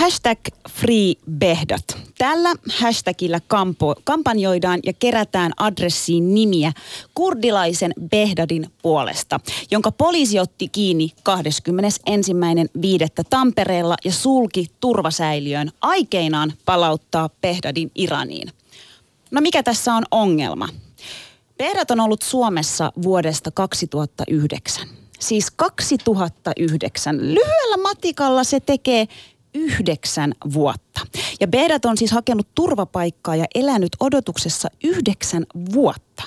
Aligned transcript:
Hashtag 0.00 0.38
Free 0.70 1.14
Behdat. 1.38 1.84
Tällä 2.18 2.54
hashtagillä 2.78 3.40
kampo, 3.46 3.94
kampanjoidaan 4.04 4.80
ja 4.84 4.92
kerätään 4.92 5.52
adressiin 5.56 6.34
nimiä 6.34 6.72
kurdilaisen 7.14 7.94
Behdadin 8.10 8.66
puolesta, 8.82 9.40
jonka 9.70 9.92
poliisi 9.92 10.38
otti 10.38 10.68
kiinni 10.68 11.12
21.5. 11.30 13.24
Tampereella 13.30 13.96
ja 14.04 14.12
sulki 14.12 14.66
turvasäiliöön 14.80 15.70
aikeinaan 15.80 16.52
palauttaa 16.64 17.30
Behdadin 17.40 17.90
Iraniin. 17.94 18.52
No 19.30 19.40
mikä 19.40 19.62
tässä 19.62 19.94
on 19.94 20.04
ongelma? 20.10 20.68
Behdad 21.58 21.90
on 21.90 22.00
ollut 22.00 22.22
Suomessa 22.22 22.92
vuodesta 23.02 23.50
2009. 23.50 24.88
Siis 25.18 25.50
2009. 25.50 27.16
Lyhyellä 27.16 27.76
matikalla 27.76 28.44
se 28.44 28.60
tekee 28.60 29.08
yhdeksän 29.54 30.32
vuotta. 30.54 30.89
Ja 31.40 31.46
Bedat 31.46 31.84
on 31.84 31.96
siis 31.96 32.10
hakenut 32.10 32.48
turvapaikkaa 32.54 33.36
ja 33.36 33.44
elänyt 33.54 33.96
odotuksessa 34.00 34.68
yhdeksän 34.84 35.46
vuotta. 35.72 36.22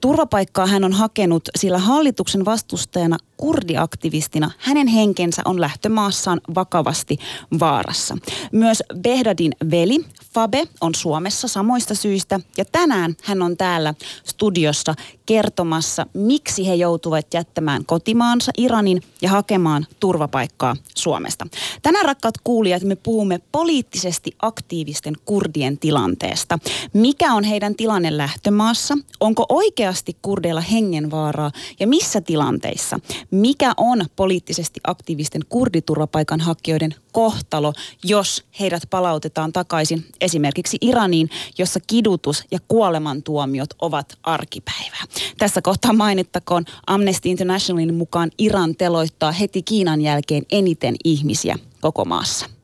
Turvapaikkaa 0.00 0.66
hän 0.66 0.84
on 0.84 0.92
hakenut, 0.92 1.42
sillä 1.58 1.78
hallituksen 1.78 2.44
vastustajana 2.44 3.16
kurdiaktivistina 3.36 4.50
hänen 4.58 4.86
henkensä 4.86 5.42
on 5.44 5.60
lähtömaassaan 5.60 6.40
vakavasti 6.54 7.18
vaarassa. 7.60 8.18
Myös 8.52 8.82
Behdadin 9.02 9.52
veli 9.70 10.04
Fabe 10.34 10.68
on 10.80 10.94
Suomessa 10.94 11.48
samoista 11.48 11.94
syistä 11.94 12.40
ja 12.56 12.64
tänään 12.64 13.16
hän 13.24 13.42
on 13.42 13.56
täällä 13.56 13.94
studiossa 14.24 14.94
kertomassa, 15.26 16.06
miksi 16.14 16.68
he 16.68 16.74
joutuvat 16.74 17.26
jättämään 17.34 17.84
kotimaansa 17.84 18.52
Iranin 18.56 19.02
ja 19.22 19.30
hakemaan 19.30 19.86
turvapaikkaa 20.00 20.76
Suomesta. 20.94 21.46
Tänään 21.82 22.04
rakkaat 22.04 22.34
kuulijat 22.44 22.82
me 22.82 22.96
puhumme 22.96 23.40
poliittisesti 23.88 24.30
aktiivisten 24.42 25.14
kurdien 25.24 25.78
tilanteesta. 25.78 26.58
Mikä 26.92 27.34
on 27.34 27.44
heidän 27.44 27.74
tilanne 27.74 28.16
lähtömaassa? 28.16 28.98
Onko 29.20 29.46
oikeasti 29.48 30.16
kurdeilla 30.22 30.60
hengenvaaraa 30.60 31.50
ja 31.80 31.86
missä 31.86 32.20
tilanteissa? 32.20 33.00
Mikä 33.30 33.72
on 33.76 34.06
poliittisesti 34.16 34.80
aktiivisten 34.84 35.42
kurditurvapaikanhakijoiden 35.48 36.94
kohtalo, 37.12 37.72
jos 38.04 38.44
heidät 38.60 38.82
palautetaan 38.90 39.52
takaisin 39.52 40.04
esimerkiksi 40.20 40.78
Iraniin, 40.80 41.30
jossa 41.58 41.80
kidutus 41.86 42.44
ja 42.50 42.58
kuolemantuomiot 42.68 43.70
ovat 43.80 44.18
arkipäivää. 44.22 45.04
Tässä 45.38 45.62
kohtaa 45.62 45.92
mainittakoon 45.92 46.64
Amnesty 46.86 47.28
Internationalin 47.28 47.94
mukaan 47.94 48.30
Iran 48.38 48.76
teloittaa 48.76 49.32
heti 49.32 49.62
Kiinan 49.62 50.00
jälkeen 50.00 50.42
eniten 50.50 50.96
ihmisiä 51.04 51.58
koko 51.80 52.04
maassa. 52.04 52.57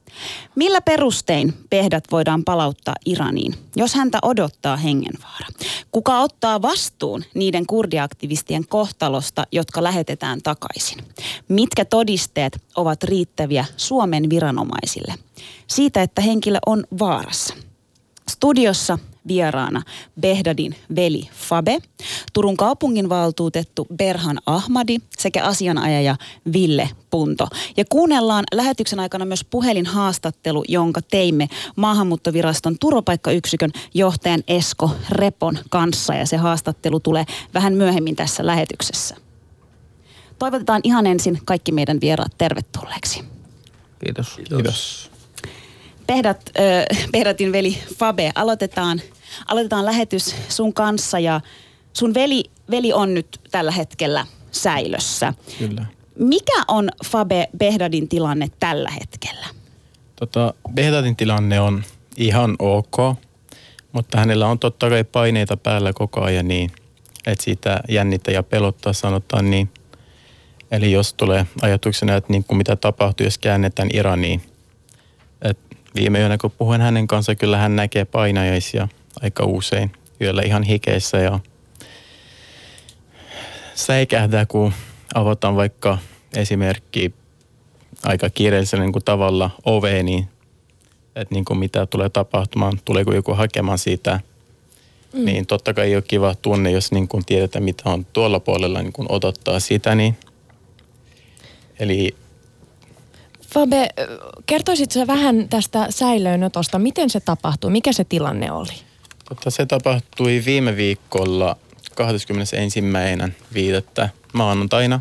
Millä 0.54 0.80
perustein 0.80 1.54
Pehdat 1.70 2.04
voidaan 2.10 2.44
palauttaa 2.44 2.94
Iraniin, 3.06 3.54
jos 3.76 3.94
häntä 3.94 4.18
odottaa 4.22 4.76
hengenvaara? 4.76 5.46
Kuka 5.92 6.20
ottaa 6.20 6.62
vastuun 6.62 7.24
niiden 7.34 7.66
kurdiaktivistien 7.66 8.68
kohtalosta, 8.68 9.46
jotka 9.52 9.82
lähetetään 9.82 10.42
takaisin? 10.42 10.98
Mitkä 11.48 11.84
todisteet 11.84 12.62
ovat 12.76 13.04
riittäviä 13.04 13.64
Suomen 13.76 14.30
viranomaisille? 14.30 15.14
Siitä, 15.66 16.02
että 16.02 16.22
henkilö 16.22 16.58
on 16.66 16.84
vaarassa. 16.98 17.55
Studiossa 18.30 18.98
vieraana 19.29 19.83
Behdadin 20.20 20.77
veli 20.96 21.29
Fabe, 21.33 21.79
Turun 22.33 22.57
kaupunginvaltuutettu 22.57 23.86
Berhan 23.96 24.39
Ahmadi 24.46 24.96
sekä 25.18 25.45
asianajaja 25.45 26.17
Ville 26.52 26.90
Punto. 27.11 27.46
Ja 27.77 27.84
kuunnellaan 27.89 28.45
lähetyksen 28.55 29.01
aikana 29.01 29.24
myös 29.24 29.45
puhelinhaastattelu, 29.45 30.64
jonka 30.68 31.01
teimme 31.02 31.48
Maahanmuuttoviraston 31.77 32.77
turvapaikkayksikön 32.80 33.70
johtajan 33.95 34.42
Esko 34.48 34.90
Repon 35.11 35.58
kanssa 35.70 36.14
ja 36.14 36.27
se 36.27 36.36
haastattelu 36.36 37.01
tulee 37.01 37.24
vähän 37.55 37.74
myöhemmin 37.74 38.17
tässä 38.17 38.46
lähetyksessä. 38.46 39.17
Toivotetaan 40.39 40.80
ihan 40.84 41.07
ensin 41.07 41.39
kaikki 41.45 41.73
meidän 41.73 42.01
vieraat 42.01 42.33
tervetulleeksi. 42.39 43.24
Kiitos. 44.05 44.36
Kiitos. 44.48 45.11
Pehdat, 46.07 46.51
äh, 46.58 47.08
Pehdatin 47.13 47.52
veli 47.52 47.79
Fabe, 47.96 48.33
aloitetaan, 48.34 49.01
aloitetaan 49.48 49.84
lähetys 49.84 50.34
sun 50.48 50.74
kanssa 50.74 51.18
ja 51.18 51.40
sun 51.92 52.14
veli, 52.14 52.45
veli 52.70 52.92
on 52.92 53.14
nyt 53.14 53.40
tällä 53.50 53.70
hetkellä 53.70 54.27
säilössä. 54.50 55.34
Kyllä. 55.58 55.86
Mikä 56.18 56.62
on 56.68 56.89
Fabe 57.06 57.48
Behdadin 57.58 58.08
tilanne 58.08 58.48
tällä 58.61 58.90
hetkellä? 58.90 59.46
Tota, 60.17 60.55
Behdadin 60.74 61.17
tilanne 61.17 61.61
on 61.61 61.84
ihan 62.17 62.56
ok, 62.58 62.96
mutta 63.92 64.18
hänellä 64.18 64.46
on 64.46 64.58
totta 64.58 64.90
kai 64.90 65.05
paineita 65.05 65.56
päällä 65.56 65.92
koko 65.92 66.20
ajan 66.20 66.48
niin, 66.48 66.70
että 67.27 67.45
siitä 67.45 67.80
jännittää 67.89 68.34
ja 68.34 68.42
pelottaa 68.42 68.92
sanotaan 68.92 69.51
niin. 69.51 69.70
Eli 70.70 70.92
jos 70.92 71.14
tulee 71.14 71.46
ajatuksena, 71.62 72.16
että 72.16 72.33
niin 72.33 72.45
kuin 72.45 72.58
mitä 72.58 72.77
tapahtuu, 72.77 73.27
jos 73.27 73.39
käännetään 73.39 73.89
Iraniin. 73.92 74.42
Et 75.42 75.58
viime 75.95 76.18
yönä, 76.18 76.39
kun 76.39 76.51
puhuin 76.51 76.80
hänen 76.80 77.06
kanssa, 77.06 77.34
kyllä 77.34 77.56
hän 77.56 77.77
näkee 77.77 78.05
painajaisia 78.05 78.89
aika 79.23 79.45
usein 79.45 79.92
yöllä 80.20 80.42
ihan 80.42 80.63
hikeissä 80.63 81.19
ja 81.19 81.41
säikähdää, 83.75 84.47
kun 84.47 84.73
avataan 85.14 85.57
vaikka 85.57 85.98
esimerkki 86.36 87.14
aika 88.02 88.30
kiireellisellä 88.30 88.85
niin 88.85 88.92
kuin 88.92 89.05
tavalla 89.05 89.51
oveen, 89.64 90.07
niin 90.07 90.29
että 91.17 91.35
niin 91.35 91.45
kuin 91.45 91.58
mitä 91.58 91.86
tulee 91.86 92.08
tapahtumaan, 92.08 92.80
tuleeko 92.85 93.14
joku 93.14 93.35
hakemaan 93.35 93.79
siitä, 93.79 94.20
mm. 95.13 95.25
niin 95.25 95.46
totta 95.46 95.75
kai 95.75 95.86
ei 95.86 95.95
ole 95.95 96.05
kiva 96.08 96.35
tunne, 96.35 96.70
jos 96.70 96.92
niin 96.92 97.08
kuin 97.08 97.25
tiedetään, 97.25 97.64
mitä 97.64 97.91
on 97.91 98.05
tuolla 98.05 98.41
puolella 98.41 98.83
niin 98.83 98.92
kuin 98.92 99.13
odottaa 99.13 99.61
sitä. 99.61 99.95
Niin. 99.95 100.17
Eli 101.79 102.14
Fabe, 103.55 103.89
kertoisitko 104.46 105.07
vähän 105.07 105.48
tästä 105.48 105.86
säilöönotosta? 105.91 106.79
Miten 106.79 107.11
se 107.11 107.20
tapahtui? 107.20 107.70
Mikä 107.70 107.92
se 107.92 108.05
tilanne 108.05 108.52
oli? 108.52 108.73
Totta, 109.29 109.51
se 109.51 109.67
tapahtui 109.67 110.42
viime 110.46 110.77
viikolla 110.77 111.57
21.5. 111.90 114.08
maanantaina. 114.33 115.01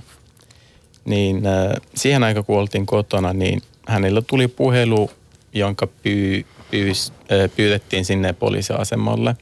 Niin 1.06 1.48
äh, 1.48 1.82
siihen 1.96 2.24
aika 2.24 2.44
kun 2.44 2.60
oltiin 2.60 2.86
kotona, 2.86 3.34
niin 3.34 3.62
hänellä 3.88 4.22
tuli 4.22 4.48
puhelu, 4.48 5.12
jonka 5.54 5.88
pyy, 5.88 6.46
pyys, 6.72 7.14
äh, 7.32 7.52
pyydettiin 7.56 8.06
sinne 8.06 8.34
poliisiasemalle. 8.34 9.36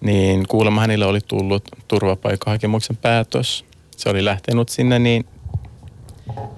Niin 0.00 0.48
kuulemma 0.48 0.80
hänellä 0.80 1.06
oli 1.06 1.20
tullut 1.28 1.64
turvapaikkahakemuksen 1.88 2.96
päätös. 2.96 3.64
Se 3.96 4.08
oli 4.08 4.24
lähtenyt 4.24 4.68
sinne, 4.68 4.98
niin 4.98 5.24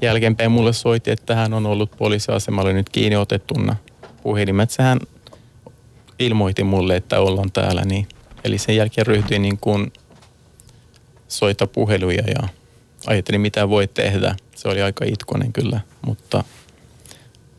jälkeenpäin 0.01 0.51
mulle 0.51 0.73
soitti, 0.73 1.11
että 1.11 1.35
hän 1.35 1.55
on 1.55 1.67
ollut 1.67 1.91
poliisiasemalla 1.97 2.73
nyt 2.73 2.89
kiinni 2.89 3.17
otettuna. 3.17 3.77
Puhelimet 4.23 4.79
hän 4.79 5.01
ilmoitti 6.19 6.65
mulle, 6.65 6.97
että 6.97 7.21
ollaan 7.21 7.53
täällä. 7.53 7.85
Niin. 7.85 8.07
Eli 8.45 8.59
sen 8.59 8.77
jälkeen 8.77 9.07
ryhtyin 9.07 9.43
niin 9.43 9.59
kuin 9.59 9.93
soita 11.29 11.67
puheluja 11.67 12.23
ja 12.27 12.49
ajattelin, 13.07 13.41
mitä 13.41 13.69
voi 13.69 13.87
tehdä. 13.87 14.37
Se 14.55 14.69
oli 14.69 14.83
aika 14.83 15.05
itkonen 15.05 15.53
kyllä, 15.53 15.81
mutta 16.07 16.45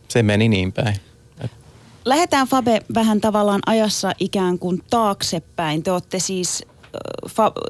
se 0.07 0.24
meni 0.24 0.50
niin 0.50 0.72
päin. 0.72 0.96
Lähdetään 2.06 2.48
Fabe 2.48 2.81
vähän 2.94 3.22
tavallaan 3.22 3.62
ajassa 3.66 4.13
ikään 4.19 4.60
kuin 4.60 4.84
taaksepäin. 4.90 5.84
Te 5.84 5.92
olette 5.92 6.19
siis 6.19 6.63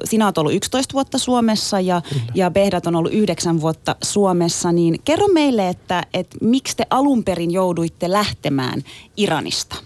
sinä 0.04 0.26
olet 0.26 0.38
ollut 0.38 0.54
11 0.54 0.92
vuotta 0.92 1.18
Suomessa 1.18 1.80
ja, 1.80 2.02
ja 2.34 2.50
Behdat 2.50 2.86
on 2.86 2.96
ollut 2.96 3.12
9 3.12 3.60
vuotta 3.60 3.96
Suomessa, 4.02 4.72
niin 4.72 5.00
kerro 5.04 5.28
meille, 5.28 5.68
että, 5.68 6.02
että 6.14 6.36
miksi 6.40 6.76
te 6.76 6.86
alun 6.90 7.24
perin 7.24 7.50
jouduitte 7.50 8.10
lähtemään 8.10 8.82
Iranista? 9.16 9.76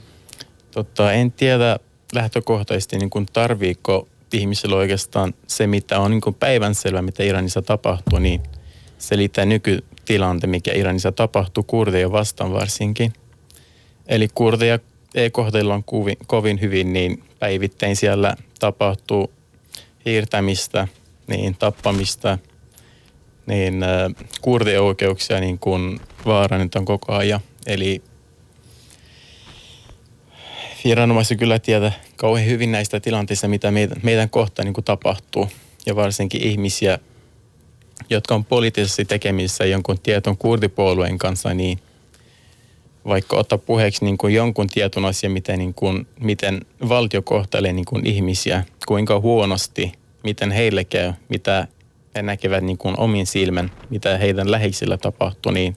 Totta, 0.71 1.13
en 1.13 1.33
tiedä 1.33 1.79
lähtökohtaisesti 2.15 2.99
niin 2.99 3.11
kuin 3.11 3.27
tarviiko 3.33 4.09
ihmisillä 4.33 4.77
oikeastaan 4.77 5.35
se, 5.47 5.67
mitä 5.67 6.01
on 6.01 6.11
niin 6.11 6.21
kuin 6.21 6.35
päivänselvä, 6.35 7.03
mitä 7.03 7.23
Iranissa 7.23 7.63
tapahtuu, 7.63 8.19
niin 8.19 8.43
selittää 8.99 9.45
nykytilante, 9.45 10.47
mikä 10.47 10.73
Iranissa 10.73 11.13
tapahtuu 11.13 11.63
kurdeja 11.63 12.13
vastaan 12.13 12.53
varsinkin. 12.53 13.13
Eli 14.07 14.29
kurdeja 14.35 14.79
ei 15.15 15.31
kohdellaan 15.31 15.85
kovin, 15.85 16.17
kovin 16.27 16.61
hyvin, 16.61 16.93
niin 16.93 17.23
päivittäin 17.39 17.97
siellä 17.97 18.37
tapahtuu 18.59 19.33
hiirtämistä, 20.07 20.89
niin 21.27 21.57
tappamista, 21.59 22.39
niin 23.47 23.83
äh, 23.83 23.91
kurdioikeuksia 24.41 25.41
niin 25.41 25.59
kuin 25.59 26.01
vaarannetaan 26.27 26.85
koko 26.85 27.13
ajan. 27.13 27.41
Eli 27.67 28.03
viranomaiset 30.85 31.39
kyllä 31.39 31.59
tietää 31.59 31.93
kauhean 32.17 32.47
hyvin 32.47 32.73
näistä 32.73 33.01
tilanteista, 33.01 33.49
mitä 33.49 33.71
meidän, 33.71 33.97
meidän 34.03 34.31
kohtaan 34.31 34.67
niin 34.67 34.75
kuin 34.75 34.85
tapahtuu. 34.85 35.49
Ja 35.87 35.97
varsinkin 35.97 36.43
ihmisiä, 36.43 36.99
jotka 38.11 38.35
on 38.35 38.45
poliittisesti 38.45 39.05
tekemisissä 39.05 39.65
jonkun 39.65 39.99
tietyn 40.03 40.37
kurdipuolueen 40.37 41.19
kanssa, 41.19 41.55
niin 41.55 41.79
vaikka 43.05 43.37
ottaa 43.37 43.59
puheeksi 43.59 44.05
niin 44.05 44.19
kuin 44.19 44.35
jonkun 44.35 44.67
tietyn 44.67 45.05
asian, 45.05 45.33
miten, 45.33 45.59
niin 45.59 45.75
kuin, 45.75 46.07
miten 46.21 46.61
valtio 46.89 47.23
kohtelee 47.23 47.73
niin 47.73 47.85
kuin 47.85 48.07
ihmisiä, 48.07 48.65
kuinka 48.87 49.21
huonosti, 49.21 49.93
miten 50.25 50.51
heille 50.51 50.85
käy, 50.85 51.13
mitä 51.29 51.67
he 52.15 52.23
näkevät 52.23 52.65
niin 52.65 52.79
kuin 52.79 53.01
omin 53.01 53.27
silmän, 53.27 53.71
mitä 53.91 54.19
heidän 54.19 54.51
läheisillä 54.51 54.97
tapahtuu, 54.97 55.53
niin 55.53 55.77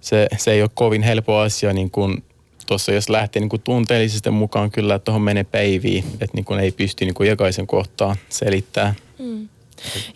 se, 0.00 0.26
se 0.36 0.52
ei 0.52 0.62
ole 0.62 0.70
kovin 0.74 1.02
helppo 1.02 1.38
asia 1.38 1.72
niin 1.72 1.90
kuin 1.90 2.22
tuossa 2.66 2.92
jos 2.92 3.08
lähtee 3.08 3.40
niin 3.40 3.48
kuin 3.48 3.62
tunteellisesti 3.62 4.30
mukaan 4.30 4.70
kyllä, 4.70 4.94
että 4.94 5.04
tuohon 5.04 5.22
menee 5.22 5.44
päiviin, 5.44 6.04
että 6.12 6.34
niin 6.34 6.44
kuin 6.44 6.60
ei 6.60 6.72
pysty 6.72 7.04
niin 7.04 7.14
kuin 7.14 7.28
jokaisen 7.28 7.66
kohtaan 7.66 8.16
selittämään. 8.28 8.94
Mm. 9.18 9.48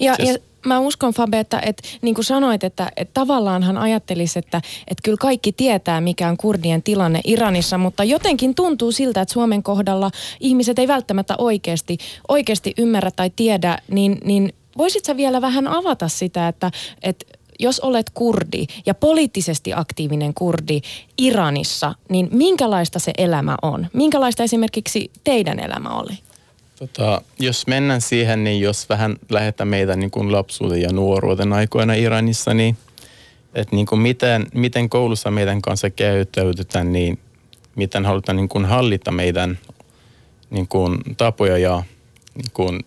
Ja, 0.00 0.16
ja 0.18 0.36
mä 0.66 0.78
uskon 0.78 1.12
Fabe, 1.12 1.38
että, 1.38 1.60
että 1.66 1.88
niin 2.02 2.14
kuin 2.14 2.24
sanoit, 2.24 2.64
että, 2.64 2.92
että 2.96 3.14
tavallaan 3.14 3.62
hän 3.62 3.78
ajattelisi, 3.78 4.38
että, 4.38 4.58
että 4.88 5.02
kyllä 5.04 5.16
kaikki 5.20 5.52
tietää, 5.52 6.00
mikä 6.00 6.28
on 6.28 6.36
kurdien 6.36 6.82
tilanne 6.82 7.20
Iranissa, 7.24 7.78
mutta 7.78 8.04
jotenkin 8.04 8.54
tuntuu 8.54 8.92
siltä, 8.92 9.20
että 9.20 9.32
Suomen 9.32 9.62
kohdalla 9.62 10.10
ihmiset 10.40 10.78
ei 10.78 10.88
välttämättä 10.88 11.34
oikeasti, 11.38 11.98
oikeasti 12.28 12.74
ymmärrä 12.78 13.10
tai 13.10 13.30
tiedä, 13.36 13.78
niin, 13.88 14.18
niin 14.24 14.54
voisit 14.78 15.04
sä 15.04 15.16
vielä 15.16 15.40
vähän 15.40 15.68
avata 15.68 16.08
sitä, 16.08 16.48
että, 16.48 16.70
että 17.02 17.26
jos 17.60 17.80
olet 17.80 18.10
kurdi 18.14 18.66
ja 18.86 18.94
poliittisesti 18.94 19.72
aktiivinen 19.74 20.34
kurdi 20.34 20.80
Iranissa, 21.18 21.94
niin 22.08 22.28
minkälaista 22.32 22.98
se 22.98 23.12
elämä 23.18 23.56
on? 23.62 23.86
Minkälaista 23.92 24.42
esimerkiksi 24.42 25.10
teidän 25.24 25.60
elämä 25.60 25.88
oli? 25.88 26.18
Tota, 26.78 27.22
jos 27.38 27.66
mennään 27.66 28.00
siihen, 28.00 28.44
niin 28.44 28.60
jos 28.60 28.88
vähän 28.88 29.16
lähdetään 29.28 29.68
meidän 29.68 30.00
niin 30.00 30.10
kuin 30.10 30.32
lapsuuden 30.32 30.82
ja 30.82 30.92
nuoruuden 30.92 31.52
aikoina 31.52 31.94
Iranissa, 31.94 32.54
niin 32.54 32.76
että 33.54 33.76
niin 33.76 33.86
kuin 33.86 34.00
miten, 34.00 34.46
miten 34.54 34.88
koulussa 34.88 35.30
meidän 35.30 35.62
kanssa 35.62 35.90
käyttäydytään, 35.90 36.92
niin 36.92 37.18
miten 37.76 38.04
halutaan 38.04 38.36
niin 38.36 38.48
kuin 38.48 38.64
hallita 38.64 39.10
meidän 39.10 39.58
niin 40.50 40.68
kuin 40.68 40.98
tapoja 41.16 41.58
ja 41.58 41.82
niin 42.34 42.50
kuin 42.54 42.80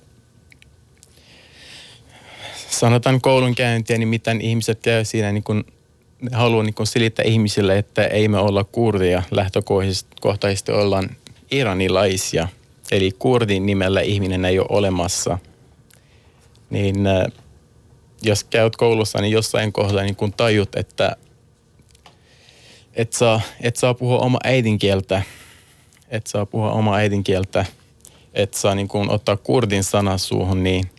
sanotaan 2.79 3.21
koulunkäyntiä, 3.21 3.97
niin 3.97 4.07
miten 4.07 4.41
ihmiset 4.41 4.79
käy 4.81 5.05
siinä 5.05 5.31
niin 5.31 5.43
kuin 5.43 5.63
haluan 6.31 6.65
niin 6.65 6.87
selittää 6.87 7.25
ihmisille, 7.25 7.77
että 7.77 8.03
ei 8.03 8.27
me 8.27 8.37
olla 8.37 8.63
kurdia, 8.63 9.23
lähtökohtaisesti 9.31 10.71
ollaan 10.71 11.09
iranilaisia. 11.51 12.47
Eli 12.91 13.11
kurdin 13.19 13.65
nimellä 13.65 14.01
ihminen 14.01 14.45
ei 14.45 14.59
ole 14.59 14.67
olemassa. 14.69 15.37
Niin 16.69 17.07
äh, 17.07 17.25
jos 18.21 18.43
käyt 18.43 18.75
koulussa, 18.75 19.21
niin 19.21 19.31
jossain 19.31 19.73
kohdalla 19.73 20.01
niin 20.03 20.15
kun 20.15 20.33
tajut, 20.33 20.75
että 20.75 21.15
et 22.93 23.13
saa, 23.13 23.41
et 23.61 23.75
saa 23.75 23.93
puhua 23.93 24.19
oma 24.19 24.37
äidinkieltä, 24.43 25.21
et 26.09 26.27
saa 26.27 26.45
puhua 26.45 26.71
oma 26.71 26.95
äidinkieltä, 26.95 27.65
et 28.33 28.53
saa 28.53 28.75
niin 28.75 28.87
kun 28.87 29.09
ottaa 29.09 29.37
kurdin 29.37 29.83
sana 29.83 30.17
suuhun, 30.17 30.63
niin 30.63 30.92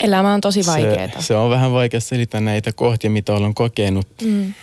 Elämä 0.00 0.34
on 0.34 0.40
tosi 0.40 0.66
vaikeaa. 0.66 1.08
Se, 1.08 1.26
se 1.26 1.36
on 1.36 1.50
vähän 1.50 1.72
vaikea 1.72 2.00
selittää 2.00 2.40
näitä 2.40 2.72
kohtia, 2.72 3.10
mitä 3.10 3.32
olen 3.32 3.54
kokenut. 3.54 4.06
Mm. 4.22 4.54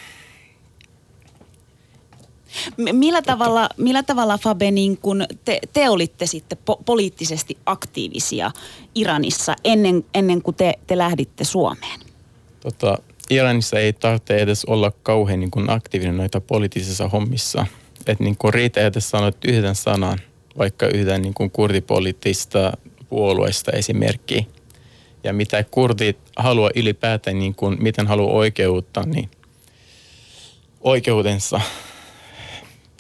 Millä 2.92 3.22
tavalla, 3.22 3.70
millä 3.78 4.04
tavalla 4.04 4.38
Fabe, 4.38 4.72
niin 4.72 4.98
kun 4.98 5.26
te, 5.46 5.60
te 5.74 5.90
olitte 5.90 6.26
sitten 6.26 6.58
po- 6.58 6.84
poliittisesti 6.86 7.58
aktiivisia 7.66 8.52
Iranissa 8.96 9.56
ennen, 9.64 10.06
ennen 10.14 10.42
kuin 10.42 10.56
te, 10.56 10.74
te 10.88 10.98
lähditte 10.98 11.44
Suomeen? 11.44 12.00
Tota, 12.60 12.98
Iranissa 13.30 13.80
ei 13.80 13.94
tarvitse 13.94 14.38
edes 14.38 14.66
olla 14.66 14.92
kauhean 15.04 15.40
niin 15.40 15.52
kuin 15.52 15.70
aktiivinen 15.70 16.18
noita 16.18 16.42
poliittisissa 16.42 17.08
hommissa. 17.08 17.66
Että 18.08 18.24
niin 18.24 18.38
kuin 18.38 18.54
riitä 18.54 18.82
edes 18.82 19.10
sanoa 19.10 19.32
yhden 19.48 19.76
sanan, 19.76 20.20
vaikka 20.58 20.88
yhden 20.88 21.22
niin 21.22 21.34
kuin 21.34 21.52
kurdipoliittista 21.52 22.78
puolueesta 23.10 23.72
esimerkkiä 23.72 24.44
ja 25.28 25.34
mitä 25.34 25.64
kurdit 25.72 26.18
haluaa 26.36 26.72
ylipäätään, 26.76 27.40
niin 27.40 27.56
kuin, 27.56 27.78
miten 27.80 28.08
haluaa 28.08 28.34
oikeutta, 28.34 29.04
niin 29.06 29.30
oikeutensa 30.82 31.62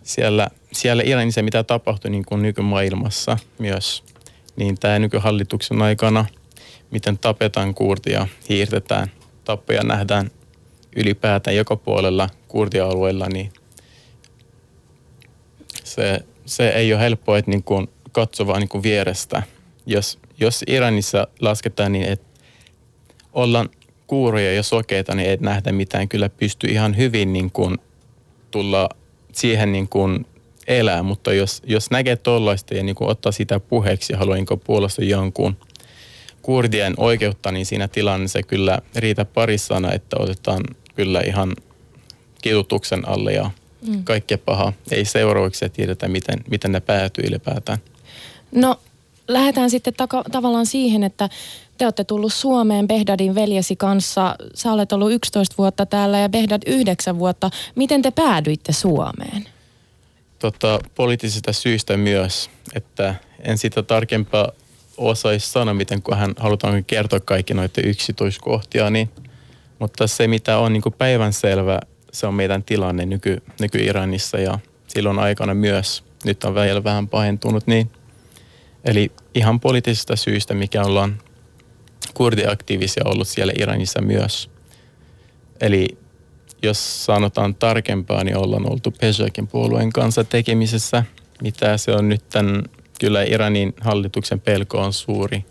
siellä, 0.03 0.47
siellä 0.71 1.03
Iranissa, 1.05 1.41
mitä 1.41 1.63
tapahtui 1.63 2.11
niin 2.11 2.25
kuin 2.25 2.41
nykymaailmassa 2.41 3.37
myös, 3.59 4.03
niin 4.55 4.77
tämä 4.79 4.99
nykyhallituksen 4.99 5.81
aikana, 5.81 6.25
miten 6.91 7.17
tapetaan 7.17 7.73
kurdia, 7.73 8.27
hiirtetään, 8.49 9.11
tappoja 9.43 9.83
nähdään 9.83 10.31
ylipäätään 10.95 11.55
joka 11.55 11.75
puolella 11.75 12.29
kurdialueella, 12.47 13.27
niin 13.29 13.53
se, 15.83 16.19
se 16.45 16.69
ei 16.69 16.93
ole 16.93 17.01
helppoa, 17.01 17.37
että 17.37 17.51
niin 17.51 17.63
kuin 17.63 17.89
katsoa 18.11 18.47
vaan 18.47 18.59
niin 18.59 18.69
kuin 18.69 18.83
vierestä. 18.83 19.43
Jos 19.85 20.19
jos 20.39 20.63
Iranissa 20.67 21.27
lasketaan 21.39 21.91
niin, 21.91 22.05
että 22.05 22.27
ollaan 23.33 23.69
kuuroja 24.07 24.53
ja 24.53 24.63
sokeita, 24.63 25.15
niin 25.15 25.29
ei 25.29 25.37
nähdä 25.39 25.71
mitään. 25.71 26.09
Kyllä 26.09 26.29
pystyy 26.29 26.69
ihan 26.69 26.97
hyvin 26.97 27.33
niin 27.33 27.51
kuin 27.51 27.77
tulla 28.51 28.89
siihen 29.31 29.71
niin 29.71 29.89
kuin 29.89 30.25
elää, 30.67 31.03
mutta 31.03 31.33
jos, 31.33 31.61
jos 31.65 31.91
näkee 31.91 32.15
tollaista 32.15 32.73
ja 32.73 32.83
niin 32.83 32.95
kuin 32.95 33.09
ottaa 33.09 33.31
sitä 33.31 33.59
puheeksi 33.59 34.13
ja 34.13 34.19
haluaa 34.19 34.37
niin 34.37 34.59
puolesta 34.65 35.03
jonkun 35.03 35.57
kurdien 36.41 36.93
oikeutta, 36.97 37.51
niin 37.51 37.65
siinä 37.65 37.87
tilanteessa 37.87 38.43
kyllä 38.43 38.79
riitä 38.95 39.25
pari 39.25 39.57
sana, 39.57 39.91
että 39.91 40.17
otetaan 40.19 40.63
kyllä 40.95 41.21
ihan 41.21 41.55
kidutuksen 42.41 43.09
alle 43.09 43.33
ja 43.33 43.51
mm. 43.87 44.03
kaikkea 44.03 44.37
paha. 44.37 44.73
Ei 44.91 45.05
seuraavaksi 45.05 45.69
tiedetä, 45.69 46.07
miten, 46.07 46.39
miten 46.49 46.71
ne 46.71 46.79
päätyy 46.79 47.23
ylipäätään. 47.27 47.77
No 48.51 48.79
lähdetään 49.27 49.69
sitten 49.69 49.93
taka, 49.93 50.23
tavallaan 50.31 50.65
siihen, 50.65 51.03
että 51.03 51.29
te 51.77 51.85
olette 51.85 52.03
tullut 52.03 52.33
Suomeen 52.33 52.87
Behdadin 52.87 53.35
veljesi 53.35 53.75
kanssa. 53.75 54.35
Sä 54.53 54.71
olet 54.71 54.91
ollut 54.91 55.11
11 55.11 55.55
vuotta 55.57 55.85
täällä 55.85 56.19
ja 56.19 56.29
Behdad 56.29 56.61
9 56.65 57.19
vuotta. 57.19 57.49
Miten 57.75 58.01
te 58.01 58.11
päädyitte 58.11 58.73
Suomeen? 58.73 59.45
Tota, 60.39 60.79
poliittisista 60.95 61.53
syistä 61.53 61.97
myös, 61.97 62.49
että 62.75 63.15
en 63.39 63.57
sitä 63.57 63.83
tarkempaa 63.83 64.51
osaisi 64.97 65.49
sanoa, 65.49 65.73
miten 65.73 66.01
kun 66.01 66.17
hän 66.17 66.33
halutaan 66.37 66.85
kertoa 66.85 67.19
kaikki 67.19 67.53
noita 67.53 67.81
yksityiskohtia, 67.81 68.89
niin, 68.89 69.09
mutta 69.79 70.07
se 70.07 70.27
mitä 70.27 70.57
on 70.57 70.73
niin 70.73 70.83
päivänselvä, 70.97 71.79
se 72.11 72.27
on 72.27 72.33
meidän 72.33 72.63
tilanne 72.63 73.05
nyky, 73.05 73.41
nyky-Iranissa 73.59 74.37
ja 74.39 74.59
silloin 74.87 75.19
aikana 75.19 75.53
myös, 75.53 76.03
nyt 76.25 76.43
on 76.43 76.55
vielä 76.55 76.83
vähän 76.83 77.07
pahentunut, 77.07 77.67
niin 77.67 77.91
Eli 78.87 79.11
ihan 79.35 79.59
poliittisista 79.59 80.15
syistä, 80.15 80.53
mikä 80.53 80.83
ollaan 80.83 81.21
kurdiaktiivisia 82.13 83.03
ollut 83.05 83.27
siellä 83.27 83.53
Iranissa 83.59 84.01
myös. 84.01 84.49
Eli 85.61 85.97
jos 86.61 87.05
sanotaan 87.05 87.55
tarkempaa, 87.55 88.23
niin 88.23 88.37
ollaan 88.37 88.71
oltu 88.71 88.91
Peshakin 88.91 89.47
puolueen 89.47 89.93
kanssa 89.93 90.23
tekemisessä. 90.23 91.03
Mitä 91.41 91.77
se 91.77 91.91
on 91.91 92.09
nyt 92.09 92.29
tämän, 92.29 92.63
kyllä 92.99 93.23
Iranin 93.23 93.73
hallituksen 93.81 94.39
pelko 94.39 94.77
on 94.77 94.93
suuri 94.93 95.45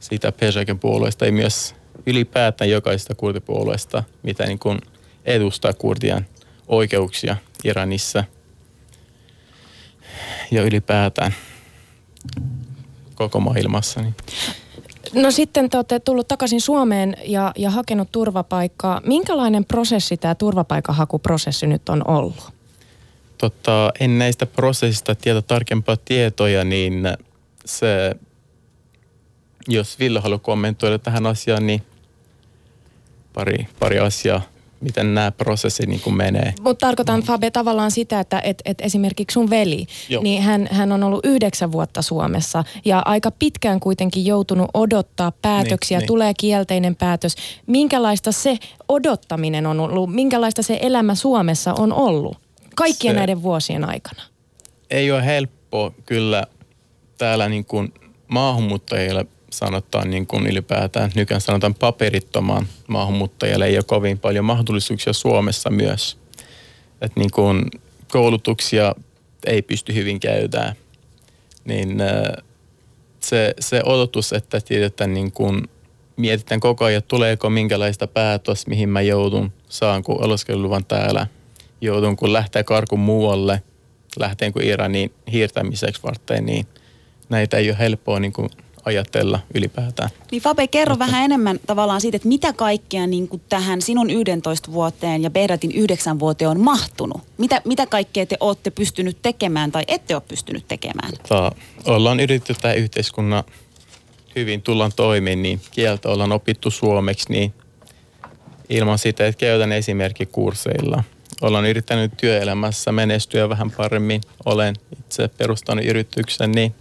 siitä 0.00 0.32
Peshakin 0.32 0.78
puolueesta, 0.78 1.24
ei 1.24 1.32
myös 1.32 1.74
ylipäätään 2.06 2.70
jokaista 2.70 3.14
kurdipuolueesta, 3.14 4.04
mitä 4.22 4.46
niin 4.46 4.58
kuin 4.58 4.78
edustaa 5.24 5.72
kurdien 5.72 6.26
oikeuksia 6.68 7.36
Iranissa 7.64 8.24
ja 10.50 10.62
ylipäätään 10.62 11.34
koko 13.14 13.40
maailmassa. 13.40 14.02
Niin. 14.02 14.14
No 15.12 15.30
sitten 15.30 15.70
te 15.70 15.76
olette 15.76 16.00
tullut 16.00 16.28
takaisin 16.28 16.60
Suomeen 16.60 17.16
ja, 17.24 17.52
ja 17.56 17.70
hakenut 17.70 18.12
turvapaikkaa. 18.12 19.00
Minkälainen 19.06 19.64
prosessi 19.64 20.16
tämä 20.16 20.34
turvapaikkahakuprosessi 20.34 21.66
nyt 21.66 21.88
on 21.88 22.08
ollut? 22.08 22.52
Tota, 23.38 23.92
en 24.00 24.18
näistä 24.18 24.46
prosessista 24.46 25.14
tiedä 25.14 25.42
tarkempaa 25.42 25.96
tietoja, 26.04 26.64
niin 26.64 27.02
se, 27.64 28.14
jos 29.68 29.98
Ville 29.98 30.20
haluaa 30.20 30.38
kommentoida 30.38 30.98
tähän 30.98 31.26
asiaan, 31.26 31.66
niin 31.66 31.82
pari, 33.34 33.68
pari 33.78 33.98
asiaa, 33.98 34.42
miten 34.84 35.14
nämä 35.14 35.30
prosessit 35.30 35.86
niin 35.86 36.00
kuin 36.00 36.16
menee. 36.16 36.54
Mutta 36.60 36.86
tarkoitan 36.86 37.20
Fabe 37.22 37.50
tavallaan 37.50 37.90
sitä, 37.90 38.20
että 38.20 38.40
et, 38.44 38.62
et 38.64 38.78
esimerkiksi 38.80 39.34
sun 39.34 39.50
veli, 39.50 39.86
Joo. 40.08 40.22
niin 40.22 40.42
hän, 40.42 40.68
hän 40.70 40.92
on 40.92 41.02
ollut 41.02 41.26
yhdeksän 41.26 41.72
vuotta 41.72 42.02
Suomessa 42.02 42.64
ja 42.84 43.02
aika 43.04 43.30
pitkään 43.30 43.80
kuitenkin 43.80 44.26
joutunut 44.26 44.70
odottaa 44.74 45.32
päätöksiä, 45.42 45.98
Niin, 45.98 46.02
niin. 46.02 46.06
tulee 46.06 46.32
kielteinen 46.40 46.96
päätös. 46.96 47.36
Minkälaista 47.66 48.32
se 48.32 48.58
odottaminen 48.88 49.66
on 49.66 49.80
ollut, 49.80 50.14
minkälaista 50.14 50.62
se 50.62 50.78
elämä 50.82 51.14
Suomessa 51.14 51.74
on 51.74 51.92
ollut 51.92 52.38
kaikkien 52.76 53.14
Se- 53.14 53.18
näiden 53.18 53.42
vuosien 53.42 53.84
aikana? 53.88 54.22
Ei 54.90 55.12
ole 55.12 55.24
helppo 55.26 55.94
kyllä 56.06 56.44
täällä 57.18 57.48
niin 57.48 57.64
kuin 57.64 57.94
maahanmuuttajille 58.28 59.26
sanotaan 59.58 60.10
niin 60.10 60.26
kuin 60.26 60.46
ylipäätään, 60.46 61.10
nykyään 61.14 61.40
sanotaan 61.40 61.74
paperittomaan 61.74 62.66
maahanmuuttajille 62.86 63.66
ei 63.66 63.76
ole 63.76 63.84
kovin 63.86 64.18
paljon 64.18 64.44
mahdollisuuksia 64.44 65.12
Suomessa 65.12 65.70
myös. 65.70 66.18
Että 67.00 67.20
niin 67.20 67.30
kuin 67.30 67.70
koulutuksia 68.08 68.94
ei 69.46 69.62
pysty 69.62 69.94
hyvin 69.94 70.20
käydään. 70.20 70.76
Niin 71.64 71.98
se, 73.20 73.54
se 73.60 73.82
odotus, 73.84 74.32
että 74.32 74.60
tiedetään 74.60 75.14
niin 75.14 75.32
kuin 75.32 75.68
mietitään 76.16 76.60
koko 76.60 76.84
ajan, 76.84 77.02
tuleeko 77.08 77.50
minkälaista 77.50 78.06
päätös, 78.06 78.66
mihin 78.66 78.88
mä 78.88 79.00
joudun, 79.00 79.52
saanko 79.68 80.12
oleskeluluvan 80.12 80.84
täällä, 80.84 81.26
joudun 81.80 82.16
kun 82.16 82.32
lähtee 82.32 82.64
karkun 82.64 83.00
muualle, 83.00 83.62
lähteenkö 84.18 84.64
Iraniin 84.64 85.12
hiirtämiseksi 85.32 86.02
varten, 86.02 86.46
niin 86.46 86.66
näitä 87.28 87.56
ei 87.56 87.70
ole 87.70 87.78
helppoa 87.78 88.20
niin 88.20 88.32
kuin 88.32 88.48
ajatella 88.84 89.40
ylipäätään. 89.54 90.10
Niin 90.30 90.42
Fabe, 90.42 90.66
kerro 90.66 90.98
vähän 90.98 91.24
enemmän 91.24 91.60
tavallaan 91.66 92.00
siitä, 92.00 92.16
että 92.16 92.28
mitä 92.28 92.52
kaikkea 92.52 93.06
niin 93.06 93.28
kuin 93.28 93.42
tähän 93.48 93.82
sinun 93.82 94.10
11 94.10 94.72
vuoteen 94.72 95.22
ja 95.22 95.30
Behratin 95.30 95.72
9 95.72 96.18
vuoteen 96.18 96.50
on 96.50 96.60
mahtunut? 96.60 97.22
Mitä, 97.38 97.62
mitä 97.64 97.86
kaikkea 97.86 98.26
te 98.26 98.36
olette 98.40 98.70
pystynyt 98.70 99.18
tekemään 99.22 99.72
tai 99.72 99.84
ette 99.88 100.14
ole 100.14 100.22
pystynyt 100.28 100.68
tekemään? 100.68 101.12
Tota, 101.12 101.52
ollaan 101.86 102.20
yritetty 102.20 102.54
tämä 102.60 102.74
yhteiskunnan 102.74 103.44
hyvin 104.36 104.62
tullaan 104.62 104.92
toimeen, 104.96 105.42
niin 105.42 105.60
kieltä 105.70 106.08
ollaan 106.08 106.32
opittu 106.32 106.70
suomeksi, 106.70 107.32
niin 107.32 107.54
ilman 108.68 108.98
sitä, 108.98 109.26
että 109.26 109.40
käytän 109.40 109.72
esimerkkikursseilla. 109.72 111.04
Ollaan 111.42 111.66
yrittänyt 111.66 112.12
työelämässä 112.16 112.92
menestyä 112.92 113.48
vähän 113.48 113.70
paremmin. 113.70 114.20
Olen 114.44 114.74
itse 114.98 115.28
perustanut 115.28 115.84
yrityksen, 115.84 116.52
niin 116.52 116.74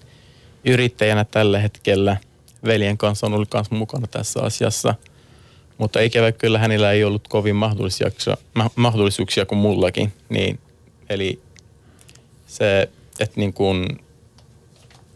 yrittäjänä 0.65 1.23
tällä 1.23 1.59
hetkellä 1.59 2.17
veljen 2.65 2.97
kanssa 2.97 3.27
on 3.27 3.33
ollut 3.33 3.49
kanssa 3.49 3.75
mukana 3.75 4.07
tässä 4.07 4.41
asiassa. 4.41 4.95
Mutta 5.77 5.99
ikävä 5.99 6.31
kyllä 6.31 6.59
hänellä 6.59 6.91
ei 6.91 7.03
ollut 7.03 7.27
kovin 7.27 7.55
mahdollisuuksia, 7.55 8.37
ma- 8.53 8.71
mahdollisuuksia 8.75 9.45
kuin 9.45 9.59
mullakin. 9.59 10.13
Niin, 10.29 10.59
eli 11.09 11.41
se, 12.47 12.89
että 13.19 13.39
niin 13.39 13.53
kuin 13.53 13.87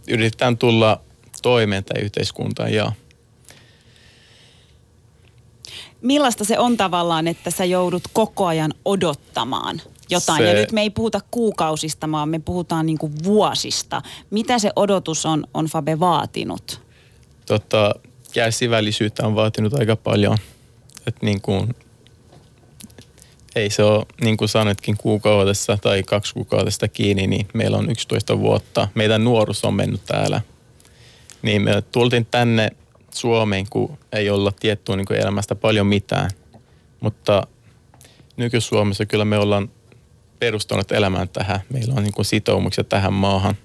yritetään 0.08 0.58
tulla 0.58 1.02
toimeen 1.42 1.84
tai 1.84 2.02
yhteiskuntaan 2.02 2.74
ja 2.74 2.92
Millaista 6.02 6.44
se 6.44 6.60
on 6.60 6.78
tavallaan, 6.78 7.28
että 7.28 7.52
sä 7.52 7.66
joudut 7.66 8.04
koko 8.14 8.46
ajan 8.46 8.74
odottamaan 8.86 9.82
jotain? 10.10 10.38
Se... 10.38 10.48
Ja 10.48 10.54
nyt 10.54 10.72
me 10.72 10.82
ei 10.82 10.90
puhuta 10.90 11.22
kuukausista, 11.32 12.12
vaan 12.12 12.30
me 12.30 12.40
puhutaan 12.40 12.86
niin 12.86 12.98
kuin 12.98 13.14
vuosista. 13.24 14.02
Mitä 14.30 14.60
se 14.60 14.72
odotus 14.76 15.26
on, 15.26 15.44
on 15.54 15.66
Fabe 15.66 16.00
vaatinut? 16.00 16.88
tota, 17.48 17.96
kärsivällisyyttä 18.34 19.28
on 19.28 19.36
vaatinut 19.36 19.74
aika 19.74 19.96
paljon. 19.96 20.38
Että 21.08 21.26
niin 21.26 21.42
kuin, 21.42 21.76
ei 23.56 23.70
se 23.70 23.84
ole, 23.84 24.06
niin 24.22 24.38
kuin 24.38 24.50
sanotkin, 24.50 24.98
kuukaudessa 24.98 25.78
tai 25.82 26.04
kaksi 26.04 26.34
kuukaudesta 26.34 26.88
kiinni, 26.88 27.28
niin 27.28 27.48
meillä 27.54 27.78
on 27.78 27.90
11 27.90 28.40
vuotta. 28.40 28.88
Meidän 28.96 29.24
nuoruus 29.24 29.66
on 29.66 29.74
mennyt 29.74 30.02
täällä. 30.06 30.42
Niin 31.42 31.62
me 31.62 31.82
tultiin 31.82 32.26
tänne 32.26 32.70
Suomeen, 33.14 33.66
kun 33.70 33.98
ei 34.12 34.30
olla 34.30 34.52
tietty 34.60 34.96
niin 34.96 35.14
elämästä 35.14 35.56
paljon 35.56 35.88
mitään. 35.88 36.30
Mutta 37.00 37.48
nyky-Suomessa 38.38 39.06
kyllä 39.06 39.26
me 39.26 39.38
ollaan 39.38 39.70
perustanut 40.40 40.92
elämään 40.92 41.30
tähän. 41.30 41.60
Meillä 41.70 41.94
on 41.98 42.04
niin 42.04 42.14
kuin 42.14 42.26
sitoumuksia 42.26 42.84
tähän 42.84 43.14
maahan. 43.14 43.56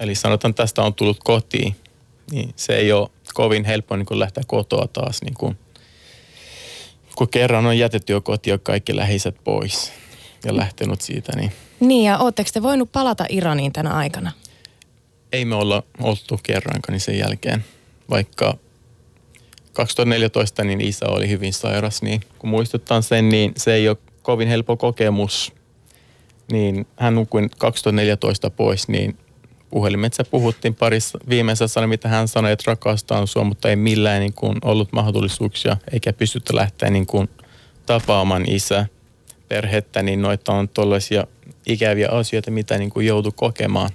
Eli 0.00 0.14
sanotaan, 0.14 0.50
että 0.50 0.62
tästä 0.62 0.82
on 0.82 0.94
tullut 0.94 1.18
kotiin, 1.24 1.76
niin 2.30 2.52
se 2.56 2.76
ei 2.76 2.92
ole 2.92 3.10
kovin 3.34 3.64
helppo 3.64 3.96
niin 3.96 4.06
kuin 4.06 4.18
lähteä 4.18 4.44
kotoa 4.46 4.86
taas. 4.86 5.22
Niin 5.22 5.34
kuin, 5.34 5.58
kun 7.16 7.28
kerran 7.28 7.66
on 7.66 7.78
jätetty 7.78 8.12
jo 8.12 8.20
kotiin 8.20 8.60
kaikki 8.60 8.96
läheiset 8.96 9.36
pois 9.44 9.92
ja 10.44 10.56
lähtenyt 10.56 11.00
siitä, 11.00 11.36
niin 11.36 11.52
Niin 11.80 12.04
ja 12.04 12.18
ootteko 12.18 12.50
te 12.52 12.62
voinut 12.62 12.92
palata 12.92 13.24
Iraniin 13.28 13.72
tänä 13.72 13.90
aikana? 13.90 14.32
ei 15.32 15.44
me 15.44 15.54
olla 15.54 15.82
oltu 16.00 16.40
kerrankaan 16.42 16.92
niin 16.92 17.00
sen 17.00 17.18
jälkeen. 17.18 17.64
Vaikka 18.10 18.54
2014 19.72 20.64
niin 20.64 20.80
isä 20.80 21.06
oli 21.08 21.28
hyvin 21.28 21.52
sairas, 21.52 22.02
niin 22.02 22.20
kun 22.38 22.50
muistuttaan 22.50 23.02
sen, 23.02 23.28
niin 23.28 23.52
se 23.56 23.74
ei 23.74 23.88
ole 23.88 23.96
kovin 24.22 24.48
helppo 24.48 24.76
kokemus. 24.76 25.52
Niin 26.50 26.86
hän 26.96 27.14
nukkui 27.14 27.48
2014 27.58 28.50
pois, 28.50 28.88
niin 28.88 29.16
puhelimetsa 29.70 30.24
puhuttiin 30.24 30.74
parissa. 30.74 31.18
Viimeisessä 31.28 31.86
mitä 31.86 32.08
hän 32.08 32.28
sanoi, 32.28 32.52
että 32.52 32.70
rakastaa 32.70 33.26
sua, 33.26 33.44
mutta 33.44 33.68
ei 33.68 33.76
millään 33.76 34.20
niin 34.20 34.34
kuin 34.34 34.58
ollut 34.62 34.92
mahdollisuuksia, 34.92 35.76
eikä 35.92 36.12
pystytty 36.12 36.56
lähteä 36.56 36.90
niin 36.90 37.06
kuin 37.06 37.28
tapaamaan 37.86 38.44
isä 38.50 38.86
perhettä, 39.48 40.02
niin 40.02 40.22
noita 40.22 40.52
on 40.52 40.68
tuollaisia 40.68 41.26
ikäviä 41.66 42.08
asioita, 42.08 42.50
mitä 42.50 42.78
niin 42.78 42.90
kuin 42.90 43.06
joutui 43.06 43.32
kokemaan. 43.36 43.90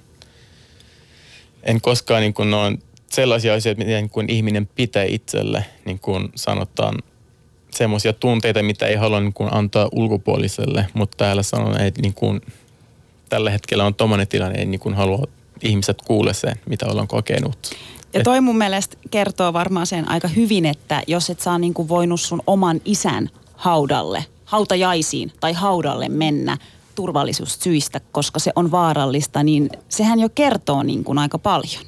En 1.64 1.82
koskaan 1.82 2.22
niin 2.22 2.34
kuin, 2.34 2.52
ne 2.52 2.56
on 2.56 2.78
sellaisia 3.12 3.54
asioita, 3.54 3.80
mitä 3.80 3.92
niin 3.92 4.10
kuin 4.10 4.30
ihminen 4.30 4.68
pitää 4.76 5.04
itselle, 5.04 5.66
niin 5.86 6.00
kuin 6.00 6.30
sanotaan, 6.36 6.96
semmoisia 7.76 8.14
tunteita, 8.14 8.64
mitä 8.64 8.86
ei 8.86 8.96
halua 8.96 9.20
niin 9.20 9.34
kuin 9.34 9.54
antaa 9.54 9.90
ulkopuoliselle, 9.92 10.88
mutta 10.94 11.18
täällä 11.18 11.44
sanon, 11.44 11.82
että 11.82 12.02
niin 12.02 12.14
kuin, 12.14 12.42
tällä 13.30 13.50
hetkellä 13.50 13.86
on 13.86 13.96
tommonen 13.96 14.28
tilanne, 14.28 14.60
ei 14.60 14.66
niin 14.66 14.80
kuin 14.80 14.96
halua 14.96 15.28
ihmiset 15.62 16.02
kuule 16.02 16.34
sen, 16.34 16.56
mitä 16.70 16.86
ollaan 16.90 17.08
kokenut. 17.08 17.58
Ja 18.14 18.24
toi 18.24 18.42
mun 18.42 18.58
mielestä 18.58 18.98
kertoo 19.12 19.54
varmaan 19.54 19.88
sen 19.88 20.10
aika 20.10 20.28
hyvin, 20.28 20.66
että 20.66 21.04
jos 21.08 21.30
et 21.30 21.40
saa 21.40 21.60
niin 21.60 21.74
kuin 21.74 21.88
voinut 21.88 22.22
sun 22.22 22.42
oman 22.48 22.82
isän 22.86 23.30
haudalle, 23.56 24.26
hautajaisiin 24.46 25.32
tai 25.40 25.54
haudalle 25.54 26.10
mennä 26.10 26.58
turvallisuussyistä, 26.96 28.02
koska 28.12 28.40
se 28.40 28.52
on 28.56 28.72
vaarallista, 28.72 29.44
niin 29.44 29.70
sehän 29.90 30.20
jo 30.20 30.30
kertoo 30.36 30.84
niin 30.84 31.04
kuin 31.04 31.18
aika 31.18 31.38
paljon. 31.38 31.84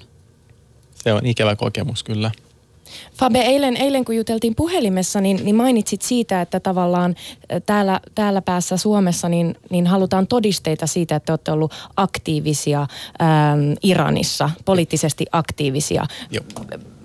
Se 1.03 1.13
on 1.13 1.25
ikävä 1.25 1.56
kokemus 1.56 2.03
kyllä. 2.03 2.32
Fabe, 3.13 3.41
eilen, 3.41 3.77
eilen 3.77 4.06
kun 4.06 4.15
juteltiin 4.15 4.56
puhelimessa, 4.56 5.22
niin, 5.22 5.39
niin 5.44 5.56
mainitsit 5.56 6.01
siitä, 6.01 6.41
että 6.41 6.60
tavallaan 6.60 7.15
täällä, 7.65 8.00
täällä 8.15 8.41
päässä 8.41 8.77
Suomessa 8.77 9.29
niin, 9.29 9.56
niin 9.70 9.88
halutaan 9.88 10.27
todisteita 10.27 10.88
siitä, 10.88 11.15
että 11.15 11.34
olette 11.34 11.51
ollut 11.51 11.74
aktiivisia 11.98 12.82
ähm, 12.82 13.74
Iranissa, 13.84 14.50
poliittisesti 14.65 15.25
aktiivisia. 15.32 16.06
Joo. 16.32 16.44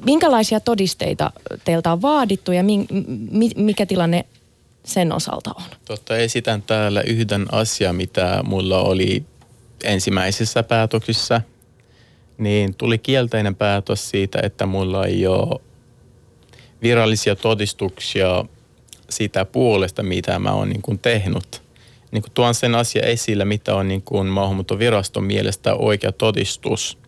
Minkälaisia 0.05 0.61
todisteita 0.61 1.33
teiltä 1.65 1.93
on 1.93 2.03
vaadittu 2.03 2.53
ja 2.53 2.63
mi, 2.63 2.87
mi, 3.31 3.51
mikä 3.57 3.87
tilanne 3.87 4.25
sen 4.85 5.13
osalta 5.13 5.51
on? 5.57 5.63
Totta, 5.85 6.17
esitän 6.17 6.63
täällä 6.63 7.01
yhden 7.01 7.47
asian, 7.53 7.97
mitä 7.97 8.41
mulla 8.45 8.81
oli 8.81 9.25
ensimmäisessä 9.85 10.63
päätöksissä. 10.63 11.41
Niin 12.39 12.75
tuli 12.75 12.99
kielteinen 12.99 13.55
päätös 13.55 14.11
siitä, 14.11 14.39
että 14.43 14.67
mulla 14.67 15.07
ei 15.07 15.27
ole 15.27 15.61
virallisia 16.83 17.37
todistuksia 17.37 18.45
siitä 19.11 19.45
puolesta, 19.45 20.03
mitä 20.03 20.39
mä 20.39 20.53
oon 20.53 20.69
niin 20.69 20.99
tehnyt. 21.03 21.63
Niin 22.11 22.23
kuin 22.23 22.33
tuon 22.35 22.55
sen 22.55 22.75
asia 22.75 23.07
esille, 23.07 23.45
mitä 23.45 23.75
on 23.75 23.89
niin 23.89 24.03
kuin 24.03 24.27
maahanmuuttoviraston 24.27 25.25
mielestä 25.25 25.75
oikea 25.75 26.13
todistus. 26.13 26.99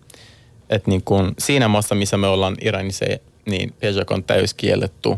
Että 0.71 0.91
niin 0.91 1.03
kuin 1.03 1.35
siinä 1.39 1.69
maassa, 1.69 1.95
missä 1.95 2.17
me 2.17 2.27
ollaan 2.27 2.57
Iranissa, 2.61 3.05
niin 3.47 3.75
pejak 3.81 4.11
on 4.11 4.25
täyskielletty 4.25 5.09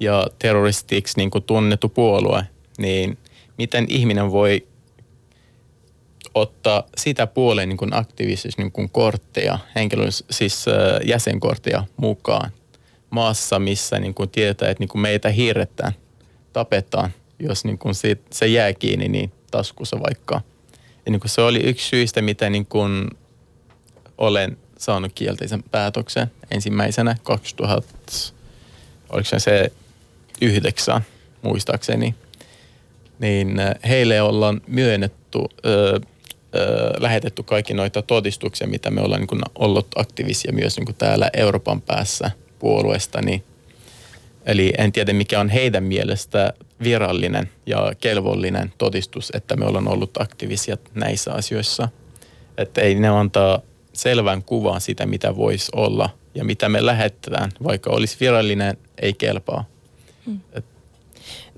ja 0.00 0.26
terroristiksi 0.38 1.16
niin 1.16 1.30
kuin 1.30 1.44
tunnettu 1.44 1.88
puolue, 1.88 2.46
niin 2.78 3.18
miten 3.58 3.86
ihminen 3.88 4.32
voi 4.32 4.66
ottaa 6.34 6.84
sitä 6.96 7.26
puoleen 7.26 7.68
niin 7.68 7.94
aktiivisesti 7.94 8.62
niin 8.62 8.90
kortteja, 8.90 9.58
henkilön, 9.74 10.12
siis 10.30 10.68
äh, 10.68 10.74
jäsenkortteja 11.04 11.84
mukaan 11.96 12.52
maassa, 13.12 13.58
missä 13.58 13.98
niin 13.98 14.14
kuin 14.14 14.30
tietää, 14.30 14.70
että 14.70 14.82
niin 14.82 14.88
kuin 14.88 15.02
meitä 15.02 15.28
hiirretään, 15.28 15.92
tapetaan, 16.52 17.10
jos 17.38 17.64
niin 17.64 17.78
kuin 17.78 17.94
siitä, 17.94 18.22
se 18.30 18.46
jää 18.46 18.72
kiinni 18.72 19.08
niin 19.08 19.32
taskussa 19.50 20.00
vaikka. 20.00 20.40
Ja 21.06 21.12
niin 21.12 21.20
kuin 21.20 21.30
se 21.30 21.40
oli 21.40 21.60
yksi 21.64 21.88
syistä, 21.88 22.22
mitä 22.22 22.50
niin 22.50 22.66
kuin 22.66 23.08
olen 24.18 24.56
saanut 24.78 25.12
kielteisen 25.14 25.62
päätöksen 25.70 26.30
ensimmäisenä 26.50 27.16
2000, 27.22 27.88
oliko 29.10 29.28
se 29.28 29.38
se 29.38 29.72
yhdeksän 30.40 31.02
muistaakseni. 31.42 32.14
niin 33.18 33.60
heille 33.88 34.22
ollaan 34.22 34.60
myönnetty, 34.66 35.38
ö, 35.66 36.00
ö, 36.54 36.92
lähetetty 36.98 37.42
kaikki 37.42 37.74
noita 37.74 38.02
todistuksia, 38.02 38.66
mitä 38.66 38.90
me 38.90 39.00
ollaan 39.00 39.20
niin 39.20 39.28
kuin 39.28 39.42
ollut 39.54 39.86
aktiivisia 39.96 40.52
myös 40.52 40.76
niin 40.76 40.86
kuin 40.86 40.96
täällä 40.96 41.30
Euroopan 41.32 41.82
päässä 41.82 42.30
puolueesta. 42.62 43.22
Niin, 43.22 43.44
eli 44.46 44.72
en 44.78 44.92
tiedä, 44.92 45.12
mikä 45.12 45.40
on 45.40 45.48
heidän 45.48 45.84
mielestä 45.84 46.52
virallinen 46.82 47.50
ja 47.66 47.92
kelvollinen 48.00 48.72
todistus, 48.78 49.32
että 49.34 49.56
me 49.56 49.64
ollaan 49.64 49.88
ollut 49.88 50.20
aktiivisia 50.20 50.76
näissä 50.94 51.32
asioissa. 51.32 51.88
Että 52.58 52.80
ei 52.80 52.94
ne 52.94 53.08
antaa 53.08 53.60
selvän 53.92 54.42
kuvan 54.42 54.80
sitä, 54.80 55.06
mitä 55.06 55.36
voisi 55.36 55.72
olla 55.74 56.10
ja 56.34 56.44
mitä 56.44 56.68
me 56.68 56.86
lähetetään, 56.86 57.50
vaikka 57.64 57.90
olisi 57.90 58.16
virallinen, 58.20 58.76
ei 59.02 59.12
kelpaa. 59.12 59.64
Hmm. 60.26 60.40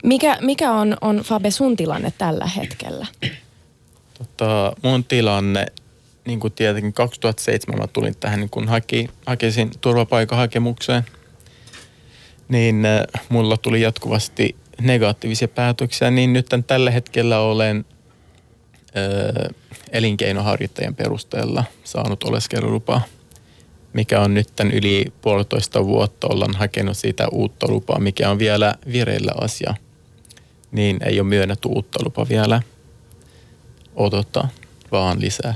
Mikä, 0.04 0.38
mikä 0.40 0.72
on, 0.72 0.96
on 1.00 1.16
Fabe 1.16 1.50
sun 1.50 1.76
tilanne 1.76 2.12
tällä 2.18 2.46
hetkellä? 2.46 3.06
Tota, 4.18 4.72
mun 4.82 5.04
tilanne, 5.04 5.66
niin 6.26 6.40
kuin 6.40 6.52
tietenkin 6.52 6.92
2007 6.92 7.80
mä 7.80 7.86
tulin 7.86 8.16
tähän, 8.20 8.40
niin 8.40 8.50
kun 8.50 8.68
haki, 8.68 9.08
hakisin 9.26 9.70
turvapaikahakemukseen, 9.80 11.02
niin 12.48 12.86
äh, 12.86 13.02
mulla 13.28 13.56
tuli 13.56 13.80
jatkuvasti 13.80 14.56
negatiivisia 14.80 15.48
päätöksiä, 15.48 16.10
niin 16.10 16.32
nyt 16.32 16.46
tällä 16.66 16.90
hetkellä 16.90 17.38
olen 17.40 17.84
äh, 18.96 19.54
elinkeinoharjoittajan 19.92 20.94
perusteella 20.94 21.64
saanut 21.84 22.24
oleskelulupaa, 22.24 23.02
mikä 23.92 24.20
on 24.20 24.34
nyt 24.34 24.48
tämän 24.56 24.74
yli 24.74 25.12
puolitoista 25.22 25.84
vuotta 25.84 26.26
ollaan 26.30 26.54
hakenut 26.54 26.96
siitä 26.96 27.28
uutta 27.28 27.66
lupaa, 27.68 27.98
mikä 27.98 28.30
on 28.30 28.38
vielä 28.38 28.74
vireillä 28.92 29.32
asia. 29.40 29.74
Niin 30.72 30.98
ei 31.04 31.20
ole 31.20 31.28
myönnetty 31.28 31.68
uutta 31.68 31.98
lupa 32.04 32.28
vielä. 32.28 32.62
Odottaa, 33.96 34.48
vaan 34.92 35.20
lisää. 35.20 35.54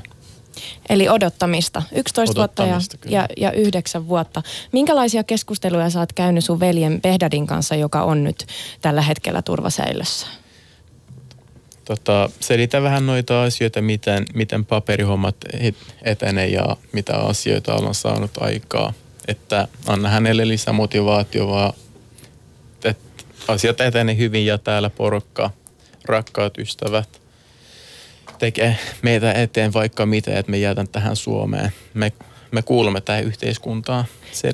Eli 0.88 1.08
odottamista. 1.08 1.82
11 1.92 2.40
odottamista, 2.40 2.96
vuotta 2.96 3.14
ja, 3.14 3.28
ja, 3.36 3.52
ja 3.52 3.52
9 3.52 4.08
vuotta. 4.08 4.42
Minkälaisia 4.72 5.24
keskusteluja 5.24 5.90
sä 5.90 6.00
oot 6.00 6.12
käynyt 6.12 6.44
sun 6.44 6.60
veljen 6.60 7.00
Behdadin 7.00 7.46
kanssa, 7.46 7.74
joka 7.74 8.02
on 8.02 8.24
nyt 8.24 8.46
tällä 8.80 9.02
hetkellä 9.02 9.42
turvasäilössä? 9.42 10.26
Tota, 11.84 12.30
selitä 12.40 12.82
vähän 12.82 13.06
noita 13.06 13.42
asioita, 13.42 13.82
miten, 13.82 14.26
miten 14.34 14.64
paperihommat 14.64 15.36
etenee 16.02 16.46
ja 16.46 16.76
mitä 16.92 17.16
asioita 17.16 17.74
ollaan 17.74 17.94
saanut 17.94 18.30
aikaa. 18.40 18.92
Että 19.28 19.68
anna 19.86 20.08
hänelle 20.08 20.48
lisää 20.48 20.72
motivaatiota 20.72 21.74
asiat 23.48 23.80
etenee 23.80 24.16
hyvin 24.16 24.46
ja 24.46 24.58
täällä 24.58 24.90
porukka, 24.90 25.50
rakkaat 26.04 26.58
ystävät, 26.58 27.20
tekee 28.38 28.76
meitä 29.02 29.32
eteen 29.32 29.72
vaikka 29.72 30.06
mitä, 30.06 30.38
että 30.38 30.50
me 30.50 30.58
jätän 30.58 30.88
tähän 30.88 31.16
Suomeen. 31.16 31.72
Me, 31.94 32.12
me 32.50 32.62
kuulumme 32.62 33.00
tähän 33.00 33.24
yhteiskuntaan. 33.24 34.04
Se, 34.32 34.52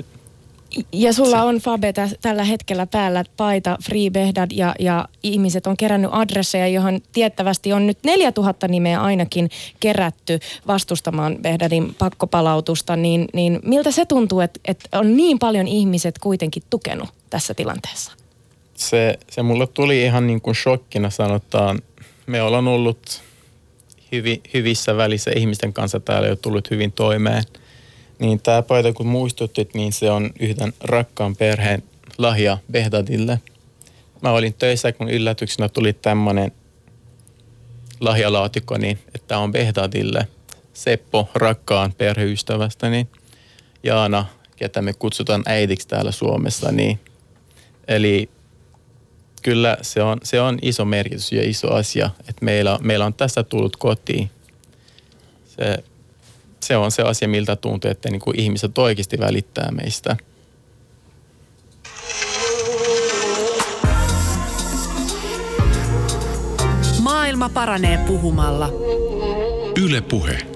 ja 0.93 1.13
sulla 1.13 1.43
on 1.43 1.57
Fabe 1.57 1.93
tä, 1.93 2.09
tällä 2.23 2.45
hetkellä 2.45 2.87
päällä 2.87 3.25
paita 3.37 3.79
Free 3.85 4.11
Behdad 4.11 4.51
ja, 4.53 4.75
ja 4.79 5.09
ihmiset 5.23 5.67
on 5.67 5.77
kerännyt 5.77 6.11
adresseja, 6.15 6.69
johon 6.69 7.01
tiettävästi 7.13 7.73
on 7.73 7.87
nyt 7.87 7.99
4000 8.05 8.69
nimeä 8.69 9.03
ainakin 9.03 9.51
kerätty 9.81 10.39
vastustamaan 10.67 11.37
Behdadin 11.41 11.95
pakkopalautusta. 11.99 12.97
Niin, 12.97 13.29
niin 13.33 13.61
miltä 13.65 13.91
se 13.91 14.05
tuntuu, 14.05 14.41
että, 14.41 14.61
että 14.65 14.99
on 14.99 15.17
niin 15.17 15.39
paljon 15.39 15.69
ihmiset 15.69 16.19
kuitenkin 16.19 16.63
tukenut 16.71 17.09
tässä 17.31 17.55
tilanteessa? 17.55 18.13
se, 18.75 19.19
se 19.31 19.43
mulle 19.43 19.67
tuli 19.67 20.03
ihan 20.03 20.27
niin 20.27 20.41
kuin 20.41 20.55
shokkina 20.55 21.11
sanotaan. 21.11 21.83
Me 22.27 22.43
ollaan 22.43 22.69
ollut 22.69 23.23
hyvi, 24.15 24.41
hyvissä 24.55 24.97
välissä 24.97 25.31
ihmisten 25.37 25.73
kanssa 25.73 26.01
täällä 26.01 26.29
jo 26.29 26.37
tullut 26.37 26.71
hyvin 26.71 26.93
toimeen. 26.93 27.45
Niin 28.19 28.41
tämä 28.41 28.63
paita, 28.63 28.93
kun 28.93 29.07
muistuttit, 29.07 29.75
niin 29.75 29.93
se 29.93 30.11
on 30.11 30.31
yhden 30.41 30.73
rakkaan 30.81 31.37
perheen 31.37 31.83
lahja 32.19 32.59
Behdadille. 32.73 33.41
Mä 34.23 34.31
olin 34.31 34.55
töissä, 34.55 34.93
kun 34.93 35.11
yllätyksenä 35.11 35.69
tuli 35.69 35.93
tämmöinen 35.93 36.53
lahjalaatikko, 38.01 38.79
niin 38.79 38.99
että 39.15 39.39
on 39.39 39.53
Behdadille. 39.53 40.29
Seppo, 40.73 41.29
rakkaan 41.35 41.93
perheystävästäni. 41.99 43.07
Jaana, 43.83 44.27
ketä 44.57 44.83
me 44.83 44.93
kutsutaan 44.93 45.43
äidiksi 45.47 45.89
täällä 45.89 46.13
Suomessa, 46.13 46.73
niin 46.73 47.01
eli 47.89 48.29
kyllä 49.45 49.77
se 49.83 50.03
on, 50.03 50.19
se 50.23 50.41
on 50.41 50.59
iso 50.63 50.85
merkitys 50.85 51.33
ja 51.33 51.49
iso 51.51 51.75
asia, 51.75 52.11
että 52.21 52.45
meillä, 52.45 52.79
meillä 52.83 53.07
on 53.07 53.15
tässä 53.15 53.43
tullut 53.43 53.77
kotiin. 53.77 54.31
Se, 55.47 55.85
se 56.61 56.77
on 56.77 56.91
se 56.91 57.03
asia, 57.03 57.29
miltä 57.29 57.57
tuntuu, 57.57 57.91
että 57.91 58.11
niin 58.11 58.21
kuin 58.21 58.41
ihmiset 58.41 58.79
oikeasti 58.79 59.19
välittää 59.19 59.71
meistä. 59.71 60.17
Maailma 67.01 67.49
paranee 67.49 67.99
puhumalla. 68.07 68.71
Yle 69.83 70.01
Puhe. 70.01 70.54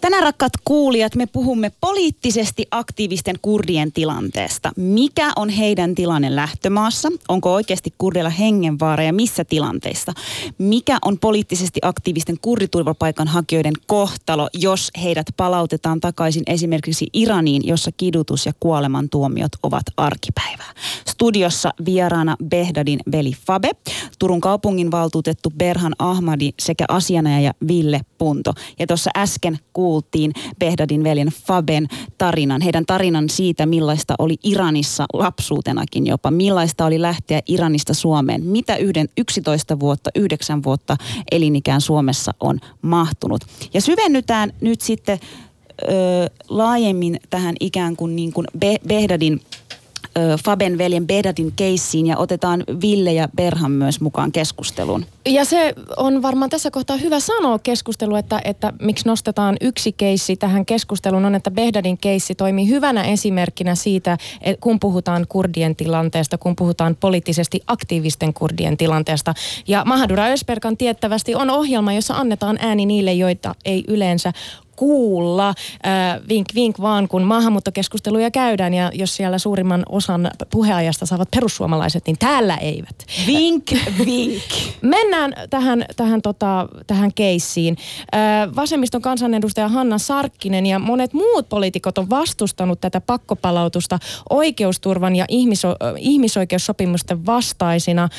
Tänään 0.00 0.22
rakkaat 0.22 0.52
kuulijat, 0.64 1.14
me 1.14 1.26
puhumme 1.26 1.72
poliittisesti 1.80 2.66
aktiivisten 2.70 3.36
kurdien 3.42 3.92
tilanteesta. 3.92 4.72
Mikä 4.76 5.32
on 5.36 5.48
heidän 5.48 5.94
tilanne 5.94 6.36
lähtömaassa? 6.36 7.08
Onko 7.28 7.54
oikeasti 7.54 7.94
kurdilla 7.98 8.30
hengenvaara 8.30 9.02
ja 9.02 9.12
missä 9.12 9.44
tilanteissa? 9.44 10.12
Mikä 10.58 10.98
on 11.04 11.18
poliittisesti 11.18 11.80
aktiivisten 11.82 12.36
kurditurvapaikanhakijoiden 12.42 13.72
kohtalo, 13.86 14.48
jos 14.54 14.90
heidät 15.02 15.26
palautetaan 15.36 16.00
takaisin 16.00 16.42
esimerkiksi 16.46 17.06
Iraniin, 17.12 17.66
jossa 17.66 17.90
kidutus 17.96 18.46
ja 18.46 18.52
kuolemantuomiot 18.60 19.52
ovat 19.62 19.84
arkipäivää? 19.96 20.72
Studiossa 21.08 21.70
vieraana 21.84 22.36
Behdadin 22.44 23.00
veli 23.12 23.32
Fabe, 23.46 23.70
Turun 24.18 24.40
kaupungin 24.40 24.90
valtuutettu 24.90 25.50
Berhan 25.58 25.94
Ahmadi 25.98 26.50
sekä 26.60 26.84
asianajaja 26.88 27.52
Ville 27.68 28.00
Punto. 28.18 28.52
Ja 28.78 28.86
tuossa 28.86 29.10
äsken 29.16 29.58
kuultiin 29.72 29.89
kuultiin 29.90 30.32
Behdadin 30.58 31.04
veljen 31.04 31.28
Faben 31.28 31.88
tarinan, 32.18 32.60
heidän 32.60 32.86
tarinan 32.86 33.30
siitä, 33.30 33.66
millaista 33.66 34.14
oli 34.18 34.36
Iranissa 34.44 35.06
lapsuutenakin 35.12 36.06
jopa, 36.06 36.30
millaista 36.30 36.86
oli 36.86 37.02
lähteä 37.02 37.40
Iranista 37.46 37.94
Suomeen, 37.94 38.44
mitä 38.44 38.76
yhden 38.76 39.08
11 39.16 39.80
vuotta, 39.80 40.10
9 40.14 40.62
vuotta 40.62 40.96
elinikään 41.32 41.80
Suomessa 41.80 42.32
on 42.40 42.58
mahtunut. 42.82 43.40
Ja 43.74 43.80
syvennytään 43.80 44.52
nyt 44.60 44.80
sitten 44.80 45.18
ö, 45.82 45.86
laajemmin 46.48 47.20
tähän 47.30 47.54
ikään 47.60 47.96
kuin, 47.96 48.16
niin 48.16 48.32
kuin 48.32 48.46
Be- 48.58 48.80
Faben 50.44 50.78
veljen 50.78 51.06
Bedadin 51.06 51.52
keissiin 51.56 52.06
ja 52.06 52.16
otetaan 52.16 52.64
Ville 52.82 53.12
ja 53.12 53.28
Berhan 53.36 53.70
myös 53.70 54.00
mukaan 54.00 54.32
keskusteluun. 54.32 55.06
Ja 55.26 55.44
se 55.44 55.74
on 55.96 56.22
varmaan 56.22 56.50
tässä 56.50 56.70
kohtaa 56.70 56.96
hyvä 56.96 57.20
sanoa 57.20 57.58
keskustelu, 57.58 58.16
että, 58.16 58.40
että 58.44 58.72
miksi 58.82 59.06
nostetaan 59.06 59.56
yksi 59.60 59.92
keissi 59.92 60.36
tähän 60.36 60.66
keskusteluun 60.66 61.24
on, 61.24 61.34
että 61.34 61.50
Behdadin 61.50 61.98
keissi 61.98 62.34
toimii 62.34 62.68
hyvänä 62.68 63.02
esimerkkinä 63.02 63.74
siitä, 63.74 64.18
kun 64.60 64.80
puhutaan 64.80 65.26
kurdien 65.28 65.76
tilanteesta, 65.76 66.38
kun 66.38 66.56
puhutaan 66.56 66.96
poliittisesti 67.00 67.60
aktiivisten 67.66 68.34
kurdien 68.34 68.76
tilanteesta. 68.76 69.34
Ja 69.68 69.84
Mahadura 69.84 70.24
Ösperkan 70.24 70.76
tiettävästi 70.76 71.34
on 71.34 71.50
ohjelma, 71.50 71.92
jossa 71.92 72.14
annetaan 72.14 72.58
ääni 72.60 72.86
niille, 72.86 73.12
joita 73.12 73.54
ei 73.64 73.84
yleensä 73.88 74.32
kuulla. 74.80 75.48
Äh, 75.48 76.20
vink 76.28 76.48
vink 76.54 76.80
vaan, 76.80 77.08
kun 77.08 77.22
maahanmuuttokeskusteluja 77.22 78.30
käydään 78.30 78.74
ja 78.74 78.90
jos 78.94 79.16
siellä 79.16 79.38
suurimman 79.38 79.82
osan 79.88 80.30
puheajasta 80.50 81.06
saavat 81.06 81.30
perussuomalaiset, 81.30 82.06
niin 82.06 82.18
täällä 82.18 82.56
eivät. 82.56 82.96
Vink 83.26 83.64
vink. 84.06 84.42
Mennään 84.82 85.34
tähän, 85.50 85.84
tähän, 85.96 86.22
tota, 86.22 86.68
tähän 86.86 87.14
keissiin. 87.14 87.76
Äh, 88.14 88.56
vasemmiston 88.56 89.02
kansanedustaja 89.02 89.68
Hanna 89.68 89.98
Sarkkinen 89.98 90.66
ja 90.66 90.78
monet 90.78 91.12
muut 91.12 91.48
poliitikot 91.48 91.98
on 91.98 92.10
vastustanut 92.10 92.80
tätä 92.80 93.00
pakkopalautusta 93.00 93.98
oikeusturvan 94.30 95.16
ja 95.16 95.24
ihmiso- 95.28 95.76
ihmisoikeussopimusten 95.98 97.26
vastaisina. 97.26 98.02
Äh, 98.02 98.10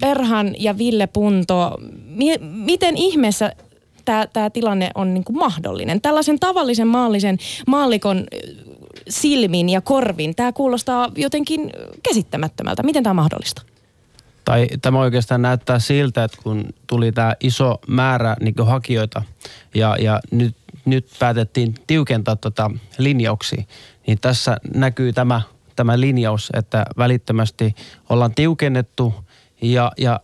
Berhan 0.00 0.54
ja 0.58 0.78
Ville 0.78 1.06
Punto, 1.06 1.78
mi- 2.06 2.38
miten 2.40 2.96
ihmeessä 2.96 3.52
tämä 4.04 4.50
tilanne 4.52 4.90
on 4.94 5.14
niin 5.14 5.24
kuin 5.24 5.38
mahdollinen. 5.38 6.00
Tällaisen 6.00 6.40
tavallisen 6.40 6.88
maallisen 6.88 7.38
maallikon 7.66 8.24
silmin 9.08 9.68
ja 9.68 9.80
korvin, 9.80 10.34
tämä 10.34 10.52
kuulostaa 10.52 11.10
jotenkin 11.16 11.72
käsittämättömältä. 12.02 12.82
Miten 12.82 13.02
tämä 13.02 13.10
on 13.10 13.16
mahdollista? 13.16 13.62
Tai 14.44 14.66
tämä 14.82 15.00
oikeastaan 15.00 15.42
näyttää 15.42 15.78
siltä, 15.78 16.24
että 16.24 16.38
kun 16.42 16.64
tuli 16.86 17.12
tämä 17.12 17.34
iso 17.40 17.80
määrä 17.88 18.36
niin 18.40 18.54
hakijoita 18.64 19.22
ja, 19.74 19.96
ja 20.00 20.20
nyt, 20.30 20.56
nyt 20.84 21.06
päätettiin 21.18 21.74
tiukentaa 21.86 22.36
tota 22.36 22.70
linjauksia, 22.98 23.64
niin 24.06 24.18
tässä 24.20 24.56
näkyy 24.74 25.12
tämä, 25.12 25.40
tämä 25.76 26.00
linjaus, 26.00 26.50
että 26.54 26.84
välittömästi 26.98 27.74
ollaan 28.08 28.34
tiukennettu 28.34 29.14
ja, 29.62 29.92
ja 29.96 30.20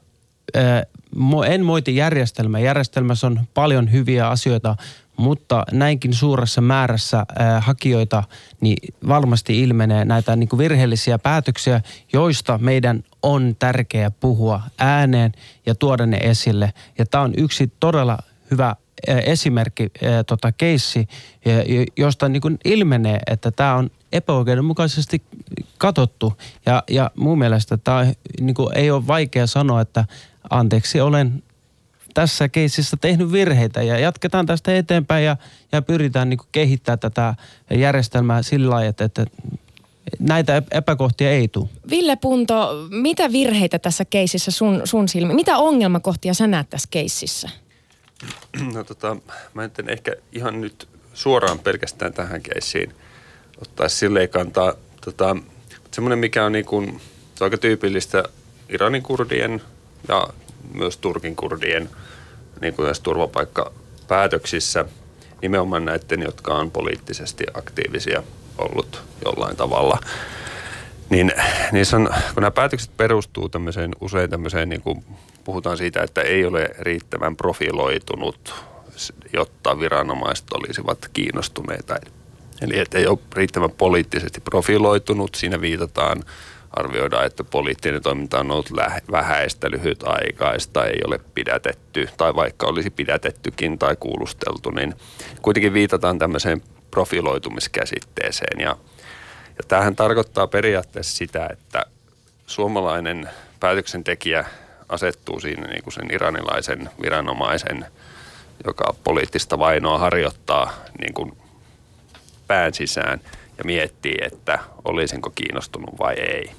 en 1.47 1.65
moiti 1.65 1.97
järjestelmää. 1.97 2.61
Järjestelmässä 2.61 3.27
on 3.27 3.41
paljon 3.55 3.93
hyviä 3.93 4.29
asioita, 4.29 4.77
mutta 5.17 5.65
näinkin 5.73 6.15
suuressa 6.15 6.61
määrässä 6.61 7.27
hakijoita 7.61 8.23
niin 8.61 8.95
varmasti 9.09 9.61
ilmenee 9.61 10.05
näitä 10.05 10.37
niin 10.37 10.49
kuin 10.49 10.59
virheellisiä 10.59 11.19
päätöksiä, 11.19 11.81
joista 12.13 12.59
meidän 12.59 13.05
on 13.23 13.57
tärkeää 13.59 14.11
puhua 14.11 14.63
ääneen 14.79 15.33
ja 15.67 15.75
tuoda 15.75 16.07
ne 16.07 16.17
esille. 16.17 16.73
Ja 16.99 17.07
tämä 17.07 17.25
on 17.25 17.33
yksi 17.37 17.73
todella 17.81 18.19
hyvä 18.51 18.77
esimerkki, 19.07 19.91
tota, 20.27 20.53
keissi, 20.53 21.09
josta 21.97 22.29
niin 22.29 22.41
kuin 22.41 22.59
ilmenee, 22.65 23.19
että 23.27 23.51
tämä 23.51 23.75
on 23.75 23.91
epäoikeudenmukaisesti 24.13 25.23
katottu. 25.79 26.33
Ja, 26.67 26.83
ja 26.91 27.11
mun 27.17 27.39
mielestä 27.39 27.77
tämä 27.77 28.07
niin 28.41 28.55
ei 28.75 28.91
ole 28.91 29.07
vaikea 29.07 29.47
sanoa, 29.47 29.81
että 29.81 30.05
anteeksi, 30.51 31.01
olen 31.01 31.43
tässä 32.15 32.49
keississä 32.49 32.97
tehnyt 33.01 33.33
virheitä 33.33 33.83
ja 33.83 33.99
jatketaan 33.99 34.47
tästä 34.47 34.77
eteenpäin 34.77 35.25
ja, 35.25 35.37
ja 35.73 35.83
pyritään 35.83 36.29
niin 36.29 36.39
kuin 36.39 36.49
kehittää 36.53 36.97
tätä 36.97 37.35
järjestelmää 37.71 38.43
sillä 38.43 38.71
lailla, 38.71 38.89
että, 38.89 39.05
että 39.05 39.27
näitä 40.19 40.63
epäkohtia 40.71 41.31
ei 41.31 41.49
tule. 41.49 41.69
Ville 41.91 42.17
Punto, 42.17 42.69
mitä 42.91 43.33
virheitä 43.33 43.79
tässä 43.79 44.05
keississä 44.05 44.51
sun, 44.51 44.81
sun 44.85 45.09
silmi? 45.09 45.35
Mitä 45.35 45.59
ongelmakohtia 45.59 46.35
sä 46.35 46.47
näet 46.47 46.71
tässä 46.71 46.89
keississä? 46.91 47.49
No 48.75 48.85
tota, 48.85 49.17
mä 49.55 49.65
en 49.65 49.71
ehkä 49.89 50.13
ihan 50.33 50.61
nyt 50.61 50.89
suoraan 51.15 51.59
pelkästään 51.59 52.13
tähän 52.13 52.43
keissiin 52.43 52.95
ottaisi 53.61 53.97
silleen 53.97 54.29
kantaa. 54.29 54.75
Tota, 55.05 55.37
semmoinen, 55.91 56.19
mikä 56.19 56.45
on 56.45 56.53
niin 56.53 56.65
kuin, 56.65 57.01
se 57.35 57.45
on 57.45 57.47
aika 57.47 57.59
tyypillistä 57.59 58.25
Iranin 58.69 59.03
kurdien 59.03 59.63
ja 60.09 60.27
myös 60.75 60.97
Turkin 60.97 61.37
kurdien 61.37 61.91
niin 62.61 62.75
kuin 62.75 62.95
turvapaikkapäätöksissä 63.03 64.85
nimenomaan 65.43 65.85
näiden, 65.85 66.23
jotka 66.23 66.55
on 66.55 66.71
poliittisesti 66.71 67.45
aktiivisia 67.55 68.23
ollut 68.59 69.03
jollain 69.25 69.57
tavalla. 69.57 69.99
Niin 71.11 71.33
niissä 71.73 71.97
on, 71.97 72.09
kun 72.35 72.41
nämä 72.43 72.51
päätökset 72.51 72.97
perustuu 72.97 73.49
tämmöiseen, 73.49 73.91
usein 74.01 74.31
tämmöiseen, 74.31 74.69
niin 74.69 74.83
kuin 74.83 75.05
puhutaan 75.45 75.77
siitä, 75.77 76.03
että 76.03 76.21
ei 76.21 76.45
ole 76.45 76.71
riittävän 76.79 77.37
profiloitunut, 77.37 78.55
jotta 79.33 79.81
viranomaiset 79.81 80.53
olisivat 80.53 80.99
kiinnostuneita. 81.13 81.97
Eli 82.61 82.79
että 82.79 82.99
ei 82.99 83.07
ole 83.07 83.19
riittävän 83.35 83.71
poliittisesti 83.71 84.41
profiloitunut, 84.41 85.35
siinä 85.35 85.61
viitataan 85.61 86.25
arvioidaan, 86.71 87.27
että 87.27 87.45
poliittinen 87.45 88.03
toiminta 88.03 88.41
on 88.41 88.51
ollut 88.51 88.73
vähäistä, 89.11 89.71
lyhytaikaista, 89.71 90.87
ei 90.87 91.01
ole 91.07 91.21
pidätetty, 91.35 92.09
tai 92.17 92.35
vaikka 92.35 92.67
olisi 92.67 92.91
pidätettykin 92.91 93.79
tai 93.79 93.97
kuulusteltu, 94.01 94.71
niin 94.71 94.95
kuitenkin 95.43 95.73
viitataan 95.73 96.19
tämmöiseen 96.19 96.63
profiloitumiskäsitteeseen. 96.91 98.61
Ja, 98.61 98.77
ja 99.49 99.65
tämähän 99.69 99.97
tarkoittaa 99.97 100.47
periaatteessa 100.47 101.17
sitä, 101.17 101.49
että 101.53 101.87
suomalainen 102.47 103.29
päätöksentekijä 103.61 104.45
asettuu 104.89 105.41
siinä 105.41 105.67
niin 105.67 105.83
kuin 105.83 105.95
sen 105.95 106.11
iranilaisen 106.13 106.91
viranomaisen, 107.03 107.87
joka 108.67 108.95
poliittista 109.05 109.59
vainoa 109.59 109.99
harjoittaa 109.99 110.73
niin 111.01 111.15
kuin 111.15 111.33
pään 112.47 112.75
sisään 112.75 113.21
ja 113.61 113.65
miettii, 113.65 114.15
että 114.23 114.59
olisinko 114.85 115.31
kiinnostunut 115.35 115.99
vai 115.99 116.15
ei. 116.15 116.51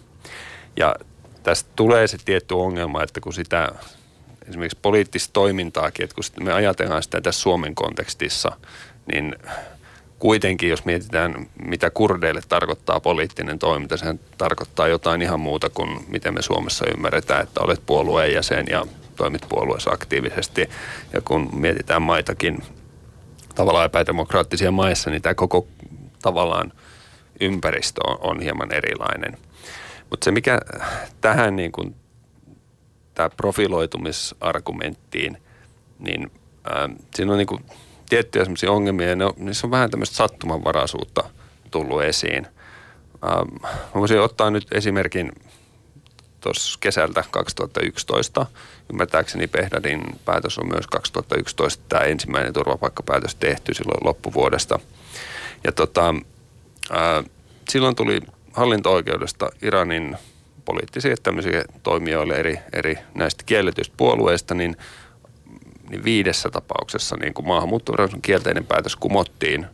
Ja 0.77 0.95
tästä 1.43 1.69
tulee 1.75 2.07
se 2.07 2.17
tietty 2.25 2.53
ongelma, 2.53 3.03
että 3.03 3.21
kun 3.21 3.33
sitä 3.33 3.71
esimerkiksi 4.49 4.77
poliittista 4.81 5.33
toimintaakin, 5.33 6.03
että 6.03 6.15
kun 6.15 6.45
me 6.45 6.53
ajatellaan 6.53 7.03
sitä 7.03 7.21
tässä 7.21 7.41
Suomen 7.41 7.75
kontekstissa, 7.75 8.51
niin 9.13 9.35
kuitenkin 10.19 10.69
jos 10.69 10.85
mietitään, 10.85 11.47
mitä 11.65 11.89
kurdeille 11.89 12.41
tarkoittaa 12.49 12.99
poliittinen 12.99 13.59
toiminta, 13.59 13.97
sehän 13.97 14.19
tarkoittaa 14.37 14.87
jotain 14.87 15.21
ihan 15.21 15.39
muuta 15.39 15.69
kuin 15.69 16.05
miten 16.07 16.33
me 16.33 16.41
Suomessa 16.41 16.85
ymmärretään, 16.95 17.43
että 17.43 17.61
olet 17.61 17.81
puolueen 17.85 18.33
jäsen 18.33 18.65
ja 18.69 18.85
toimit 19.15 19.45
puolueessa 19.49 19.91
aktiivisesti. 19.91 20.69
Ja 21.13 21.21
kun 21.21 21.49
mietitään 21.53 22.01
maitakin, 22.01 22.63
tavallaan 23.55 23.85
epädemokraattisia 23.85 24.71
maissa, 24.71 25.09
niin 25.09 25.21
tämä 25.21 25.35
koko 25.35 25.67
tavallaan 26.21 26.73
ympäristö 27.41 28.01
on, 28.07 28.17
on 28.21 28.41
hieman 28.41 28.73
erilainen– 28.73 29.37
mutta 30.11 30.25
se 30.25 30.31
mikä 30.31 30.59
tähän 31.21 31.55
niin 31.55 31.71
kuin, 31.71 31.95
tämä 33.13 33.29
profiloitumisargumenttiin, 33.29 35.37
niin 35.99 36.31
ää, 36.63 36.89
siinä 37.15 37.31
on 37.31 37.37
niin 37.37 37.47
kuin 37.47 37.65
tiettyjä 38.09 38.45
sellaisia 38.45 38.71
ongelmia 38.71 39.09
ja 39.09 39.15
ne 39.15 39.25
on, 39.25 39.33
niissä 39.37 39.67
on 39.67 39.71
vähän 39.71 39.91
tämmöistä 39.91 40.15
sattumanvaraisuutta 40.15 41.23
tullut 41.71 42.03
esiin. 42.03 42.47
Ää, 43.21 43.45
voisin 43.95 44.21
ottaa 44.21 44.51
nyt 44.51 44.67
esimerkin 44.71 45.31
tuossa 46.41 46.79
kesältä 46.79 47.23
2011. 47.31 48.45
Ymmärtääkseni 48.89 49.47
Pehdadin 49.47 50.01
päätös 50.25 50.57
on 50.57 50.67
myös 50.67 50.87
2011 50.87 51.83
tämä 51.89 52.03
ensimmäinen 52.03 52.53
turvapaikkapäätös 52.53 53.35
tehty 53.35 53.73
silloin 53.73 54.05
loppuvuodesta. 54.05 54.79
Ja 55.63 55.71
tota, 55.71 56.15
ää, 56.91 57.23
silloin 57.69 57.95
tuli 57.95 58.21
hallinto-oikeudesta 58.53 59.49
Iranin 59.61 60.17
poliittisia 60.65 61.15
tämmöisiä 61.23 61.63
toimijoille 61.83 62.33
eri, 62.33 62.59
eri 62.73 62.97
näistä 63.15 63.43
kielletyistä 63.45 63.93
puolueista, 63.97 64.53
niin, 64.55 64.77
niin 65.89 66.03
viidessä 66.03 66.49
tapauksessa 66.49 67.15
niin 67.17 67.33
kuin 67.33 67.47
maahanmuuttoviraston 67.47 68.21
kielteinen 68.21 68.65
päätös 68.65 68.95
kumottiin 68.95 69.65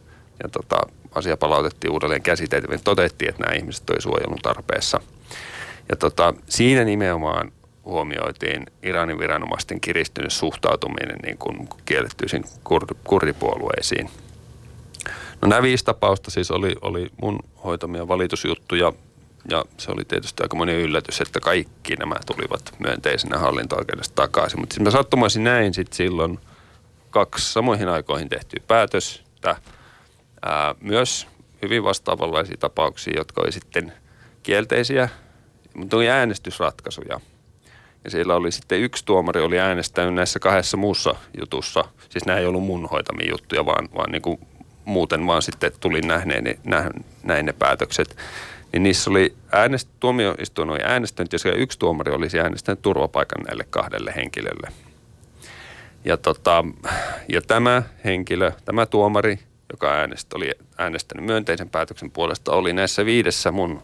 ja 0.43 0.49
tota, 0.49 0.77
asia 1.15 1.37
palautettiin 1.37 1.91
uudelleen 1.91 2.21
käsiteltäviin. 2.21 2.83
Todettiin, 2.83 3.29
että 3.29 3.43
nämä 3.43 3.55
ihmiset 3.55 3.89
oli 3.89 4.01
suojelun 4.01 4.39
tarpeessa. 4.43 4.99
Ja 5.89 5.95
tota, 5.95 6.33
siinä 6.49 6.83
nimenomaan 6.83 7.51
huomioitiin 7.85 8.65
Iranin 8.83 9.19
viranomaisten 9.19 9.81
kiristynyt 9.81 10.33
suhtautuminen 10.33 11.17
niin 11.23 11.37
kuin 11.37 11.69
kiellettyisiin 11.85 12.43
kurdipuolueisiin– 13.03 14.09
No 15.41 15.47
nämä 15.47 15.61
viisi 15.61 15.85
tapausta 15.85 16.31
siis 16.31 16.51
oli, 16.51 16.75
oli 16.81 17.07
mun 17.21 17.39
hoitamia 17.63 18.07
valitusjuttuja 18.07 18.93
ja 19.49 19.65
se 19.77 19.91
oli 19.91 20.05
tietysti 20.05 20.43
aika 20.43 20.55
moni 20.55 20.73
yllätys, 20.73 21.21
että 21.21 21.39
kaikki 21.39 21.95
nämä 21.95 22.15
tulivat 22.25 22.75
myönteisenä 22.79 23.37
hallinto-oikeudesta 23.37 24.15
takaisin. 24.15 24.59
Mutta 24.59 24.73
siis 24.73 24.83
mä 24.83 24.91
sattumaisin 24.91 25.43
näin 25.43 25.73
sitten 25.73 25.97
silloin 25.97 26.39
kaksi 27.09 27.53
samoihin 27.53 27.89
aikoihin 27.89 28.29
tehtyä 28.29 28.63
päätöstä. 28.67 29.55
Ää, 30.45 30.75
myös 30.81 31.27
hyvin 31.61 31.83
vastaavanlaisia 31.83 32.57
tapauksia, 32.59 33.13
jotka 33.17 33.41
oli 33.41 33.51
sitten 33.51 33.93
kielteisiä, 34.43 35.09
mutta 35.73 35.97
oli 35.97 36.09
äänestysratkaisuja. 36.09 37.19
Ja 38.03 38.11
siellä 38.11 38.35
oli 38.35 38.51
sitten 38.51 38.81
yksi 38.81 39.05
tuomari 39.05 39.41
oli 39.41 39.59
äänestänyt 39.59 40.13
näissä 40.13 40.39
kahdessa 40.39 40.77
muussa 40.77 41.15
jutussa. 41.39 41.83
Siis 42.09 42.25
nämä 42.25 42.39
ei 42.39 42.45
ollut 42.45 42.63
mun 42.63 42.89
hoitamia 42.89 43.29
juttuja, 43.29 43.65
vaan, 43.65 43.89
vaan 43.95 44.11
niin 44.11 44.21
kuin 44.21 44.39
muuten 44.87 45.27
vaan 45.27 45.41
sitten 45.41 45.71
tulin 45.79 46.07
nähneeni, 46.07 46.59
näh, 46.63 46.85
näin 47.23 47.45
ne 47.45 47.53
päätökset. 47.53 48.17
Niin 48.73 48.83
niissä 48.83 49.09
oli 49.09 49.35
äänest, 49.51 49.89
tuomioistuin 49.99 50.69
oli 50.69 50.79
äänestänyt 50.83 51.33
ja 51.33 51.55
yksi 51.55 51.79
tuomari 51.79 52.11
olisi 52.11 52.39
äänestänyt 52.39 52.81
turvapaikan 52.81 53.43
näille 53.43 53.65
kahdelle 53.69 54.13
henkilölle. 54.15 54.71
Ja, 56.05 56.17
tota, 56.17 56.65
ja 57.29 57.41
tämä 57.41 57.83
henkilö, 58.05 58.51
tämä 58.65 58.85
tuomari, 58.85 59.39
joka 59.71 59.91
äänestä, 59.91 60.37
oli 60.37 60.51
äänestänyt 60.77 61.25
myönteisen 61.25 61.69
päätöksen 61.69 62.11
puolesta, 62.11 62.51
oli 62.51 62.73
näissä 62.73 63.05
viidessä 63.05 63.51
mun 63.51 63.83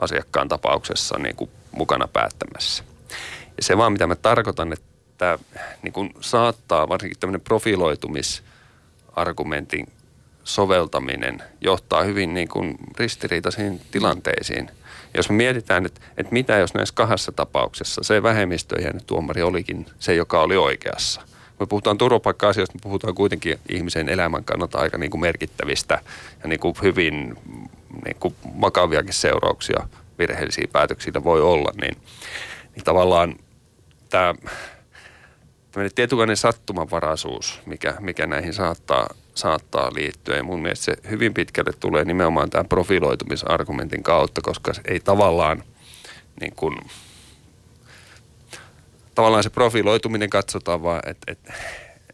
asiakkaan 0.00 0.48
tapauksessa 0.48 1.18
niin 1.18 1.36
kuin 1.36 1.50
mukana 1.72 2.08
päättämässä. 2.08 2.84
Ja 3.56 3.62
se 3.62 3.76
vaan, 3.76 3.92
mitä 3.92 4.06
mä 4.06 4.14
tarkoitan, 4.14 4.72
että 4.72 5.38
niin 5.82 5.92
kuin 5.92 6.14
saattaa 6.20 6.88
varsinkin 6.88 7.20
tämmöinen 7.20 7.40
profiloitumisargumentin 7.40 9.86
soveltaminen 10.44 11.42
johtaa 11.60 12.02
hyvin 12.02 12.34
niin 12.34 12.48
kuin 12.48 12.74
ristiriitaisiin 12.98 13.80
tilanteisiin. 13.90 14.70
Jos 15.16 15.30
me 15.30 15.36
mietitään, 15.36 15.86
että, 15.86 16.00
että 16.16 16.32
mitä 16.32 16.56
jos 16.56 16.74
näissä 16.74 16.94
kahdessa 16.94 17.32
tapauksessa 17.32 18.02
se 18.04 18.22
vähemmistöjen 18.22 19.00
tuomari 19.06 19.42
olikin 19.42 19.86
se, 19.98 20.14
joka 20.14 20.40
oli 20.40 20.56
oikeassa. 20.56 21.20
Me 21.60 21.66
puhutaan 21.66 21.98
turvapaikka-asioista, 21.98 22.74
me 22.74 22.80
puhutaan 22.82 23.14
kuitenkin 23.14 23.58
ihmisen 23.68 24.08
elämän 24.08 24.44
kannalta 24.44 24.78
aika 24.78 24.98
niin 24.98 25.10
kuin 25.10 25.20
merkittävistä 25.20 26.00
ja 26.42 26.48
niin 26.48 26.60
kuin 26.60 26.74
hyvin 26.82 27.36
niin 28.04 28.16
kuin 28.20 28.34
vakaviakin 28.60 29.12
seurauksia 29.12 29.88
virheellisiä 30.18 30.68
päätöksiä 30.72 31.24
voi 31.24 31.42
olla, 31.42 31.72
niin, 31.80 31.96
niin 32.74 32.84
tavallaan 32.84 33.36
tämä 34.10 34.34
tietynlainen 35.94 36.36
sattumanvaraisuus, 36.36 37.60
mikä, 37.66 37.94
mikä 38.00 38.26
näihin 38.26 38.52
saattaa 38.52 39.08
saattaa 39.34 39.94
liittyä. 39.94 40.36
Ja 40.36 40.42
mun 40.42 40.62
mielestä 40.62 40.84
se 40.84 40.96
hyvin 41.10 41.34
pitkälle 41.34 41.72
tulee 41.80 42.04
nimenomaan 42.04 42.50
tämän 42.50 42.68
profiloitumisargumentin 42.68 44.02
kautta, 44.02 44.40
koska 44.40 44.72
ei 44.84 45.00
tavallaan 45.00 45.62
niin 46.40 46.52
kuin 46.56 46.76
tavallaan 49.14 49.42
se 49.42 49.50
profiloituminen 49.50 50.30
katsotaan 50.30 50.82
vaan, 50.82 51.00
että, 51.06 51.32
että, 51.32 51.52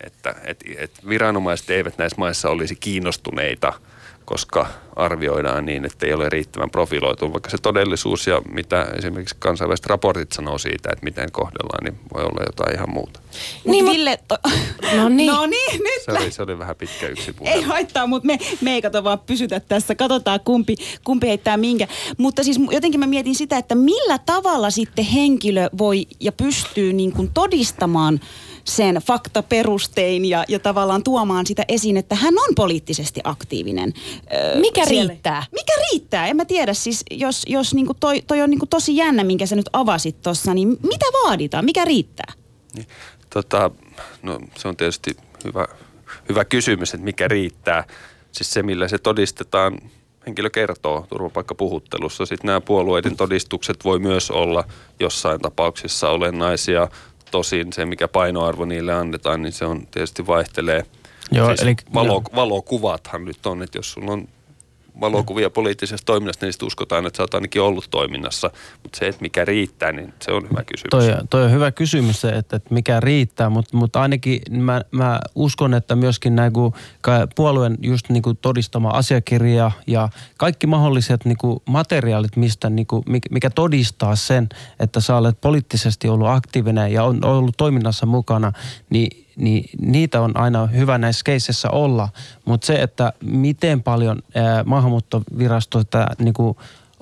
että, 0.00 0.35
että, 0.44 0.64
että 0.78 1.00
viranomaiset 1.09 1.70
eivät 1.70 1.98
näissä 1.98 2.18
maissa 2.18 2.50
olisi 2.50 2.76
kiinnostuneita– 2.76 3.72
koska 4.31 4.66
arvioidaan 4.97 5.66
niin, 5.66 5.85
että 5.85 6.07
ei 6.07 6.14
ole 6.14 6.29
riittävän 6.29 6.71
profiloitu, 6.71 7.33
vaikka 7.33 7.51
se 7.51 7.59
todellisuus 7.59 8.27
ja 8.27 8.43
mitä 8.53 8.87
esimerkiksi 8.99 9.37
kansainväliset 9.38 9.87
raportit 9.87 10.33
sanoo 10.33 10.59
siitä, 10.59 10.90
että 10.93 11.05
miten 11.05 11.33
kohdellaan, 11.33 11.85
niin 11.85 12.01
voi 12.14 12.23
olla 12.23 12.43
jotain 12.47 12.75
ihan 12.75 12.90
muuta. 12.90 13.21
Niin, 13.64 13.85
Ville, 13.85 14.19
to... 14.29 14.37
no 14.97 15.09
niin. 15.09 15.33
no 15.33 15.47
niin, 15.47 15.81
nyt 15.83 16.03
se 16.05 16.12
oli, 16.12 16.31
se 16.31 16.43
oli 16.43 16.59
vähän 16.59 16.77
pitkä 16.77 17.09
yksi 17.09 17.33
puhe. 17.33 17.51
Ei 17.51 17.62
haittaa, 17.62 18.07
mutta 18.07 18.27
me, 18.27 18.38
me 18.61 18.75
ei 18.75 18.83
kato 18.83 19.05
vaan 19.05 19.19
pysytä 19.19 19.61
tässä. 19.61 19.95
Katsotaan 19.95 20.40
kumpi, 20.45 20.77
kumpi 21.05 21.29
heittää 21.29 21.57
minkä. 21.57 21.88
Mutta 22.19 22.45
siis 22.45 22.61
jotenkin 22.71 23.01
mä 23.01 23.07
mietin 23.07 23.35
sitä, 23.35 23.59
että 23.59 23.75
millä 23.75 24.19
tavalla 24.19 24.71
sitten 24.71 25.05
henkilö 25.05 25.69
voi 25.79 26.07
ja 26.21 26.33
pystyy 26.33 26.93
niin 26.93 27.12
kuin 27.12 27.31
todistamaan 27.35 28.21
sen 28.64 28.94
faktaperustein 28.94 30.25
ja, 30.25 30.44
ja 30.49 30.59
tavallaan 30.59 31.03
tuomaan 31.03 31.46
sitä 31.46 31.64
esiin, 31.68 31.96
että 31.96 32.14
hän 32.14 32.35
on 32.38 32.55
poliittisesti 32.55 33.20
aktiivinen. 33.25 33.92
Mikä 34.61 34.87
siellä. 34.87 35.09
riittää? 35.09 35.42
Mikä 35.53 35.73
riittää? 35.90 36.27
En 36.27 36.37
mä 36.37 36.44
tiedä. 36.44 36.75
Siis 36.75 37.05
jos, 37.11 37.42
jos 37.49 37.75
niinku 37.75 37.94
toi, 37.94 38.23
toi 38.27 38.42
on 38.42 38.51
niinku 38.51 38.66
tosi 38.66 38.96
jännä, 38.96 39.25
minkä 39.25 39.46
sä 39.46 39.57
nyt 39.57 39.70
avasit 39.73 40.23
tuossa, 40.23 40.55
niin 40.55 40.68
mitä 40.68 41.07
vaaditaan? 41.25 41.64
Mikä 41.64 41.85
riittää? 41.85 42.33
Niin, 42.75 42.87
tota, 43.31 43.70
no, 44.23 44.38
se 44.59 44.68
on 44.68 44.77
tietysti 44.77 45.16
hyvä, 45.44 45.66
hyvä 46.29 46.44
kysymys, 46.44 46.94
että 46.94 47.05
mikä 47.05 47.29
riittää. 47.29 47.85
Siis 48.33 48.53
se, 48.53 48.62
millä 48.62 48.88
se 48.88 48.99
todistetaan, 48.99 49.79
henkilö 50.27 50.51
kertoo 50.51 51.07
turvapaikkapuhuttelussa. 51.09 52.27
Sitten 52.27 52.46
nämä 52.46 52.61
puolueiden 52.61 53.16
todistukset 53.16 53.85
voi 53.85 53.99
myös 53.99 54.31
olla 54.31 54.64
jossain 55.01 55.40
tapauksissa 55.40 56.11
olennaisia– 56.11 56.88
tosin 57.31 57.73
se, 57.73 57.85
mikä 57.85 58.09
painoarvo 58.09 58.64
niille 58.64 58.95
annetaan, 58.95 59.43
niin 59.43 59.53
se 59.53 59.64
on 59.64 59.87
tietysti 59.87 60.27
vaihtelee. 60.27 60.87
Joo, 61.33 61.47
siis 61.47 61.62
eli, 61.62 61.77
valo, 61.95 62.14
jo. 62.14 62.23
valokuvathan 62.37 63.25
nyt 63.25 63.47
on, 63.47 63.62
että 63.62 63.79
jos 63.79 63.93
sulla 63.93 64.12
on 64.12 64.29
valokuvia 65.01 65.51
poliittisesta 65.51 66.07
toiminnasta, 66.07 66.47
niin 66.47 66.53
sitten 66.53 66.67
uskotaan, 66.67 67.07
että 67.07 67.17
sä 67.17 67.23
oot 67.23 67.35
ainakin 67.35 67.63
ollut 67.63 67.89
toiminnassa. 67.91 68.51
Mutta 68.83 68.99
se, 68.99 69.09
että 69.09 69.23
mikä 69.23 69.45
riittää, 69.45 69.93
niin 69.93 70.13
se 70.23 70.33
on 70.33 70.43
hyvä 70.51 70.63
kysymys. 70.65 70.91
Toi, 70.91 71.27
toi 71.31 71.45
on 71.45 71.53
hyvä 71.53 71.73
kysymys 71.73 72.21
se, 72.21 72.29
että, 72.29 72.57
että 72.57 72.75
mikä 72.75 73.01
riittää, 73.01 73.51
mutta, 73.51 73.77
mutta 73.77 74.03
ainakin 74.03 74.41
mä, 74.51 74.81
mä 74.91 75.21
uskon, 75.35 75.75
että 75.75 75.97
myöskin 75.97 76.37
näin 76.37 76.53
kuin 76.53 76.75
puolueen 77.37 77.79
just 77.83 78.09
niin 78.09 78.23
kuin 78.23 78.37
todistama 78.37 78.89
asiakirja 78.89 79.71
ja 79.87 80.09
kaikki 80.37 80.67
mahdolliset 80.67 81.25
niin 81.25 81.39
kuin 81.39 81.61
materiaalit, 81.67 82.37
mistä 82.37 82.71
niin 82.71 82.87
kuin, 82.87 83.05
mikä 83.31 83.51
todistaa 83.51 84.17
sen, 84.17 84.49
että 84.81 85.01
sä 85.01 85.17
olet 85.17 85.41
poliittisesti 85.41 86.09
ollut 86.09 86.29
aktiivinen 86.29 86.93
ja 86.93 87.05
on 87.05 87.25
ollut 87.25 87.57
toiminnassa 87.57 88.07
mukana, 88.07 88.53
niin 88.91 89.30
niin 89.37 89.71
niitä 89.81 90.21
on 90.21 90.37
aina 90.37 90.66
hyvä 90.66 90.99
näissä 90.99 91.25
keisseissä 91.25 91.71
olla, 91.71 92.09
mutta 92.45 92.66
se, 92.66 92.75
että 92.75 93.12
miten 93.25 93.83
paljon 93.83 94.19
ää, 94.35 94.64
maahanmuuttovirasto 94.64 95.83
niin 96.19 96.35
kuin 96.35 96.57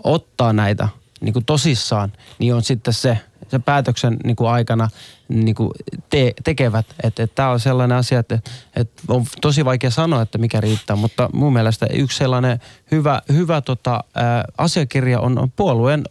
ottaa 0.05 0.53
näitä 0.53 0.89
niin 1.21 1.33
kuin 1.33 1.45
tosissaan, 1.45 2.13
niin 2.39 2.55
on 2.55 2.63
sitten 2.63 2.95
se, 2.95 3.19
se 3.49 3.59
päätöksen 3.59 4.17
niin 4.25 4.37
kuin 4.37 4.51
aikana 4.51 4.89
niin 5.29 5.55
kuin 5.55 5.71
te, 6.11 6.33
tekevät. 6.45 6.87
Että 7.03 7.23
et 7.23 7.35
tämä 7.35 7.51
on 7.51 7.61
sellainen 7.61 7.99
asia, 7.99 8.19
että 8.19 8.39
et 8.77 8.91
on 9.09 9.25
tosi 9.41 9.65
vaikea 9.65 9.91
sanoa, 9.91 10.23
että 10.23 10.39
mikä 10.39 10.61
riittää, 10.61 10.97
mutta 10.97 11.31
mun 11.33 11.53
mielestä 11.53 11.87
yksi 11.93 12.19
sellainen 12.19 12.61
hyvä, 12.91 13.23
hyvä 13.33 13.61
tota, 13.61 14.05
ää, 14.15 14.45
asiakirja 14.59 15.21
on 15.21 15.53
puolueen, 15.57 16.05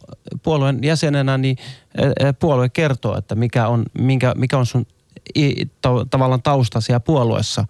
puolueen 0.43 0.79
jäsenenä, 0.83 1.37
niin 1.37 1.57
ää, 1.97 2.33
puolue 2.33 2.69
kertoo, 2.69 3.17
että 3.17 3.35
mikä 3.35 3.67
on, 3.67 3.83
minkä, 3.99 4.33
mikä 4.35 4.57
on 4.57 4.65
sun 4.65 4.85
tavallaan 6.09 6.41
tausta 6.41 6.81
siellä 6.81 6.99
puolueessa. 6.99 7.65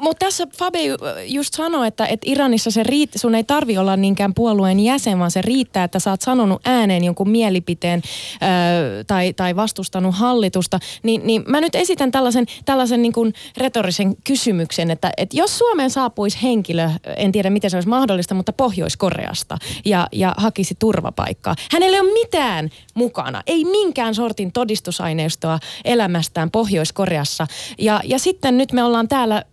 Mutta 0.00 0.26
tässä 0.26 0.46
Fabi 0.56 0.78
just 1.26 1.54
sanoi, 1.54 1.86
että, 1.86 2.06
että 2.06 2.30
Iranissa 2.30 2.70
se 2.70 2.82
riitt, 2.82 3.12
sun 3.16 3.34
ei 3.34 3.44
tarvi 3.44 3.78
olla 3.78 3.96
niinkään 3.96 4.34
puolueen 4.34 4.80
jäsen, 4.80 5.18
vaan 5.18 5.30
se 5.30 5.42
riittää, 5.42 5.84
että 5.84 5.98
sä 5.98 6.10
oot 6.10 6.20
sanonut 6.20 6.60
ääneen 6.64 7.04
jonkun 7.04 7.30
mielipiteen 7.30 8.02
ö, 8.34 9.04
tai, 9.04 9.32
tai 9.32 9.56
vastustanut 9.56 10.14
hallitusta. 10.14 10.78
Ni, 11.02 11.18
niin 11.18 11.44
mä 11.46 11.60
nyt 11.60 11.74
esitän 11.74 12.10
tällaisen, 12.10 12.46
tällaisen 12.64 13.02
niin 13.02 13.12
kuin 13.12 13.34
retorisen 13.56 14.16
kysymyksen, 14.24 14.90
että, 14.90 15.10
että 15.16 15.36
jos 15.36 15.58
Suomeen 15.58 15.90
saapuisi 15.90 16.38
henkilö, 16.42 16.90
en 17.16 17.32
tiedä 17.32 17.50
miten 17.50 17.70
se 17.70 17.76
olisi 17.76 17.88
mahdollista, 17.88 18.34
mutta 18.34 18.52
Pohjois-Koreasta 18.52 19.58
ja, 19.84 20.08
ja 20.12 20.34
hakisi 20.36 20.74
turvapaikkaa. 20.78 21.54
Hänellä 21.72 21.96
ei 21.96 22.00
ole 22.00 22.12
mitään 22.12 22.70
mukana, 22.94 23.42
ei 23.46 23.64
minkään 23.64 24.14
sortin 24.14 24.52
todistusaineistoa 24.52 25.58
elämästään 25.84 26.50
Pohjois-Koreassa. 26.50 27.46
Ja, 27.78 28.00
ja 28.04 28.18
sitten 28.18 28.58
nyt 28.58 28.72
me 28.72 28.84
ollaan 28.84 29.08
täällä 29.08 29.44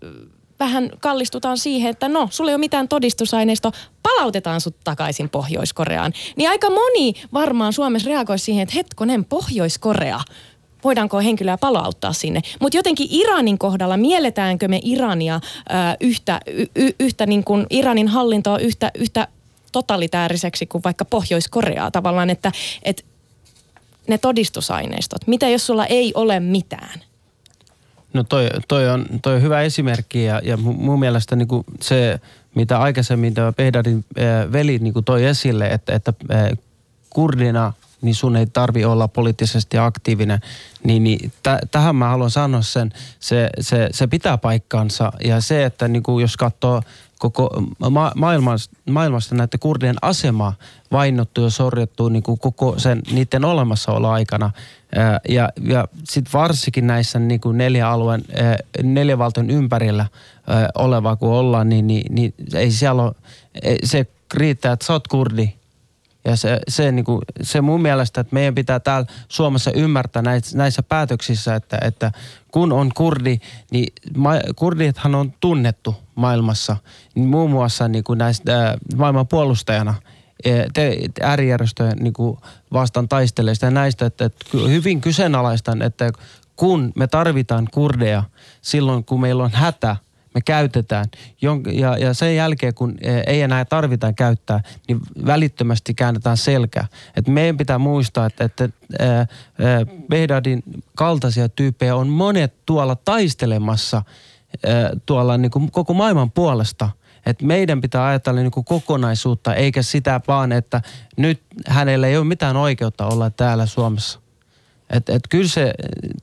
vähän 0.60 0.90
kallistutaan 1.00 1.58
siihen, 1.58 1.90
että 1.90 2.10
no, 2.10 2.28
sulla 2.32 2.52
ei 2.52 2.56
ole 2.56 2.60
mitään 2.60 2.88
todistusaineisto, 2.88 3.72
palautetaan 4.04 4.62
sut 4.62 4.76
takaisin 4.84 5.30
Pohjois-Koreaan. 5.30 6.14
Niin 6.36 6.50
aika 6.50 6.70
moni 6.70 7.14
varmaan 7.34 7.74
Suomessa 7.74 8.10
reagoi 8.10 8.40
siihen, 8.40 8.64
että 8.64 8.76
hetkonen, 8.76 9.26
Pohjois-Korea, 9.26 10.20
voidaanko 10.84 11.20
henkilöä 11.20 11.58
palauttaa 11.58 12.14
sinne. 12.14 12.42
Mutta 12.60 12.78
jotenkin 12.78 13.08
Iranin 13.10 13.58
kohdalla, 13.58 13.98
mielletäänkö 13.98 14.68
me 14.68 14.80
Irania 14.84 15.40
ää, 15.70 15.96
yhtä, 16.00 16.40
y, 16.76 16.92
yhtä 17.00 17.26
niin 17.26 17.44
kuin 17.44 17.66
Iranin 17.70 18.08
hallintoa 18.08 18.58
yhtä, 18.58 18.92
yhtä 18.96 19.28
totalitääriseksi 19.72 20.66
kuin 20.66 20.84
vaikka 20.84 21.06
Pohjois-Koreaa 21.06 21.92
tavallaan, 21.92 22.30
että, 22.30 22.52
että 22.84 23.04
ne 24.08 24.18
todistusaineistot, 24.18 25.28
mitä 25.28 25.50
jos 25.50 25.68
sulla 25.68 25.86
ei 25.86 26.12
ole 26.16 26.40
mitään? 26.40 27.07
No 28.14 28.24
toi, 28.24 28.50
toi, 28.68 28.90
on, 28.90 29.06
toi 29.22 29.36
on 29.36 29.42
hyvä 29.42 29.62
esimerkki 29.62 30.24
ja, 30.24 30.42
ja 30.44 30.58
mun 30.58 31.00
mielestä 31.00 31.36
niin 31.36 31.48
kuin 31.48 31.64
se, 31.82 32.20
mitä 32.56 32.80
aikaisemmin 32.80 33.34
tämä 33.34 33.52
Pehdarin 33.54 34.06
veli 34.52 34.80
niin 34.80 34.94
kuin 34.94 35.06
toi 35.06 35.26
esille, 35.26 35.68
että, 35.68 35.96
että 35.96 36.14
kurdina 37.10 37.74
niin 38.02 38.16
sun 38.16 38.36
ei 38.36 38.46
tarvi 38.46 38.86
olla 38.86 39.08
poliittisesti 39.08 39.78
aktiivinen, 39.78 40.40
niin, 40.84 41.04
niin 41.04 41.32
t- 41.44 41.72
tähän 41.72 41.96
mä 41.96 42.10
haluan 42.10 42.32
sanoa 42.32 42.62
sen, 42.62 42.94
se, 43.20 43.50
se, 43.60 43.90
se 43.92 44.08
pitää 44.08 44.38
paikkansa 44.38 45.12
ja 45.24 45.42
se, 45.42 45.66
että 45.66 45.88
niin 45.88 46.04
kuin 46.04 46.22
jos 46.22 46.38
katsoo 46.38 46.82
koko 47.20 47.64
ma- 47.90 48.12
maailmasta, 48.16 48.76
maailmasta 48.90 49.36
näiden 49.36 49.60
kurdien 49.60 49.96
asema 50.02 50.54
vainottu 50.92 51.42
ja 51.42 51.50
sorjattu 51.50 52.10
niin 52.10 52.24
kuin 52.24 52.40
koko 52.40 52.80
sen 52.80 53.02
niiden 53.12 53.46
olemassaoloaikana. 53.46 54.52
Ja, 55.30 55.50
ja 55.60 55.88
sitten 56.04 56.34
varsinkin 56.34 56.88
näissä 56.88 57.20
niin 57.20 57.42
kuin 57.42 57.58
neljä 57.58 57.90
alueen, 57.90 58.24
neljä 58.84 59.18
valtion 59.18 59.50
ympärillä 59.50 60.06
oleva 60.76 61.16
kun 61.16 61.30
ollaan, 61.30 61.70
niin, 61.70 61.88
niin, 61.88 62.16
niin 62.16 62.34
ei 62.54 62.72
siellä 62.72 63.04
ole, 63.04 63.12
se 63.84 64.06
riittää, 64.34 64.74
että 64.74 64.86
sä 64.86 64.94
oot 64.94 65.08
kurdi 65.08 65.54
ja 66.28 66.36
se, 66.36 66.60
se, 66.68 66.92
niin 66.92 67.06
kuin, 67.06 67.22
se 67.42 67.62
mun 67.62 67.82
mielestä, 67.82 68.22
että 68.22 68.34
meidän 68.34 68.56
pitää 68.56 68.80
täällä 68.80 69.08
Suomessa 69.28 69.72
ymmärtää 69.72 70.22
näissä, 70.22 70.58
näissä 70.58 70.84
päätöksissä, 70.84 71.56
että, 71.56 71.78
että 71.82 72.12
kun 72.52 72.72
on 72.72 72.92
kurdi, 72.96 73.40
niin 73.72 73.94
ma, 74.18 74.32
kurdithan 74.56 75.16
on 75.16 75.34
tunnettu 75.40 75.96
maailmassa, 76.16 76.78
niin 77.16 77.28
muun 77.28 77.52
muassa 77.52 77.88
niin 77.88 78.04
kuin 78.04 78.20
näistä, 78.20 78.70
äh, 78.70 78.76
maailman 78.98 79.28
puolustajana 79.28 79.94
te, 80.74 80.98
äärijärjestöjen 81.22 81.98
niin 82.00 82.14
kuin 82.14 82.38
vastaan 82.74 83.10
taisteleista 83.10 83.66
ja 83.66 83.72
näistä, 83.72 84.06
että, 84.06 84.26
että 84.26 84.46
hyvin 84.70 85.02
kyseenalaistan, 85.02 85.82
että 85.82 86.12
kun 86.56 86.92
me 86.96 87.08
tarvitaan 87.08 87.68
kurdeja 87.72 88.24
silloin, 88.62 89.06
kun 89.06 89.22
meillä 89.22 89.44
on 89.44 89.52
hätä– 89.52 89.96
me 90.38 90.42
käytetään. 90.42 91.06
Ja, 91.42 91.98
ja 91.98 92.14
sen 92.14 92.36
jälkeen, 92.36 92.74
kun 92.74 92.96
e, 93.02 93.20
ei 93.28 93.42
enää 93.42 93.66
tarvita 93.66 94.14
käyttää, 94.14 94.62
niin 94.88 95.00
välittömästi 95.26 95.94
käännetään 95.94 96.38
selkä. 96.38 96.86
Et 97.16 97.28
meidän 97.28 97.58
pitää 97.58 97.78
muistaa, 97.78 98.26
että, 98.26 98.44
että 98.44 98.70
Behdadin 100.10 100.64
kaltaisia 100.96 101.50
tyyppejä 101.50 101.96
on 101.96 102.08
monet 102.08 102.66
tuolla 102.66 102.96
taistelemassa 102.96 104.04
tuolla 105.06 105.38
niin 105.38 105.52
kuin 105.52 105.72
koko 105.72 105.94
maailman 105.94 106.32
puolesta– 106.32 106.90
että 107.28 107.46
meidän 107.46 107.82
pitää 107.82 108.06
ajatella 108.06 108.42
niin 108.42 108.52
kuin 108.52 108.66
kokonaisuutta, 108.66 109.56
eikä 109.56 109.82
sitä 109.82 110.22
vaan, 110.28 110.52
että 110.52 110.82
nyt 111.18 111.42
hänellä 111.68 112.08
ei 112.08 112.18
ole 112.18 112.26
mitään 112.26 112.58
oikeutta 112.58 113.06
olla 113.06 113.30
täällä 113.30 113.66
Suomessa. 113.66 114.20
Että 114.90 115.16
et 115.16 115.22
kyllä 115.30 115.48
se 115.48 115.74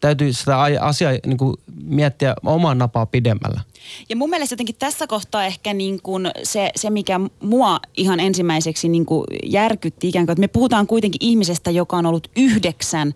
täytyy 0.00 0.33
sitä 0.33 0.59
asiaa 0.81 1.12
niin 1.27 1.38
kuin 1.38 1.57
miettiä 1.83 2.35
oman 2.44 2.79
napaa 2.79 3.07
pidemmällä. 3.07 3.61
Ja 4.09 4.16
mun 4.16 4.31
mielestä 4.31 4.53
jotenkin 4.53 4.77
tässä 4.79 5.07
kohtaa 5.07 5.44
ehkä 5.44 5.74
niin 5.74 6.03
kuin 6.03 6.31
se, 6.42 6.70
se, 6.77 6.90
mikä 6.90 7.20
mua 7.40 7.81
ihan 7.96 8.20
ensimmäiseksi 8.20 8.88
niin 8.88 9.07
kuin 9.07 9.24
järkytti 9.44 10.09
ikään 10.09 10.27
kuin, 10.27 10.33
että 10.33 10.40
me 10.40 10.48
puhutaan 10.48 10.87
kuitenkin 10.87 11.29
ihmisestä, 11.29 11.70
joka 11.70 11.96
on 11.96 12.07
ollut 12.07 12.31
yhdeksän 12.37 13.14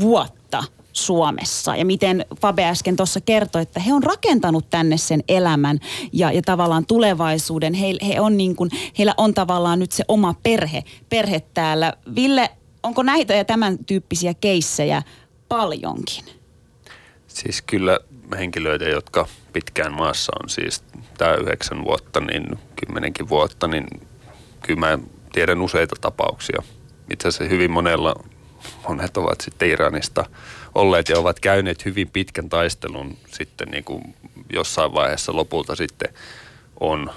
vuotta 0.00 0.64
Suomessa. 0.92 1.76
Ja 1.76 1.84
miten 1.84 2.26
Fabe 2.40 2.64
äsken 2.64 2.96
tuossa 2.96 3.20
kertoi, 3.20 3.62
että 3.62 3.80
he 3.80 3.94
on 3.94 4.02
rakentanut 4.02 4.70
tänne 4.70 4.96
sen 4.96 5.24
elämän 5.28 5.78
ja, 6.12 6.32
ja 6.32 6.42
tavallaan 6.42 6.86
tulevaisuuden. 6.86 7.74
He, 7.74 7.86
he 8.06 8.20
on 8.20 8.36
niin 8.36 8.56
kuin, 8.56 8.70
heillä 8.98 9.14
on 9.16 9.34
tavallaan 9.34 9.78
nyt 9.78 9.92
se 9.92 10.04
oma 10.08 10.34
perhe, 10.42 10.84
perhe 11.08 11.40
täällä. 11.40 11.92
Ville, 12.14 12.50
onko 12.84 13.02
näitä 13.02 13.34
ja 13.34 13.44
tämän 13.44 13.78
tyyppisiä 13.84 14.34
keissejä 14.34 15.02
paljonkin? 15.48 16.24
Siis 17.28 17.62
kyllä 17.62 17.98
henkilöitä, 18.38 18.84
jotka 18.84 19.26
pitkään 19.52 19.92
maassa 19.92 20.32
on 20.42 20.48
siis 20.48 20.84
tämä 21.18 21.34
yhdeksän 21.34 21.84
vuotta, 21.84 22.20
niin 22.20 22.46
kymmenenkin 22.76 23.28
vuotta, 23.28 23.68
niin 23.68 23.86
kyllä 24.62 24.80
mä 24.80 24.98
tiedän 25.32 25.62
useita 25.62 25.96
tapauksia. 26.00 26.62
Itse 27.12 27.28
asiassa 27.28 27.54
hyvin 27.54 27.70
monella, 27.70 28.14
monet 28.88 29.16
ovat 29.16 29.40
sitten 29.40 29.68
Iranista 29.68 30.24
olleet 30.74 31.08
ja 31.08 31.18
ovat 31.18 31.40
käyneet 31.40 31.84
hyvin 31.84 32.10
pitkän 32.10 32.48
taistelun 32.48 33.16
sitten 33.32 33.68
niin 33.68 33.84
kuin 33.84 34.14
jossain 34.52 34.94
vaiheessa 34.94 35.36
lopulta 35.36 35.76
sitten 35.76 36.14
on 36.80 37.10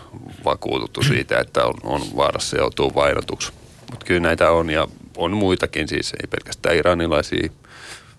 vakuututtu 0.45 1.03
siitä, 1.03 1.39
että 1.39 1.65
on, 1.65 1.73
on 1.83 2.01
vaarassa 2.15 2.57
joutuu 2.57 2.95
vainotuksi. 2.95 3.51
Mutta 3.91 4.05
kyllä 4.05 4.19
näitä 4.19 4.51
on 4.51 4.69
ja 4.69 4.87
on 5.17 5.31
muitakin, 5.31 5.87
siis 5.87 6.13
ei 6.13 6.27
pelkästään 6.29 6.75
iranilaisia. 6.75 7.49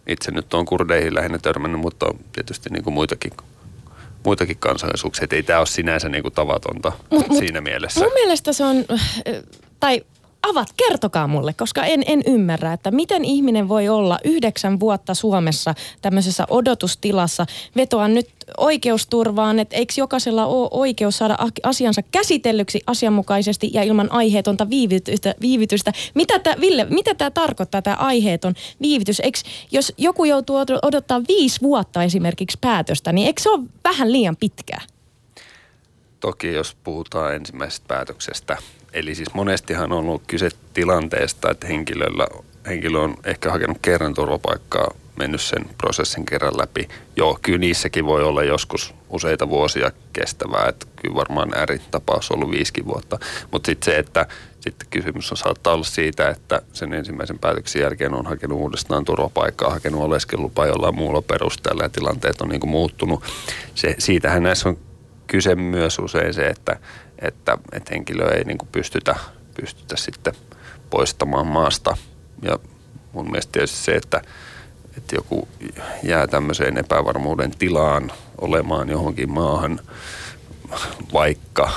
Itse 0.06 0.30
nyt 0.30 0.54
on 0.54 0.64
kurdeihin 0.64 1.14
lähinnä 1.14 1.38
törmännyt, 1.38 1.80
mutta 1.80 2.06
on 2.06 2.18
tietysti 2.32 2.70
niin 2.70 2.84
kuin 2.84 2.94
muitakin, 2.94 3.32
muitakin 4.24 4.56
kansallisuuksia. 4.58 5.24
Et 5.24 5.32
ei 5.32 5.42
tämä 5.42 5.58
ole 5.58 5.66
sinänsä 5.66 6.08
niin 6.08 6.22
kuin 6.22 6.34
tavatonta 6.34 6.92
mut, 7.10 7.26
siinä 7.38 7.60
mut, 7.60 7.70
mielessä. 7.70 8.00
Mun 8.00 8.12
mielestä 8.14 8.52
se 8.52 8.64
on, 8.64 8.84
äh, 8.92 9.42
tai 9.80 10.02
avat, 10.42 10.68
kertokaa 10.76 11.26
mulle, 11.26 11.52
koska 11.52 11.84
en, 11.84 12.02
en 12.06 12.22
ymmärrä, 12.26 12.72
että 12.72 12.90
miten 12.90 13.24
ihminen 13.24 13.68
voi 13.68 13.88
olla 13.88 14.18
yhdeksän 14.24 14.80
vuotta 14.80 15.14
Suomessa 15.14 15.74
tämmöisessä 16.02 16.46
odotustilassa. 16.50 17.46
Vetoan 17.76 18.14
nyt 18.14 18.28
oikeusturvaan, 18.56 19.58
että 19.58 19.76
eikö 19.76 19.92
jokaisella 19.96 20.46
ole 20.46 20.68
oikeus 20.70 21.18
saada 21.18 21.36
asiansa 21.62 22.02
käsitellyksi 22.02 22.80
asianmukaisesti 22.86 23.70
ja 23.72 23.82
ilman 23.82 24.12
aiheetonta 24.12 24.70
viivytystä. 24.70 25.34
viivytystä. 25.40 25.92
Mitä 26.14 26.38
tämä, 26.38 26.60
Ville, 26.60 26.86
mitä 26.90 27.14
tämä 27.14 27.30
tarkoittaa, 27.30 27.82
tämä 27.82 27.96
aiheeton 27.96 28.54
viivytys? 28.82 29.20
Eikö, 29.20 29.38
jos 29.72 29.92
joku 29.98 30.24
joutuu 30.24 30.56
odottaa 30.82 31.22
viisi 31.28 31.60
vuotta 31.60 32.02
esimerkiksi 32.02 32.58
päätöstä, 32.60 33.12
niin 33.12 33.26
eikö 33.26 33.42
se 33.42 33.50
ole 33.50 33.64
vähän 33.84 34.12
liian 34.12 34.36
pitkää? 34.36 34.80
Toki 36.20 36.52
jos 36.52 36.76
puhutaan 36.84 37.34
ensimmäisestä 37.34 37.88
päätöksestä, 37.88 38.56
Eli 38.98 39.14
siis 39.14 39.34
monestihan 39.34 39.92
on 39.92 39.98
ollut 39.98 40.22
kyse 40.26 40.48
tilanteesta, 40.74 41.50
että 41.50 41.66
henkilöllä, 41.66 42.26
henkilö 42.66 42.98
on 42.98 43.14
ehkä 43.24 43.50
hakenut 43.50 43.78
kerran 43.82 44.14
turvapaikkaa, 44.14 44.94
mennyt 45.18 45.40
sen 45.40 45.66
prosessin 45.78 46.26
kerran 46.26 46.58
läpi. 46.58 46.88
Joo, 47.16 47.38
kyllä 47.42 47.58
niissäkin 47.58 48.06
voi 48.06 48.22
olla 48.22 48.42
joskus 48.42 48.94
useita 49.10 49.48
vuosia 49.48 49.90
kestävää, 50.12 50.68
että 50.68 50.86
kyllä 50.96 51.14
varmaan 51.14 51.54
ääritapaus 51.54 52.30
on 52.30 52.36
ollut 52.36 52.50
viisikin 52.50 52.86
vuotta. 52.86 53.18
Mutta 53.52 53.66
sitten 53.66 53.92
se, 53.92 53.98
että 53.98 54.26
sitten 54.60 54.88
kysymys 54.90 55.30
on 55.30 55.36
saattaa 55.36 55.74
olla 55.74 55.84
siitä, 55.84 56.28
että 56.28 56.62
sen 56.72 56.92
ensimmäisen 56.92 57.38
päätöksen 57.38 57.82
jälkeen 57.82 58.14
on 58.14 58.26
hakenut 58.26 58.58
uudestaan 58.58 59.04
turvapaikkaa, 59.04 59.70
hakenut 59.70 60.02
oleskelulupaa 60.02 60.66
jollain 60.66 60.94
muulla 60.94 61.22
perusteella 61.22 61.82
ja 61.82 61.88
tilanteet 61.88 62.40
on 62.40 62.48
niin 62.48 62.60
kuin 62.60 62.70
muuttunut. 62.70 63.24
Se, 63.74 63.94
siitähän 63.98 64.42
näissä 64.42 64.68
on 64.68 64.78
kyse 65.26 65.54
myös 65.54 65.98
usein 65.98 66.34
se, 66.34 66.46
että 66.46 66.76
että, 67.22 67.58
että 67.72 67.94
henkilö 67.94 68.30
ei 68.30 68.44
niin 68.44 68.58
kuin 68.58 68.68
pystytä, 68.72 69.16
pystytä 69.60 69.96
sitten 69.96 70.34
poistamaan 70.90 71.46
maasta. 71.46 71.96
Ja 72.42 72.58
mun 73.12 73.30
mielestä 73.30 73.52
tietysti 73.52 73.76
se, 73.76 73.96
että, 73.96 74.22
että 74.96 75.14
joku 75.14 75.48
jää 76.02 76.26
tämmöiseen 76.26 76.78
epävarmuuden 76.78 77.50
tilaan 77.50 78.12
olemaan 78.40 78.88
johonkin 78.88 79.30
maahan, 79.30 79.80
vaikka 81.12 81.72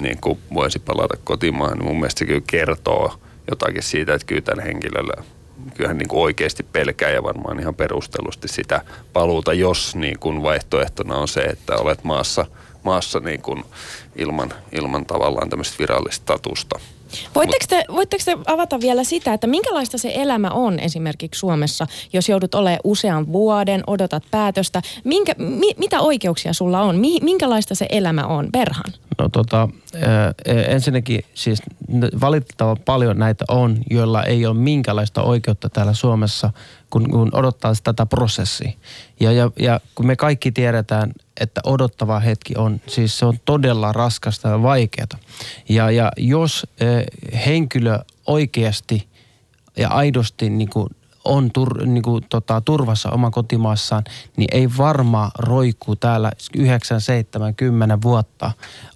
niin 0.00 0.18
kuin 0.20 0.38
voisi 0.54 0.78
palata 0.78 1.16
kotimaahan, 1.24 1.78
niin 1.78 1.86
mun 1.86 2.00
mielestä 2.00 2.18
se 2.18 2.26
kyllä 2.26 2.42
kertoo 2.46 3.20
jotakin 3.50 3.82
siitä, 3.82 4.14
että 4.14 4.26
kyllä 4.26 4.42
tällä 4.42 4.62
henkilöllä 4.62 5.24
kyllähän 5.74 5.98
niin 5.98 6.08
kuin 6.08 6.22
oikeasti 6.22 6.62
pelkää 6.62 7.10
ja 7.10 7.22
varmaan 7.22 7.60
ihan 7.60 7.74
perustellusti 7.74 8.48
sitä 8.48 8.84
paluuta, 9.12 9.52
jos 9.52 9.96
niin 9.96 10.18
kuin 10.18 10.42
vaihtoehtona 10.42 11.16
on 11.16 11.28
se, 11.28 11.40
että 11.40 11.76
olet 11.76 12.04
maassa– 12.04 12.46
maassa 12.82 13.20
niin 13.20 13.42
kuin 13.42 13.64
ilman, 14.16 14.54
ilman 14.72 15.06
tavallaan 15.06 15.50
tämmöistä 15.50 15.76
virallista 15.78 16.22
statusta. 16.22 16.80
Voitteko 17.34 17.64
te, 17.68 17.84
voitteko 17.92 18.22
te 18.24 18.36
avata 18.46 18.80
vielä 18.80 19.04
sitä, 19.04 19.34
että 19.34 19.46
minkälaista 19.46 19.98
se 19.98 20.12
elämä 20.14 20.50
on 20.50 20.78
esimerkiksi 20.78 21.38
Suomessa, 21.38 21.86
jos 22.12 22.28
joudut 22.28 22.54
olemaan 22.54 22.80
usean 22.84 23.32
vuoden, 23.32 23.82
odotat 23.86 24.22
päätöstä. 24.30 24.82
Minkä, 25.04 25.34
mi, 25.38 25.74
mitä 25.76 26.00
oikeuksia 26.00 26.52
sulla 26.52 26.80
on? 26.80 26.96
Mi, 26.96 27.18
minkälaista 27.22 27.74
se 27.74 27.86
elämä 27.88 28.26
on? 28.26 28.48
Berhan? 28.52 28.92
No 29.20 29.28
tota, 29.28 29.68
ensinnäkin 30.46 31.24
siis 31.34 31.62
valitettavan 32.20 32.76
paljon 32.84 33.18
näitä 33.18 33.44
on, 33.48 33.76
joilla 33.90 34.22
ei 34.22 34.46
ole 34.46 34.54
minkälaista 34.54 35.22
oikeutta 35.22 35.68
täällä 35.68 35.94
Suomessa, 35.94 36.52
kun, 36.90 37.10
kun 37.10 37.30
odottaa 37.32 37.72
tätä 37.84 38.06
prosessia. 38.06 38.72
Ja, 39.20 39.32
ja, 39.32 39.50
ja 39.58 39.80
kun 39.94 40.06
me 40.06 40.16
kaikki 40.16 40.52
tiedetään, 40.52 41.12
että 41.40 41.60
odottava 41.64 42.18
hetki 42.18 42.54
on, 42.56 42.80
siis 42.86 43.18
se 43.18 43.26
on 43.26 43.34
todella 43.44 43.92
raskasta 43.92 44.48
ja 44.48 44.62
vaikeaa. 44.62 45.18
Ja, 45.68 45.90
ja 45.90 46.12
jos 46.16 46.66
henkilö 47.46 47.98
oikeasti 48.26 49.08
ja 49.76 49.88
aidosti 49.88 50.50
niin 50.50 50.70
kuin 50.70 50.88
on 51.24 51.50
tur, 51.50 51.86
niin 51.86 52.02
kuin, 52.02 52.24
tota, 52.28 52.60
turvassa 52.60 53.10
oma 53.10 53.30
kotimaassaan, 53.30 54.04
niin 54.36 54.48
ei 54.52 54.68
varmaan 54.78 55.30
roikkuu 55.38 55.96
täällä 55.96 56.32
9, 56.56 57.00
7, 57.00 57.54
10 57.54 58.02
vuotta 58.02 58.52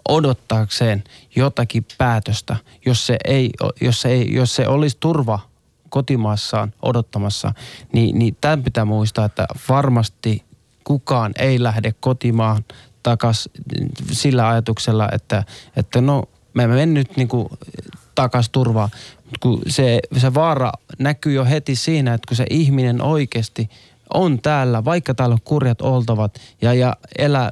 odottaakseen 0.09 1.05
jotakin 1.37 1.87
päätöstä, 1.99 2.57
jos 2.87 3.07
se, 3.07 3.17
ei, 3.25 3.51
jos 3.81 4.01
se, 4.01 4.09
ei, 4.09 4.35
jos 4.35 4.55
se 4.55 4.69
olisi 4.69 4.97
turva 5.01 5.39
kotimaassaan 5.89 6.73
odottamassa, 6.83 7.53
niin, 7.93 8.19
niin 8.19 8.37
tämän 8.41 8.63
pitää 8.63 8.85
muistaa, 8.85 9.25
että 9.25 9.47
varmasti 9.69 10.45
kukaan 10.85 11.33
ei 11.39 11.63
lähde 11.63 11.95
kotimaan 12.01 12.65
takas 13.03 13.49
sillä 14.13 14.49
ajatuksella, 14.49 15.09
että, 15.13 15.45
että 15.77 16.01
no 16.01 16.25
me 16.55 16.67
menen 16.67 16.95
nyt 16.95 17.17
niin 17.17 17.29
kuin 17.29 17.49
takas 18.15 18.51
turvaa. 18.51 18.89
Kun 19.41 19.63
se, 19.67 20.01
se 20.17 20.35
vaara 20.35 20.73
näkyy 20.99 21.33
jo 21.33 21.45
heti 21.45 21.77
siinä, 21.77 22.15
että 22.15 22.29
kun 22.29 22.37
se 22.37 22.47
ihminen 22.51 23.03
oikeasti 23.03 23.71
on 24.15 24.39
täällä, 24.43 24.85
vaikka 24.85 25.15
täällä 25.15 25.33
on 25.33 25.41
kurjat 25.45 25.81
oltavat 25.81 26.41
ja, 26.63 26.75
ja 26.75 26.97
elää 27.19 27.51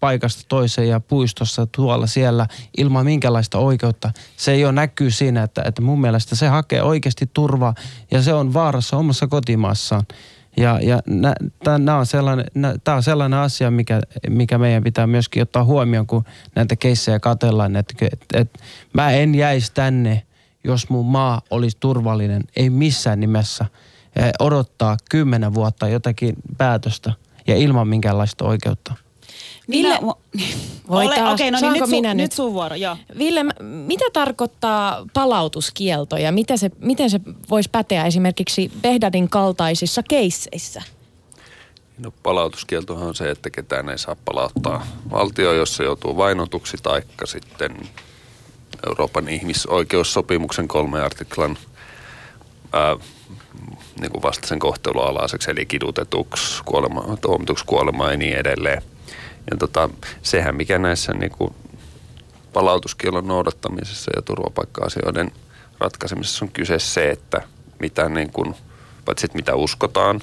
paikasta 0.00 0.42
toiseen 0.48 0.88
ja 0.88 1.00
puistossa 1.00 1.66
tuolla 1.66 2.06
siellä 2.06 2.46
ilman 2.76 3.04
minkälaista 3.04 3.58
oikeutta. 3.58 4.10
Se 4.36 4.58
jo 4.58 4.72
näkyy 4.72 5.10
siinä, 5.10 5.42
että, 5.42 5.62
että 5.66 5.82
mun 5.82 6.00
mielestä 6.00 6.36
se 6.36 6.48
hakee 6.48 6.82
oikeasti 6.82 7.30
turvaa 7.34 7.74
ja 8.10 8.22
se 8.22 8.34
on 8.34 8.54
vaarassa 8.54 8.96
omassa 8.96 9.26
kotimaassaan. 9.26 10.02
Ja, 10.56 10.78
ja 10.82 11.00
tämä 11.64 11.96
on, 11.96 12.06
sellainen, 12.06 12.46
on 12.96 13.02
sellainen 13.02 13.38
asia, 13.38 13.70
mikä, 13.70 14.00
mikä 14.30 14.58
meidän 14.58 14.82
pitää 14.82 15.06
myöskin 15.06 15.42
ottaa 15.42 15.64
huomioon, 15.64 16.06
kun 16.06 16.24
näitä 16.54 16.76
keissejä 16.76 17.20
katellaan. 17.20 17.76
Että 17.76 17.94
et, 18.12 18.24
et, 18.34 18.58
mä 18.92 19.10
en 19.10 19.34
jäisi 19.34 19.72
tänne, 19.74 20.22
jos 20.64 20.88
mun 20.88 21.06
maa 21.06 21.42
olisi 21.50 21.76
turvallinen. 21.80 22.44
Ei 22.56 22.70
missään 22.70 23.20
nimessä 23.20 23.66
odottaa 24.38 24.96
kymmenen 25.10 25.54
vuotta 25.54 25.88
jotakin 25.88 26.34
päätöstä 26.58 27.12
ja 27.46 27.56
ilman 27.56 27.88
minkäänlaista 27.88 28.44
oikeutta. 28.44 28.94
Ville, 29.70 29.98
Voi 30.88 31.06
Ole, 31.06 31.16
taas. 31.16 31.40
Okay, 31.40 31.50
no 31.50 31.58
niin, 31.60 31.72
nyt, 31.72 31.90
minä 31.90 32.08
su, 32.08 32.16
nyt? 32.16 32.24
nyt 32.24 32.32
sun 32.32 32.52
vuoro, 32.52 32.76
joo. 32.76 32.96
Ville, 33.18 33.44
mitä 33.62 34.04
tarkoittaa 34.12 35.06
palautuskielto 35.12 36.16
ja 36.16 36.32
miten 36.32 36.58
se, 36.58 36.70
miten 36.78 37.10
se 37.10 37.20
voisi 37.50 37.68
päteä 37.72 38.04
esimerkiksi 38.06 38.72
Behdadin 38.82 39.28
kaltaisissa 39.28 40.02
keisseissä? 40.02 40.82
No 41.98 42.10
palautuskieltohan 42.22 43.08
on 43.08 43.14
se, 43.14 43.30
että 43.30 43.50
ketään 43.50 43.88
ei 43.88 43.98
saa 43.98 44.16
palauttaa 44.24 44.86
valtio, 45.10 45.52
jos 45.52 45.76
se 45.76 45.84
joutuu 45.84 46.16
vainotuksi, 46.16 46.76
taikka 46.82 47.26
sitten 47.26 47.76
Euroopan 48.88 49.28
ihmisoikeussopimuksen 49.28 50.68
kolme 50.68 51.02
artiklan 51.02 51.58
ää, 52.72 52.96
niin 54.00 54.10
kuin 54.10 54.22
vastaisen 54.22 54.58
kohtelualaiseksi, 54.58 55.50
eli 55.50 55.66
kidutetuksi, 55.66 56.62
kuolema, 56.64 57.16
tuomituksi 57.20 57.64
kuolemaan 57.66 58.10
ja 58.10 58.16
niin 58.16 58.36
edelleen. 58.36 58.82
Ja 59.50 59.56
tota, 59.56 59.90
sehän 60.22 60.56
mikä 60.56 60.78
näissä 60.78 61.12
niin 61.12 61.30
kuin 61.30 61.54
palautuskielon 62.52 63.26
noudattamisessa 63.26 64.10
ja 64.16 64.22
turvapaikka-asioiden 64.22 65.32
ratkaisemisessa 65.78 66.44
on 66.44 66.52
kyse 66.52 66.78
se, 66.78 67.10
että 67.10 67.42
mitä 67.78 68.08
niin 68.08 68.32
kuin, 68.32 68.54
paitsi 69.04 69.26
että 69.26 69.36
mitä 69.36 69.54
uskotaan 69.54 70.20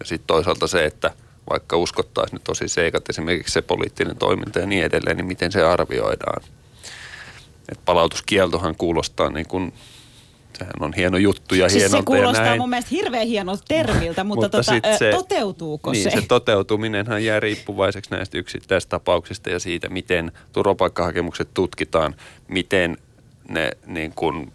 ja 0.00 0.06
sitten 0.06 0.26
toisaalta 0.26 0.66
se, 0.66 0.84
että 0.84 1.10
vaikka 1.50 1.76
uskottaisiin 1.76 2.40
tosi 2.44 2.68
seikat, 2.68 3.08
esimerkiksi 3.08 3.52
se 3.52 3.62
poliittinen 3.62 4.16
toiminta 4.16 4.58
ja 4.58 4.66
niin 4.66 4.84
edelleen, 4.84 5.16
niin 5.16 5.26
miten 5.26 5.52
se 5.52 5.62
arvioidaan. 5.62 6.42
Et 7.68 7.80
palautuskieltohan 7.84 8.74
kuulostaa 8.76 9.30
niin 9.30 9.48
kuin 9.48 9.72
sehän 10.58 10.72
on 10.80 10.92
hieno 10.92 11.16
juttu 11.16 11.54
ja 11.54 11.68
siis 11.68 11.82
hienolta 11.82 12.02
se 12.02 12.04
kuulostaa 12.04 12.42
ja 12.42 12.48
näin. 12.48 12.60
mun 12.60 12.70
mielestä 12.70 12.88
hirveän 12.90 13.26
hienolta 13.26 13.62
termiltä, 13.68 14.24
mutta, 14.24 14.24
mutta 14.24 14.48
tota, 14.48 14.98
se, 14.98 15.10
toteutuuko 15.10 15.92
niin, 15.92 16.04
se? 16.04 16.10
se 16.10 16.22
toteutuminenhan 16.28 17.24
jää 17.24 17.40
riippuvaiseksi 17.40 18.10
näistä 18.10 18.38
yksittäistapauksista 18.38 19.50
ja 19.50 19.58
siitä, 19.58 19.88
miten 19.88 20.32
turvapaikkahakemukset 20.52 21.48
tutkitaan, 21.54 22.14
miten 22.48 22.98
ne 23.48 23.70
niin 23.86 24.12
kuin, 24.14 24.52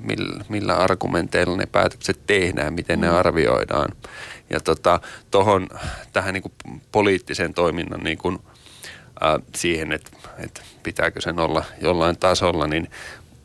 millä, 0.00 0.44
millä 0.48 0.76
argumenteilla 0.76 1.56
ne 1.56 1.66
päätökset 1.66 2.20
tehdään, 2.26 2.74
miten 2.74 3.00
ne 3.00 3.08
arvioidaan. 3.08 3.88
Ja 4.50 4.60
tota, 4.60 5.00
tohon, 5.30 5.68
tähän 6.12 6.34
niin 6.34 6.42
kuin 6.42 6.80
poliittisen 6.92 7.54
toiminnan 7.54 8.00
niin 8.00 8.18
kuin, 8.18 8.38
siihen, 9.54 9.92
että, 9.92 10.10
että 10.38 10.60
pitääkö 10.82 11.20
sen 11.20 11.38
olla 11.38 11.64
jollain 11.80 12.16
tasolla, 12.16 12.66
niin 12.66 12.90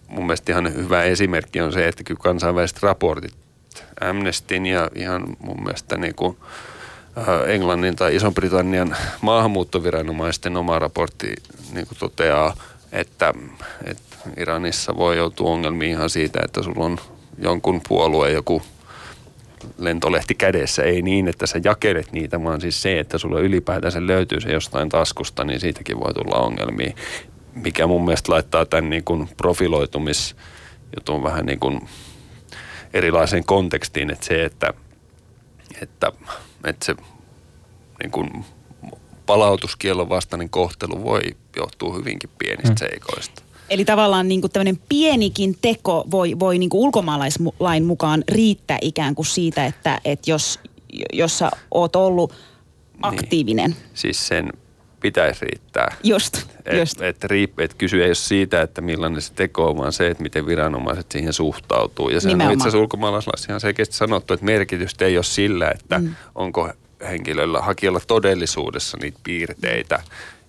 mun 0.07 0.25
mielestä 0.25 0.51
ihan 0.51 0.73
hyvä 0.73 1.03
esimerkki 1.03 1.61
on 1.61 1.73
se, 1.73 1.87
että 1.87 2.03
kyllä 2.03 2.19
kansainväliset 2.23 2.83
raportit 2.83 3.33
Amnestin 4.01 4.65
ja 4.65 4.89
ihan 4.95 5.25
mun 5.39 5.63
mielestä 5.63 5.97
niin 5.97 6.15
kuin, 6.15 6.37
Englannin 7.47 7.95
tai 7.95 8.15
Ison-Britannian 8.15 8.95
maahanmuuttoviranomaisten 9.21 10.57
oma 10.57 10.79
raportti 10.79 11.35
niin 11.73 11.87
kuin 11.87 11.97
toteaa, 11.97 12.53
että, 12.91 13.33
että 13.83 14.17
Iranissa 14.37 14.97
voi 14.97 15.17
joutua 15.17 15.51
ongelmiin 15.51 15.91
ihan 15.91 16.09
siitä, 16.09 16.39
että 16.45 16.63
sulla 16.63 16.85
on 16.85 16.97
jonkun 17.37 17.81
puolueen 17.87 18.33
joku 18.33 18.61
lentolehti 19.77 20.35
kädessä. 20.35 20.83
Ei 20.83 21.01
niin, 21.01 21.27
että 21.27 21.47
sä 21.47 21.61
jakelet 21.63 22.11
niitä, 22.11 22.43
vaan 22.43 22.61
siis 22.61 22.81
se, 22.81 22.99
että 22.99 23.17
sulla 23.17 23.39
ylipäätänsä 23.39 24.07
löytyy 24.07 24.41
se 24.41 24.51
jostain 24.51 24.89
taskusta, 24.89 25.43
niin 25.43 25.59
siitäkin 25.59 25.99
voi 25.99 26.13
tulla 26.13 26.35
ongelmia. 26.35 26.93
Mikä 27.55 27.87
mun 27.87 28.05
mielestä 28.05 28.31
laittaa 28.31 28.65
tämän 28.65 28.89
niin 28.89 29.03
kuin 29.03 29.29
profiloitumisjutun 29.37 31.23
vähän 31.23 31.45
niin 31.45 31.59
kuin 31.59 31.81
erilaiseen 32.93 33.45
kontekstiin, 33.45 34.11
että 34.11 34.25
se, 34.25 34.45
että, 34.45 34.73
että, 35.81 36.11
että 36.63 36.85
se 36.85 36.95
niin 38.03 38.11
kuin 38.11 38.45
palautuskielon 39.25 40.09
vastainen 40.09 40.49
kohtelu 40.49 41.03
voi 41.03 41.21
johtua 41.55 41.95
hyvinkin 41.95 42.29
pienistä 42.37 42.85
hmm. 42.85 42.89
seikoista. 42.89 43.44
Eli 43.69 43.85
tavallaan 43.85 44.27
niin 44.27 44.41
kuin 44.41 44.51
tämmöinen 44.51 44.79
pienikin 44.89 45.57
teko 45.61 46.05
voi, 46.11 46.39
voi 46.39 46.57
niin 46.57 46.69
kuin 46.69 46.81
ulkomaalaislain 46.81 47.85
mukaan 47.85 48.23
riittää 48.31 48.77
ikään 48.81 49.15
kuin 49.15 49.25
siitä, 49.25 49.65
että, 49.65 50.01
että 50.05 50.31
jos, 50.31 50.59
jos 51.13 51.37
sä 51.37 51.51
oot 51.71 51.95
ollut 51.95 52.31
niin. 52.31 52.99
aktiivinen. 53.01 53.71
Niin. 53.71 53.83
Siis 53.93 54.27
sen 54.27 54.49
pitäisi 54.99 55.45
riittää. 55.45 55.95
Just, 56.03 56.37
et, 56.65 56.79
just. 56.79 57.01
Et, 57.01 57.23
et, 57.23 57.59
et 57.59 57.73
kysyä 57.73 58.03
ei 58.03 58.09
ole 58.09 58.15
siitä, 58.15 58.61
että 58.61 58.81
millainen 58.81 59.21
se 59.21 59.33
teko 59.33 59.69
on, 59.69 59.77
vaan 59.77 59.93
se, 59.93 60.07
että 60.07 60.23
miten 60.23 60.45
viranomaiset 60.45 61.11
siihen 61.11 61.33
suhtautuu. 61.33 62.09
Ja 62.09 62.21
se 62.21 62.29
on 62.29 62.41
itse 62.41 62.53
asiassa 62.53 62.79
ulkomaalaislaissa 62.79 63.51
ihan 63.51 63.59
selkeästi 63.59 63.95
sanottu, 63.95 64.33
että 64.33 64.45
merkitystä 64.45 65.05
ei 65.05 65.17
ole 65.17 65.23
sillä, 65.23 65.71
että 65.71 65.99
mm. 65.99 66.15
onko 66.35 66.69
henkilöllä, 67.07 67.61
hakijalla 67.61 67.99
todellisuudessa 68.07 68.97
niitä 69.01 69.19
piirteitä, 69.23 70.03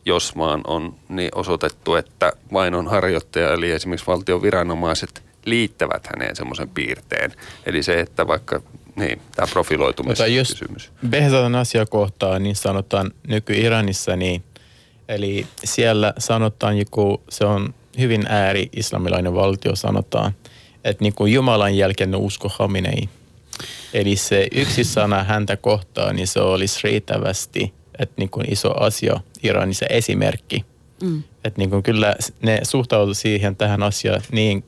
jos 0.06 0.36
vaan 0.36 0.60
on 0.66 0.94
niin 1.08 1.30
osoitettu, 1.34 1.94
että 1.94 2.32
vainon 2.52 2.88
harjoittaja, 2.88 3.52
eli 3.52 3.70
esimerkiksi 3.70 4.06
valtion 4.06 4.42
viranomaiset 4.42 5.22
liittävät 5.44 6.06
häneen 6.06 6.36
semmoisen 6.36 6.68
piirteen. 6.68 7.32
Eli 7.66 7.82
se, 7.82 8.00
että 8.00 8.26
vaikka 8.26 8.62
niin, 8.96 9.20
tämä 9.36 9.46
profiloitumiskysymys. 9.52 10.90
Jos 11.12 11.54
asia 11.58 11.86
kohtaa, 11.86 12.38
niin 12.38 12.56
sanotaan 12.56 13.10
nyky-Iranissa, 13.28 14.16
niin, 14.16 14.42
eli 15.08 15.46
siellä 15.64 16.14
sanotaan 16.18 16.78
joku, 16.78 17.22
se 17.28 17.44
on 17.44 17.74
hyvin 17.98 18.26
ääri-islamilainen 18.28 19.34
valtio, 19.34 19.76
sanotaan, 19.76 20.32
että 20.84 21.04
niin 21.04 21.14
kuin 21.14 21.32
Jumalan 21.32 21.76
jälkeen 21.76 22.10
ne 22.10 22.16
usko 22.16 22.48
Haminei. 22.58 23.08
Eli 23.94 24.16
se 24.16 24.48
yksi 24.52 24.84
sana 24.84 25.24
häntä 25.24 25.56
kohtaa, 25.56 26.12
niin 26.12 26.26
se 26.26 26.40
olisi 26.40 26.80
riittävästi, 26.84 27.74
että 27.98 28.14
niin 28.16 28.30
kuin 28.30 28.52
iso 28.52 28.80
asia 28.80 29.20
Iranissa 29.42 29.86
esimerkki. 29.86 30.64
Mm. 31.02 31.22
Että 31.44 31.58
niin 31.58 31.70
kuin 31.70 31.82
kyllä 31.82 32.16
ne 32.42 32.60
suhtautuu 32.62 33.14
siihen 33.14 33.56
tähän 33.56 33.82
asiaan 33.82 34.22
niin 34.32 34.64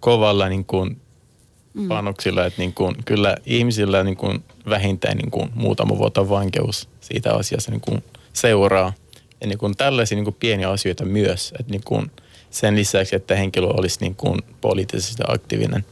kovalla 0.00 0.48
niin 0.48 0.64
kuin 0.64 1.00
mm. 1.74 1.88
panoksilla, 1.88 2.46
että 2.46 2.62
niin 2.62 2.74
kuin, 2.74 2.96
kyllä 3.04 3.36
ihmisillä 3.46 4.04
niin 4.04 4.16
kuin 4.16 4.44
vähintään 4.68 5.16
niin 5.16 5.30
kuin 5.30 5.50
muutama 5.54 5.98
vuotta 5.98 6.28
vankeus 6.28 6.88
siitä 7.00 7.34
asiasta 7.34 7.70
niin 7.70 7.80
kuin 7.80 8.04
seuraa. 8.32 8.92
Ja 9.40 9.46
niin 9.46 9.58
kuin 9.58 9.76
tällaisia 9.76 10.16
niin 10.16 10.24
kuin 10.24 10.36
pieniä 10.40 10.70
asioita 10.70 11.04
myös, 11.04 11.54
että 11.60 11.72
niin 11.72 11.84
kuin 11.84 12.10
sen 12.50 12.76
lisäksi, 12.76 13.16
että 13.16 13.36
henkilö 13.36 13.66
olisi 13.66 13.98
niin 14.00 14.14
kuin 14.14 14.38
poliittisesti 14.60 15.22
aktiivinen 15.28 15.84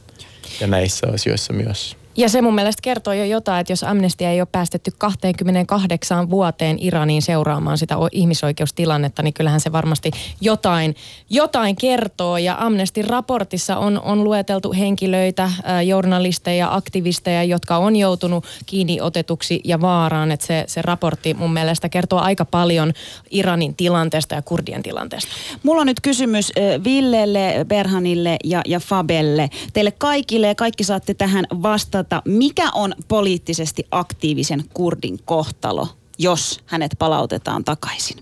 ja 0.59 0.67
näissä 0.67 1.07
asioissa 1.13 1.53
myös. 1.53 1.97
Ja 2.17 2.29
se 2.29 2.41
mun 2.41 2.55
mielestä 2.55 2.81
kertoo 2.81 3.13
jo 3.13 3.25
jotain, 3.25 3.61
että 3.61 3.73
jos 3.73 3.83
Amnestia 3.83 4.31
ei 4.31 4.41
ole 4.41 4.47
päästetty 4.51 4.91
28 4.97 6.29
vuoteen 6.29 6.77
Iraniin 6.79 7.21
seuraamaan 7.21 7.77
sitä 7.77 7.95
ihmisoikeustilannetta, 8.11 9.23
niin 9.23 9.33
kyllähän 9.33 9.59
se 9.59 9.71
varmasti 9.71 10.11
jotain, 10.41 10.95
jotain 11.29 11.75
kertoo. 11.75 12.37
Ja 12.37 12.55
Amnestin 12.59 13.05
raportissa 13.05 13.77
on, 13.77 14.01
on 14.01 14.23
lueteltu 14.23 14.73
henkilöitä, 14.73 15.51
journalisteja, 15.85 16.75
aktivisteja, 16.75 17.43
jotka 17.43 17.77
on 17.77 17.95
joutunut 17.95 18.45
kiinni 18.65 19.01
otetuksi 19.01 19.61
ja 19.63 19.81
vaaraan. 19.81 20.31
Että 20.31 20.45
se, 20.45 20.63
se 20.67 20.81
raportti 20.81 21.33
mun 21.33 21.53
mielestä 21.53 21.89
kertoo 21.89 22.19
aika 22.19 22.45
paljon 22.45 22.93
Iranin 23.31 23.75
tilanteesta 23.75 24.35
ja 24.35 24.41
kurdien 24.41 24.83
tilanteesta. 24.83 25.31
Mulla 25.63 25.81
on 25.81 25.87
nyt 25.87 26.01
kysymys 26.01 26.51
Villelle, 26.83 27.65
Berhanille 27.67 28.37
ja, 28.43 28.61
ja 28.65 28.79
Fabelle. 28.79 29.49
Teille 29.73 29.91
kaikille 29.91 30.47
ja 30.47 30.55
kaikki 30.55 30.83
saatte 30.83 31.13
tähän 31.13 31.45
vastata 31.61 32.04
vastata, 32.05 32.21
mikä 32.25 32.71
on 32.73 32.93
poliittisesti 33.07 33.83
aktiivisen 33.91 34.63
kurdin 34.73 35.19
kohtalo, 35.25 35.87
jos 36.17 36.59
hänet 36.65 36.91
palautetaan 36.99 37.63
takaisin? 37.63 38.17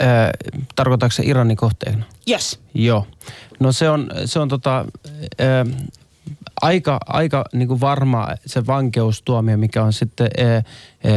Äh, 0.00 0.30
tarkoittaako 0.74 1.12
se 1.12 1.22
Iranin 1.26 1.56
kohteena? 1.56 2.04
Yes. 2.28 2.60
Joo. 2.74 3.06
No 3.60 3.72
se 3.72 3.90
on, 3.90 4.10
se 4.24 4.38
on 4.38 4.48
tota, 4.48 4.84
äh, 5.40 5.88
aika, 6.62 6.98
aika 7.06 7.44
niin 7.52 7.68
kuin 7.68 7.80
varma 7.80 8.28
se 8.46 8.66
vankeustuomio, 8.66 9.56
mikä 9.56 9.82
on 9.82 9.92
sitten 9.92 10.30
äh, 10.40 10.64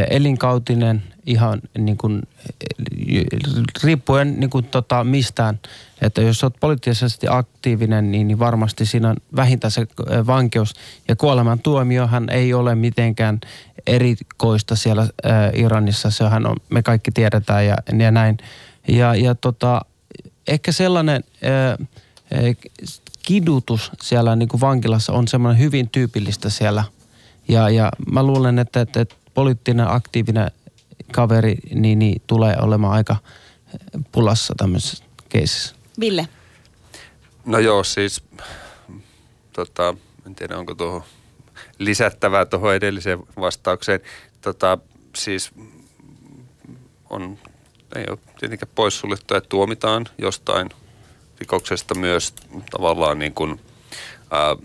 elinkautinen 0.09 1.03
ihan 1.25 1.61
niin 1.77 1.97
kuin, 1.97 2.21
riippuen 3.83 4.39
niin 4.39 4.49
kuin 4.49 4.65
tota 4.65 5.03
mistään. 5.03 5.59
Että 6.01 6.21
jos 6.21 6.43
olet 6.43 6.55
poliittisesti 6.59 7.27
aktiivinen, 7.29 8.11
niin, 8.11 8.27
niin 8.27 8.39
varmasti 8.39 8.85
siinä 8.85 9.09
on 9.09 9.15
vähintään 9.35 9.71
se 9.71 9.87
vankeus. 10.27 10.73
Ja 11.07 11.15
kuoleman 11.15 11.59
tuomiohan 11.59 12.29
ei 12.29 12.53
ole 12.53 12.75
mitenkään 12.75 13.39
erikoista 13.87 14.75
siellä 14.75 15.01
äh, 15.01 15.09
Iranissa. 15.53 16.11
Sehän 16.11 16.47
on, 16.47 16.55
me 16.69 16.83
kaikki 16.83 17.11
tiedetään 17.11 17.65
ja, 17.65 17.75
ja 17.99 18.11
näin. 18.11 18.37
Ja, 18.87 19.15
ja 19.15 19.35
tota, 19.35 19.81
ehkä 20.47 20.71
sellainen 20.71 21.23
äh, 21.43 21.87
kidutus 23.25 23.91
siellä 24.01 24.35
niin 24.35 24.49
kuin 24.49 24.61
vankilassa 24.61 25.13
on 25.13 25.27
semmoinen 25.27 25.61
hyvin 25.61 25.89
tyypillistä 25.89 26.49
siellä. 26.49 26.83
Ja, 27.47 27.69
ja 27.69 27.91
mä 28.11 28.23
luulen, 28.23 28.59
että, 28.59 28.81
että, 28.81 29.01
että 29.01 29.15
poliittinen 29.33 29.87
aktiivinen 29.87 30.51
kaveri 31.11 31.55
niin, 31.73 31.99
niin 31.99 32.21
tulee 32.27 32.55
olemaan 32.61 32.93
aika 32.93 33.15
pulassa 34.11 34.53
tämmöisessä 34.57 35.03
keisissä. 35.29 35.75
Ville? 35.99 36.27
No 37.45 37.59
joo, 37.59 37.83
siis 37.83 38.23
tota, 39.53 39.95
en 40.25 40.35
tiedä 40.35 40.57
onko 40.57 40.75
tuohon 40.75 41.03
lisättävää 41.79 42.45
tuohon 42.45 42.75
edelliseen 42.75 43.19
vastaukseen. 43.39 43.99
Tota, 44.41 44.77
siis 45.15 45.51
on, 47.09 47.37
ei 47.95 48.05
ole 48.09 48.19
tietenkään 48.39 48.71
poissuljettu, 48.75 49.35
että 49.35 49.49
tuomitaan 49.49 50.05
jostain 50.17 50.69
rikoksesta 51.39 51.95
myös 51.95 52.33
tavallaan 52.71 53.19
niin 53.19 53.33
kuin, 53.33 53.59
ää, 54.31 54.55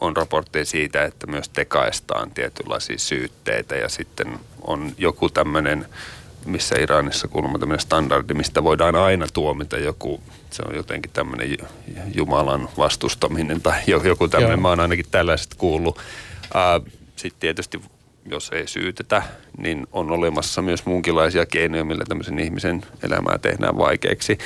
on 0.00 0.16
raportteja 0.16 0.64
siitä, 0.64 1.04
että 1.04 1.26
myös 1.26 1.48
tekaistaan 1.48 2.30
tietynlaisia 2.30 2.98
syytteitä 2.98 3.76
ja 3.76 3.88
sitten 3.88 4.38
on 4.62 4.92
joku 4.98 5.28
tämmöinen, 5.28 5.86
missä 6.44 6.74
Iranissa 6.80 7.28
kuulemma 7.28 7.58
tämmöinen 7.58 7.80
standardi, 7.80 8.34
mistä 8.34 8.64
voidaan 8.64 8.94
aina 8.94 9.26
tuomita 9.32 9.78
joku, 9.78 10.20
se 10.50 10.62
on 10.68 10.74
jotenkin 10.74 11.12
tämmöinen 11.12 11.56
Jumalan 12.14 12.68
vastustaminen 12.78 13.60
tai 13.60 13.80
joku 13.86 14.28
tämmöinen, 14.28 14.56
Joo. 14.56 14.62
mä 14.62 14.68
oon 14.68 14.80
ainakin 14.80 15.06
tällaiset 15.10 15.54
kuullut. 15.54 15.98
Sitten 17.16 17.40
tietysti 17.40 17.80
jos 18.30 18.50
ei 18.50 18.66
syytetä, 18.66 19.22
niin 19.58 19.86
on 19.92 20.10
olemassa 20.10 20.62
myös 20.62 20.86
muunkinlaisia 20.86 21.46
keinoja, 21.46 21.84
millä 21.84 22.04
tämmöisen 22.08 22.38
ihmisen 22.38 22.82
elämää 23.02 23.38
tehdään 23.38 23.78
vaikeaksi. 23.78 24.38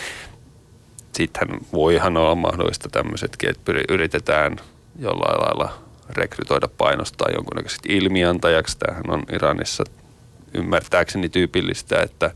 Sittenhän 1.17 1.61
voihan 1.73 2.17
olla 2.17 2.35
mahdollista 2.35 2.89
tämmöisetkin, 2.89 3.51
että 3.51 3.73
yritetään 3.89 4.57
jollain 4.99 5.41
lailla 5.41 5.79
rekrytoida 6.09 6.69
painostaa 6.79 7.29
jonkunnäköisesti 7.35 7.97
ilmiantajaksi. 7.97 8.79
Tämähän 8.79 9.11
on 9.11 9.23
Iranissa 9.33 9.85
ymmärtääkseni 10.55 11.29
tyypillistä, 11.29 12.03
että 12.03 12.31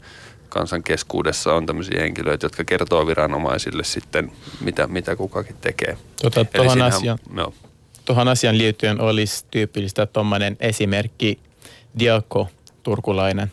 kansan 0.49 0.83
keskuudessa 0.83 1.55
on 1.55 1.67
tämmöisiä 1.67 2.01
henkilöitä, 2.01 2.45
jotka 2.45 2.65
kertoo 2.65 3.07
viranomaisille 3.07 3.85
sitten, 3.85 4.33
mitä, 4.61 4.87
mitä 4.87 5.17
kukakin 5.17 5.57
tekee. 5.61 5.97
Tota, 6.23 6.45
tuohon, 6.45 6.83
asian, 6.83 7.19
no. 7.33 7.55
tuohon 8.05 8.29
asian 8.29 8.59
liittyen 8.59 9.01
olisi 9.01 9.45
tyypillistä 9.51 10.07
tuommoinen 10.07 10.57
esimerkki 10.61 11.39
Diako 11.99 12.49
Turkulainen. 12.83 13.53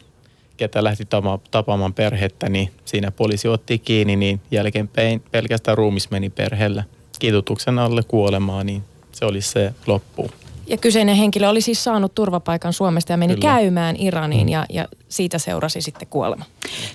Ketä 0.57 0.83
lähti 0.83 1.03
tapaamaan 1.51 1.93
perhettä, 1.93 2.49
niin 2.49 2.71
siinä 2.85 3.11
poliisi 3.11 3.47
otti 3.47 3.79
kiinni, 3.79 4.15
niin 4.15 4.41
jälkeenpäin 4.51 5.23
pelkästään 5.31 5.77
ruumis 5.77 6.11
meni 6.11 6.29
perheelle. 6.29 6.85
Kidutuksen 7.19 7.79
alle 7.79 8.03
kuolemaa, 8.03 8.63
niin 8.63 8.83
se 9.11 9.25
oli 9.25 9.41
se 9.41 9.73
loppu. 9.87 10.29
Ja 10.67 10.77
kyseinen 10.77 11.15
henkilö 11.15 11.49
oli 11.49 11.61
siis 11.61 11.83
saanut 11.83 12.15
turvapaikan 12.15 12.73
Suomesta 12.73 13.13
ja 13.13 13.17
meni 13.17 13.33
Kyllä. 13.33 13.49
käymään 13.49 13.95
Iraniin 13.99 14.47
mm. 14.47 14.51
ja, 14.51 14.65
ja 14.69 14.87
siitä 15.09 15.39
seurasi 15.39 15.81
sitten 15.81 16.07
kuolema. 16.07 16.45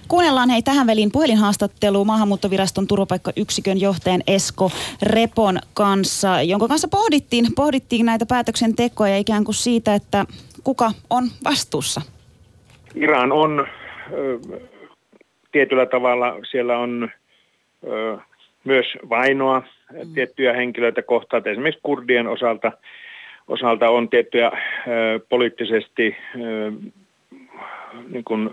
Kuunnellaan 0.09 0.51
hei 0.51 0.63
tähän 0.63 0.87
väliin 0.87 1.13
puhelinhaastattelu 1.13 2.05
maahanmuuttoviraston 2.05 2.87
turvapaikkayksikön 2.87 3.81
johtajan 3.81 4.23
Esko 4.27 4.71
Repon 5.03 5.59
kanssa, 5.75 6.43
jonka 6.43 6.69
kanssa 6.69 6.89
pohdittiin, 6.89 7.47
pohdittiin 7.57 8.07
näitä 8.07 8.27
päätöksentekoja 8.27 9.19
ikään 9.19 9.45
kuin 9.45 9.55
siitä, 9.55 9.95
että 9.95 10.27
kuka 10.65 10.93
on 11.11 11.31
vastuussa. 11.45 12.03
Iran 12.95 13.33
on 13.33 13.67
tietyllä 15.53 15.87
tavalla, 15.87 16.37
siellä 16.51 16.79
on 16.79 17.11
myös 18.65 18.87
vainoa 19.09 19.63
mm. 19.93 20.15
tiettyjä 20.15 20.53
henkilöitä 20.53 21.03
kohtaan, 21.03 21.49
esimerkiksi 21.49 21.81
kurdien 21.83 22.27
osalta– 22.27 22.73
osalta 23.49 23.91
on 23.91 24.09
tiettyjä 24.09 24.53
poliittisesti 25.29 26.17
niin 28.09 28.25
kuin 28.25 28.51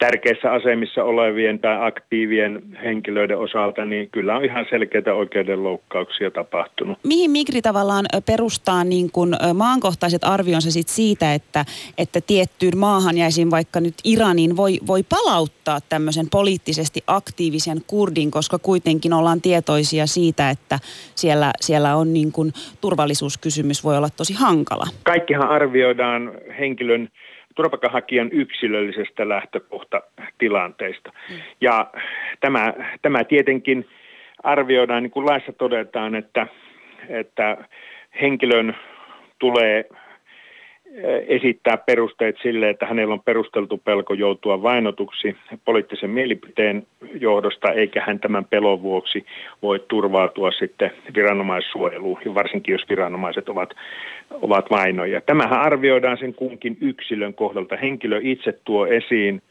tärkeissä 0.00 0.52
asemissa 0.52 1.04
olevien 1.04 1.58
tai 1.58 1.86
aktiivien 1.86 2.62
henkilöiden 2.84 3.38
osalta, 3.38 3.84
niin 3.84 4.10
kyllä 4.10 4.36
on 4.36 4.44
ihan 4.44 4.66
selkeitä 4.70 5.14
oikeudenloukkauksia 5.14 6.30
tapahtunut. 6.30 6.98
Mihin 7.06 7.30
Migri 7.30 7.62
tavallaan 7.62 8.06
perustaa 8.26 8.84
niin 8.84 9.10
kuin 9.12 9.36
maankohtaiset 9.54 10.24
arvionsa 10.24 10.70
sit 10.70 10.88
siitä, 10.88 11.34
että, 11.34 11.64
että 11.98 12.20
tiettyyn 12.26 12.78
maahan 12.78 13.18
jäisin 13.18 13.50
vaikka 13.50 13.80
nyt 13.80 13.94
Iranin 14.04 14.56
voi, 14.56 14.78
voi 14.86 15.02
palauttaa 15.02 15.78
tämmöisen 15.88 16.26
poliittisesti 16.30 17.00
aktiivisen 17.06 17.78
kurdin, 17.86 18.30
koska 18.30 18.58
kuitenkin 18.58 19.12
ollaan 19.12 19.40
tietoisia 19.40 20.06
siitä, 20.06 20.50
että 20.50 20.78
siellä, 21.14 21.52
siellä 21.60 21.96
on 21.96 22.12
niin 22.12 22.32
kuin 22.32 22.52
turvallisuuskysymys 22.80 23.84
voi 23.84 23.96
olla 23.96 24.10
tosi 24.16 24.34
hankala. 24.34 24.86
Kaikkihan 25.02 25.48
arvioidaan 25.48 26.32
henkilön 26.58 27.08
turvapaikanhakijan 27.60 28.28
yksilöllisestä 28.32 29.28
lähtökohtatilanteesta. 29.28 31.12
Mm. 31.30 31.36
Ja 31.60 31.90
tämä, 32.40 32.74
tämä 33.02 33.24
tietenkin 33.24 33.88
arvioidaan, 34.42 35.02
niin 35.02 35.10
kuin 35.10 35.26
laissa 35.26 35.52
todetaan, 35.52 36.14
että, 36.14 36.46
että 37.08 37.56
henkilön 38.20 38.76
tulee 39.38 39.84
esittää 41.26 41.76
perusteet 41.76 42.36
sille, 42.42 42.70
että 42.70 42.86
hänellä 42.86 43.14
on 43.14 43.22
perusteltu 43.22 43.78
pelko 43.78 44.14
joutua 44.14 44.62
vainotuksi 44.62 45.36
poliittisen 45.64 46.10
mielipiteen 46.10 46.86
johdosta, 47.20 47.72
eikä 47.72 48.02
hän 48.06 48.20
tämän 48.20 48.44
pelon 48.44 48.82
vuoksi 48.82 49.26
voi 49.62 49.84
turvautua 49.88 50.50
sitten 50.50 50.90
viranomaissuojeluun, 51.14 52.20
varsinkin 52.34 52.72
jos 52.72 52.88
viranomaiset 52.88 53.48
ovat, 53.48 53.70
ovat 54.30 54.70
vainoja. 54.70 55.20
Tämähän 55.20 55.60
arvioidaan 55.60 56.18
sen 56.18 56.34
kunkin 56.34 56.76
yksilön 56.80 57.34
kohdalta. 57.34 57.76
Henkilö 57.76 58.20
itse 58.22 58.52
tuo 58.64 58.86
esiin 58.86 59.42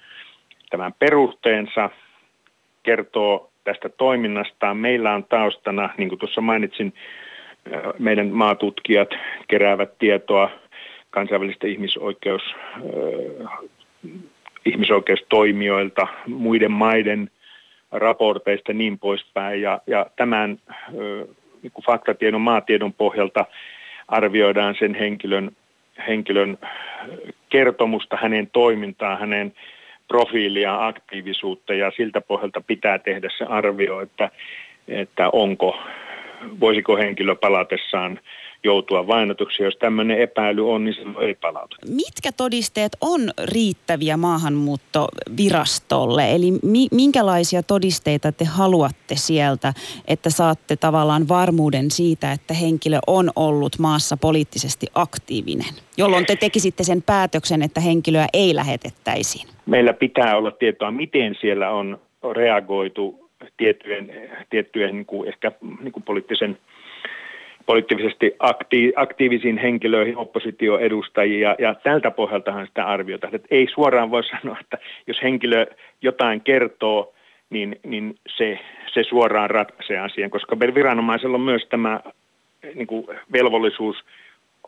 tämän 0.70 0.94
perusteensa, 1.00 1.90
kertoo 2.84 3.50
tästä 3.64 3.90
toiminnastaan. 3.90 4.78
Meillä 4.78 5.14
on 5.14 5.24
taustana, 5.24 5.90
niin 5.98 6.10
kuin 6.10 6.20
tuossa 6.20 6.42
mainitsin, 6.42 6.94
meidän 8.00 8.28
maatutkijat 8.28 9.10
keräävät 9.48 9.98
tietoa 10.00 10.50
kansainvälistä 11.10 11.68
ihmisoikeus, 11.68 12.42
ihmisoikeustoimijoilta, 14.66 16.08
muiden 16.28 16.72
maiden 16.72 17.32
raporteista 17.92 18.74
niin 18.74 19.00
poispäin. 19.00 19.62
Ja, 19.62 19.82
ja 19.88 20.06
tämän 20.16 20.60
niin 21.62 21.72
kuin 21.74 21.86
faktatiedon, 21.86 22.42
maatiedon 22.42 22.94
pohjalta 22.94 23.46
arvioidaan 24.08 24.76
sen 24.80 24.96
henkilön, 24.96 25.52
henkilön 26.08 26.58
kertomusta, 27.50 28.18
hänen 28.22 28.50
toimintaa, 28.52 29.18
hänen 29.18 29.54
profiilia, 30.08 30.88
aktiivisuutta 30.88 31.74
ja 31.74 31.92
siltä 31.98 32.22
pohjalta 32.22 32.62
pitää 32.62 33.00
tehdä 33.00 33.30
se 33.38 33.46
arvio, 33.46 34.02
että, 34.02 34.30
että 34.88 35.30
onko, 35.30 35.80
voisiko 36.60 36.98
henkilö 36.98 37.36
palatessaan 37.36 38.20
joutua 38.64 39.08
vainotuksi. 39.08 39.64
Jos 39.64 39.78
tämmöinen 39.78 40.22
epäily 40.22 40.72
on, 40.72 40.86
niin 40.86 40.96
silloin 40.96 41.28
ei 41.28 41.36
palauta. 41.36 41.76
Mitkä 41.88 42.32
todisteet 42.38 42.92
on 43.02 43.22
riittäviä 43.44 44.18
maahanmuuttovirastolle? 44.18 46.36
Eli 46.36 46.52
mi- 46.52 46.88
minkälaisia 46.92 47.64
todisteita 47.64 48.32
te 48.32 48.46
haluatte 48.46 49.16
sieltä, 49.16 49.74
että 50.08 50.30
saatte 50.30 50.76
tavallaan 50.76 51.28
varmuuden 51.28 51.92
siitä, 51.92 52.32
että 52.32 52.54
henkilö 52.54 53.00
on 53.08 53.32
ollut 53.36 53.80
maassa 53.80 54.18
poliittisesti 54.18 54.88
aktiivinen, 54.96 55.74
jolloin 55.98 56.26
te 56.26 56.36
tekisitte 56.36 56.84
sen 56.84 57.02
päätöksen, 57.02 57.62
että 57.62 57.82
henkilöä 57.82 58.28
ei 58.34 58.56
lähetettäisiin? 58.56 59.48
Meillä 59.66 59.94
pitää 59.94 60.38
olla 60.38 60.52
tietoa, 60.52 60.92
miten 60.92 61.36
siellä 61.42 61.72
on 61.72 62.00
reagoitu 62.34 63.30
tiettyjen, 63.58 64.12
tiettyjen 64.50 64.96
niin 64.96 65.06
kuin 65.06 65.28
ehkä 65.28 65.52
niin 65.82 65.92
kuin 65.92 66.04
poliittisen 66.04 66.58
poliittisesti 67.70 68.36
akti, 68.40 68.94
aktiivisiin 68.96 69.58
henkilöihin, 69.58 70.18
oppositioedustajia, 70.18 71.56
ja 71.60 71.76
tältä 71.76 72.12
pohjaltahan 72.12 72.68
sitä 72.68 72.86
arviota. 72.86 73.30
Että 73.32 73.48
ei 73.52 73.68
suoraan 73.74 74.12
voi 74.12 74.24
sanoa, 74.42 74.58
että 74.62 74.78
jos 75.08 75.22
henkilö 75.24 75.66
jotain 76.02 76.42
kertoo, 76.42 77.14
niin, 77.50 77.80
niin 77.84 78.16
se, 78.38 78.60
se 78.94 79.04
suoraan 79.04 79.50
ratkaisee 79.50 80.00
asian, 80.00 80.30
koska 80.30 80.60
viranomaisella 80.60 81.36
on 81.36 81.42
myös 81.42 81.66
tämä 81.70 82.00
niin 82.76 82.88
kuin 82.88 83.06
velvollisuus 83.34 83.98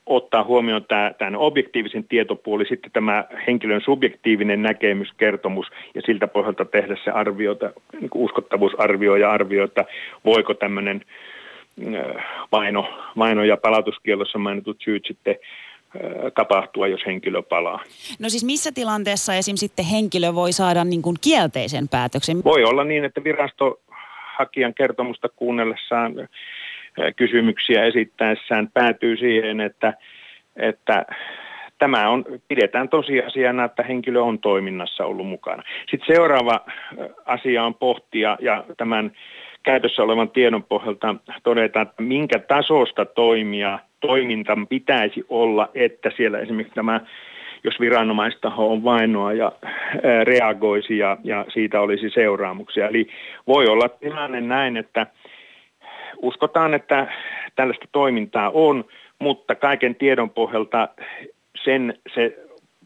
ottaa 0.06 0.44
huomioon 0.44 0.86
tämä, 0.86 1.12
tämän 1.18 1.36
objektiivisen 1.36 2.04
tietopuoli, 2.04 2.66
sitten 2.66 2.92
tämä 2.92 3.26
henkilön 3.48 3.82
subjektiivinen 3.82 4.62
näkemys, 4.62 5.10
kertomus 5.18 5.68
ja 5.96 6.02
siltä 6.06 6.28
pohjalta 6.28 6.66
tehdä 6.66 6.98
se 7.04 7.12
arviota, 7.12 7.74
niin 8.00 8.10
uskottavuusarvio 8.16 9.16
ja 9.16 9.32
arvio, 9.32 9.64
että 9.64 9.86
voiko 10.26 10.54
tämmöinen 10.54 11.02
vaino, 12.52 12.88
vaino- 13.18 13.44
ja 13.44 13.58
palautuskiellossa 13.58 14.40
mainitut 14.40 14.78
syyt 14.84 15.06
sitten 15.08 15.36
tapahtua, 16.36 16.88
jos 16.88 17.02
henkilö 17.06 17.42
palaa. 17.42 17.80
No 18.20 18.30
siis 18.30 18.46
missä 18.46 18.72
tilanteessa 18.72 19.36
esim. 19.36 19.56
sitten 19.56 19.86
henkilö 19.86 20.34
voi 20.34 20.52
saada 20.52 20.84
niin 20.84 21.02
kuin 21.02 21.18
kielteisen 21.22 21.88
päätöksen? 21.88 22.44
Voi 22.44 22.64
olla 22.64 22.84
niin, 22.84 23.06
että 23.06 23.24
virasto 23.24 23.80
hakijan 24.38 24.74
kertomusta 24.74 25.30
kuunnellessaan 25.30 26.14
kysymyksiä 27.16 27.86
esittäessään 27.86 28.70
päätyy 28.74 29.18
siihen, 29.18 29.62
että, 29.62 29.94
että 30.56 31.06
tämä 31.80 32.10
on, 32.10 32.26
pidetään 32.48 32.90
tosiasiana, 32.90 33.66
että 33.66 33.84
henkilö 33.84 34.22
on 34.22 34.40
toiminnassa 34.40 35.06
ollut 35.06 35.28
mukana. 35.28 35.64
Sitten 35.92 36.16
seuraava 36.16 36.60
asia 37.26 37.64
on 37.64 37.76
pohtia 37.76 38.38
ja 38.42 38.64
tämän 38.78 39.12
käytössä 39.64 40.04
olevan 40.04 40.30
tiedon 40.30 40.64
pohjalta 40.64 41.16
todeta, 41.44 41.82
että 41.82 42.04
minkä 42.04 42.40
tasosta 42.40 43.06
toimia 43.06 43.80
toiminta 44.00 44.58
pitäisi 44.70 45.26
olla, 45.30 45.70
että 45.76 46.12
siellä 46.18 46.40
esimerkiksi 46.40 46.76
tämä 46.76 47.02
jos 47.64 47.80
viranomaistaho 47.80 48.72
on 48.72 48.84
vainoa 48.84 49.34
ja 49.34 49.52
reagoisi 50.24 50.98
ja, 50.98 51.18
ja 51.24 51.46
siitä 51.54 51.82
olisi 51.82 52.10
seuraamuksia. 52.10 52.88
Eli 52.88 53.08
voi 53.48 53.68
olla 53.68 53.90
tilanne 53.90 54.42
näin, 54.42 54.78
että 54.78 55.08
uskotaan, 56.22 56.74
että 56.74 57.08
tällaista 57.56 57.86
toimintaa 57.92 58.52
on, 58.54 58.86
mutta 59.20 59.56
kaiken 59.56 59.96
tiedon 59.96 60.30
pohjalta 60.30 60.90
sen 61.64 61.94
se 62.14 62.38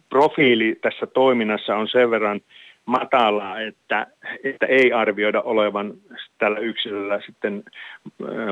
profiili 0.09 0.77
tässä 0.81 1.07
toiminnassa 1.07 1.75
on 1.75 1.87
sen 1.87 2.11
verran 2.11 2.41
matalaa, 2.85 3.61
että, 3.61 4.07
että 4.43 4.65
ei 4.65 4.93
arvioida 4.93 5.41
olevan 5.41 5.93
tällä 6.37 6.59
yksilöllä 6.59 7.21
sitten 7.25 7.63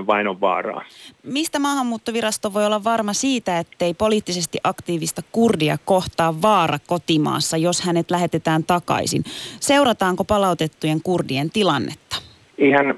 vainon 0.08 0.42
vaaraa. 0.42 0.86
Mistä 1.24 1.60
maahanmuuttovirasto 1.60 2.54
voi 2.54 2.66
olla 2.66 2.84
varma 2.84 3.14
siitä, 3.14 3.60
ettei 3.60 3.94
poliittisesti 3.94 4.58
aktiivista 4.64 5.22
kurdia 5.32 5.78
kohtaa 5.86 6.42
vaara 6.42 6.78
kotimaassa, 6.88 7.58
jos 7.58 7.86
hänet 7.86 8.12
lähetetään 8.12 8.64
takaisin? 8.64 9.24
Seurataanko 9.60 10.24
palautettujen 10.24 11.02
kurdien 11.04 11.50
tilannetta? 11.50 12.16
Ihan 12.58 12.96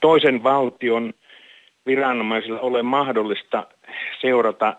toisen 0.00 0.42
valtion 0.42 1.14
viranomaisilla 1.86 2.60
ole 2.60 2.82
mahdollista 2.82 3.66
seurata 4.20 4.76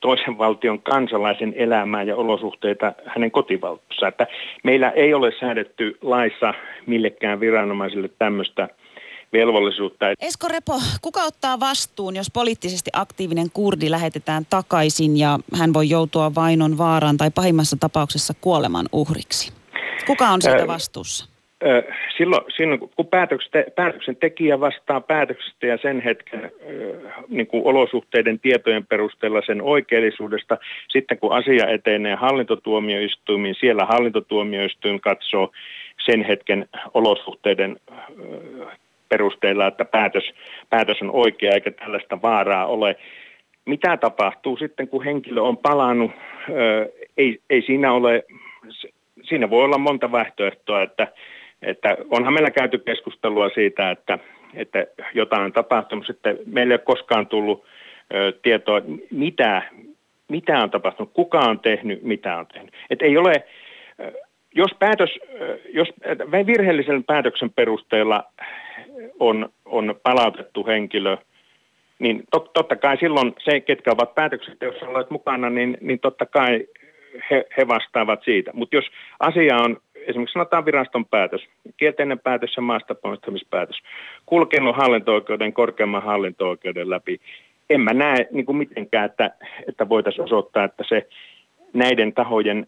toisen 0.00 0.38
valtion 0.38 0.82
kansalaisen 0.82 1.54
elämää 1.56 2.02
ja 2.02 2.16
olosuhteita 2.16 2.92
hänen 3.06 3.30
kotivaltiossa. 3.30 4.08
Että 4.08 4.26
meillä 4.64 4.90
ei 4.90 5.14
ole 5.14 5.32
säädetty 5.40 5.98
laissa 6.02 6.54
millekään 6.86 7.40
viranomaisille 7.40 8.10
tämmöistä 8.18 8.68
velvollisuutta. 9.32 10.06
Esko 10.20 10.48
Repo, 10.48 10.80
kuka 11.02 11.22
ottaa 11.22 11.60
vastuun, 11.60 12.16
jos 12.16 12.30
poliittisesti 12.30 12.90
aktiivinen 12.92 13.50
kurdi 13.52 13.90
lähetetään 13.90 14.46
takaisin 14.50 15.16
ja 15.16 15.38
hän 15.58 15.74
voi 15.74 15.88
joutua 15.88 16.34
vainon 16.34 16.78
vaaraan 16.78 17.16
tai 17.16 17.30
pahimmassa 17.30 17.76
tapauksessa 17.80 18.34
kuoleman 18.40 18.86
uhriksi? 18.92 19.52
Kuka 20.06 20.28
on 20.28 20.42
siitä 20.42 20.66
vastuussa? 20.66 21.35
Silloin, 22.16 22.44
silloin 22.56 22.80
kun 22.80 23.08
päätöksen 23.76 24.16
tekijä 24.16 24.60
vastaa 24.60 25.00
päätöksestä 25.00 25.66
ja 25.66 25.78
sen 25.78 26.00
hetken 26.00 26.52
niin 27.28 27.46
kuin 27.46 27.64
olosuhteiden 27.64 28.40
tietojen 28.40 28.86
perusteella 28.86 29.42
sen 29.46 29.62
oikeellisuudesta, 29.62 30.58
sitten 30.88 31.18
kun 31.18 31.32
asia 31.32 31.66
etenee 31.68 32.14
hallintotuomioistuimiin, 32.14 33.54
siellä 33.60 33.84
hallintotuomioistuin 33.84 35.00
katsoo 35.00 35.52
sen 36.04 36.24
hetken 36.24 36.68
olosuhteiden 36.94 37.76
perusteella, 39.08 39.66
että 39.66 39.84
päätös, 39.84 40.32
päätös 40.70 41.02
on 41.02 41.10
oikea 41.10 41.54
eikä 41.54 41.70
tällaista 41.70 42.22
vaaraa 42.22 42.66
ole. 42.66 42.96
Mitä 43.64 43.96
tapahtuu 43.96 44.56
sitten, 44.56 44.88
kun 44.88 45.04
henkilö 45.04 45.40
on 45.40 45.56
palannut? 45.56 46.10
Ei, 47.16 47.38
ei 47.50 47.62
siinä 47.62 47.92
ole, 47.92 48.24
siinä 49.22 49.50
voi 49.50 49.64
olla 49.64 49.78
monta 49.78 50.12
vaihtoehtoa, 50.12 50.82
että, 50.82 51.08
että 51.66 51.96
onhan 52.10 52.32
meillä 52.34 52.50
käyty 52.50 52.78
keskustelua 52.78 53.48
siitä, 53.48 53.90
että, 53.90 54.18
että 54.54 54.86
jotain 55.14 55.42
on 55.42 55.52
tapahtunut. 55.52 56.06
Sitten 56.06 56.38
meillä 56.46 56.72
ei 56.72 56.78
ole 56.78 56.94
koskaan 56.94 57.26
tullut 57.26 57.64
ö, 58.14 58.32
tietoa, 58.42 58.82
mitä, 59.10 59.62
mitä 60.28 60.58
on 60.58 60.70
tapahtunut, 60.70 61.12
kuka 61.12 61.38
on 61.38 61.60
tehnyt, 61.60 62.02
mitä 62.02 62.36
on 62.38 62.46
tehnyt. 62.46 62.74
Et 62.90 63.02
ei 63.02 63.16
ole, 63.16 63.32
jos 64.54 64.70
päätös, 64.78 65.10
jos 65.72 65.88
virheellisen 66.46 67.04
päätöksen 67.04 67.50
perusteella 67.50 68.24
on, 69.20 69.48
on 69.64 69.94
palautettu 70.02 70.66
henkilö, 70.66 71.16
niin 71.98 72.22
tot, 72.30 72.52
totta 72.52 72.76
kai 72.76 72.96
silloin 72.96 73.34
se, 73.38 73.60
ketkä 73.60 73.92
ovat 73.92 74.14
päätöksenteossa 74.14 74.88
olleet 74.88 75.10
mukana, 75.10 75.50
niin, 75.50 75.78
niin 75.80 76.00
totta 76.00 76.26
kai 76.26 76.66
he, 77.30 77.46
he 77.56 77.68
vastaavat 77.68 78.20
siitä. 78.24 78.50
Mutta 78.54 78.76
jos 78.76 78.84
asia 79.20 79.56
on, 79.56 79.76
esimerkiksi 80.06 80.32
sanotaan 80.32 80.64
viraston 80.64 81.06
päätös, 81.06 81.40
kielteinen 81.76 82.18
päätös 82.18 82.56
ja 82.56 82.62
maasta 82.62 82.94
poistamispäätös, 82.94 83.76
kulkenut 84.26 84.76
hallinto-oikeuden, 84.76 85.52
korkeamman 85.52 86.02
hallinto-oikeuden 86.02 86.90
läpi, 86.90 87.20
en 87.70 87.80
mä 87.80 87.92
näe 87.92 88.28
niin 88.30 88.46
kuin 88.46 88.56
mitenkään, 88.56 89.04
että, 89.04 89.30
että 89.68 89.88
voitaisiin 89.88 90.24
osoittaa, 90.24 90.64
että 90.64 90.84
se 90.88 91.08
näiden 91.72 92.12
tahojen 92.12 92.66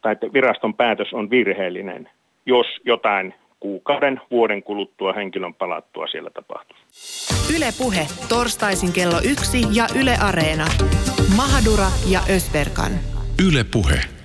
tai 0.00 0.16
viraston 0.32 0.74
päätös 0.74 1.12
on 1.12 1.30
virheellinen, 1.30 2.10
jos 2.46 2.66
jotain 2.84 3.34
kuukauden, 3.60 4.20
vuoden 4.30 4.62
kuluttua 4.62 5.12
henkilön 5.12 5.54
palattua 5.54 6.06
siellä 6.06 6.30
tapahtuu. 6.30 6.76
Ylepuhe 7.56 8.06
torstaisin 8.28 8.92
kello 8.92 9.20
yksi 9.30 9.58
ja 9.72 9.86
Yle 10.00 10.14
Areena. 10.22 10.66
Mahadura 11.36 11.88
ja 12.12 12.20
Ösberkan. 12.36 12.92
Ylepuhe. 13.48 14.17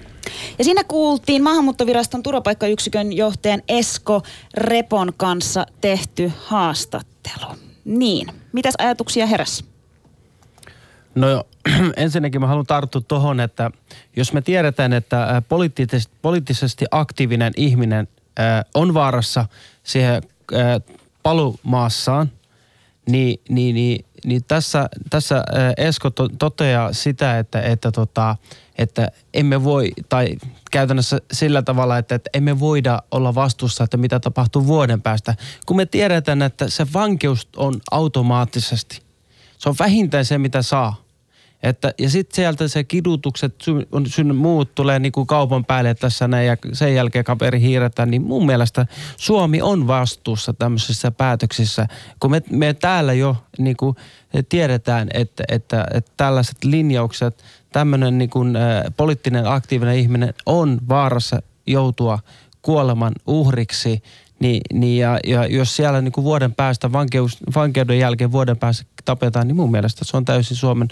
Ja 0.58 0.64
siinä 0.64 0.84
kuultiin 0.84 1.44
maahanmuuttoviraston 1.44 2.24
turvapaikkayksikön 2.24 3.14
johtajan 3.14 3.62
Esko 3.68 4.22
Repon 4.58 5.14
kanssa 5.18 5.66
tehty 5.82 6.32
haastattelu. 6.46 7.48
Niin, 7.86 8.28
mitäs 8.52 8.74
ajatuksia 8.78 9.26
heräsi? 9.26 9.66
No 11.16 11.30
jo, 11.30 11.48
ensinnäkin 11.98 12.42
mä 12.42 12.48
haluan 12.48 12.66
tarttua 12.66 13.02
tuohon, 13.08 13.40
että 13.40 13.72
jos 14.16 14.34
me 14.34 14.42
tiedetään, 14.42 14.94
että 14.94 15.42
poliittisesti, 15.50 16.14
poliittisesti 16.22 16.86
aktiivinen 16.92 17.54
ihminen 17.58 18.08
on 18.74 18.94
vaarassa 18.94 19.46
siihen 19.84 20.24
palumaassaan, 21.24 22.32
niin, 23.10 23.40
niin, 23.50 23.76
niin, 23.76 24.06
niin 24.26 24.44
tässä, 24.48 24.90
tässä 25.10 25.44
Esko 25.78 26.10
to, 26.10 26.30
toteaa 26.40 26.94
sitä, 26.94 27.40
että, 27.40 27.62
että, 27.62 27.92
tota, 27.92 28.36
että 28.78 29.08
emme 29.34 29.64
voi, 29.64 29.92
tai 30.10 30.36
käytännössä 30.72 31.20
sillä 31.34 31.62
tavalla, 31.62 31.98
että, 31.98 32.16
että 32.16 32.30
emme 32.34 32.60
voida 32.60 33.04
olla 33.12 33.36
vastuussa, 33.36 33.84
että 33.84 33.98
mitä 33.98 34.20
tapahtuu 34.20 34.68
vuoden 34.68 35.02
päästä, 35.02 35.36
kun 35.66 35.78
me 35.78 35.86
tiedetään, 35.86 36.42
että 36.42 36.70
se 36.70 36.88
vankeus 36.94 37.48
on 37.56 37.82
automaattisesti. 37.92 39.02
Se 39.58 39.70
on 39.70 39.76
vähintään 39.80 40.26
se, 40.26 40.38
mitä 40.38 40.62
saa. 40.62 41.03
Että, 41.64 41.94
ja 42.00 42.10
sitten 42.10 42.36
sieltä 42.36 42.68
se 42.68 42.84
kidutukset, 42.84 43.56
sun, 43.62 43.86
sun 44.06 44.36
muut 44.36 44.76
tulee 44.76 45.00
niin 45.00 45.12
kuin 45.12 45.28
kaupan 45.28 45.66
päälle 45.66 45.96
tässä 45.96 46.28
näin 46.28 46.48
ja 46.48 46.58
sen 46.74 46.96
jälkeen 46.96 47.26
kaperi 47.26 47.62
hiiretään, 47.62 48.12
niin 48.12 48.22
mun 48.22 48.46
mielestä 48.46 48.86
Suomi 49.18 49.62
on 49.62 49.88
vastuussa 49.88 50.54
tämmöisissä 50.54 51.12
päätöksissä, 51.12 51.88
kun 52.20 52.32
me, 52.32 52.42
me 52.50 52.74
täällä 52.74 53.14
jo 53.14 53.36
niin 53.58 53.78
kuin 53.78 53.96
tiedetään, 54.50 55.08
että, 55.14 55.44
että, 55.48 55.86
että 55.94 56.12
tällaiset 56.18 56.64
linjaukset, 56.64 57.44
tämmöinen 57.72 58.18
niin 58.18 58.30
kuin, 58.30 58.56
ä, 58.56 58.92
poliittinen 58.98 59.48
aktiivinen 59.48 59.96
ihminen 59.96 60.34
on 60.46 60.80
vaarassa 60.90 61.42
joutua 61.68 62.20
kuoleman 62.62 63.14
uhriksi, 63.28 64.04
niin, 64.44 64.62
niin 64.74 65.00
ja, 65.00 65.20
ja 65.28 65.46
jos 65.46 65.76
siellä 65.76 66.02
niin 66.02 66.12
kuin 66.12 66.26
vuoden 66.26 66.56
päästä, 66.56 66.92
vankeus, 66.92 67.38
vankeuden 67.56 68.00
jälkeen 68.00 68.32
vuoden 68.32 68.58
päästä 68.58 68.86
tapetaan, 69.06 69.48
niin 69.48 69.56
mun 69.56 69.72
mielestä 69.72 70.06
se 70.06 70.18
on 70.18 70.26
täysin 70.26 70.58
Suomen 70.58 70.88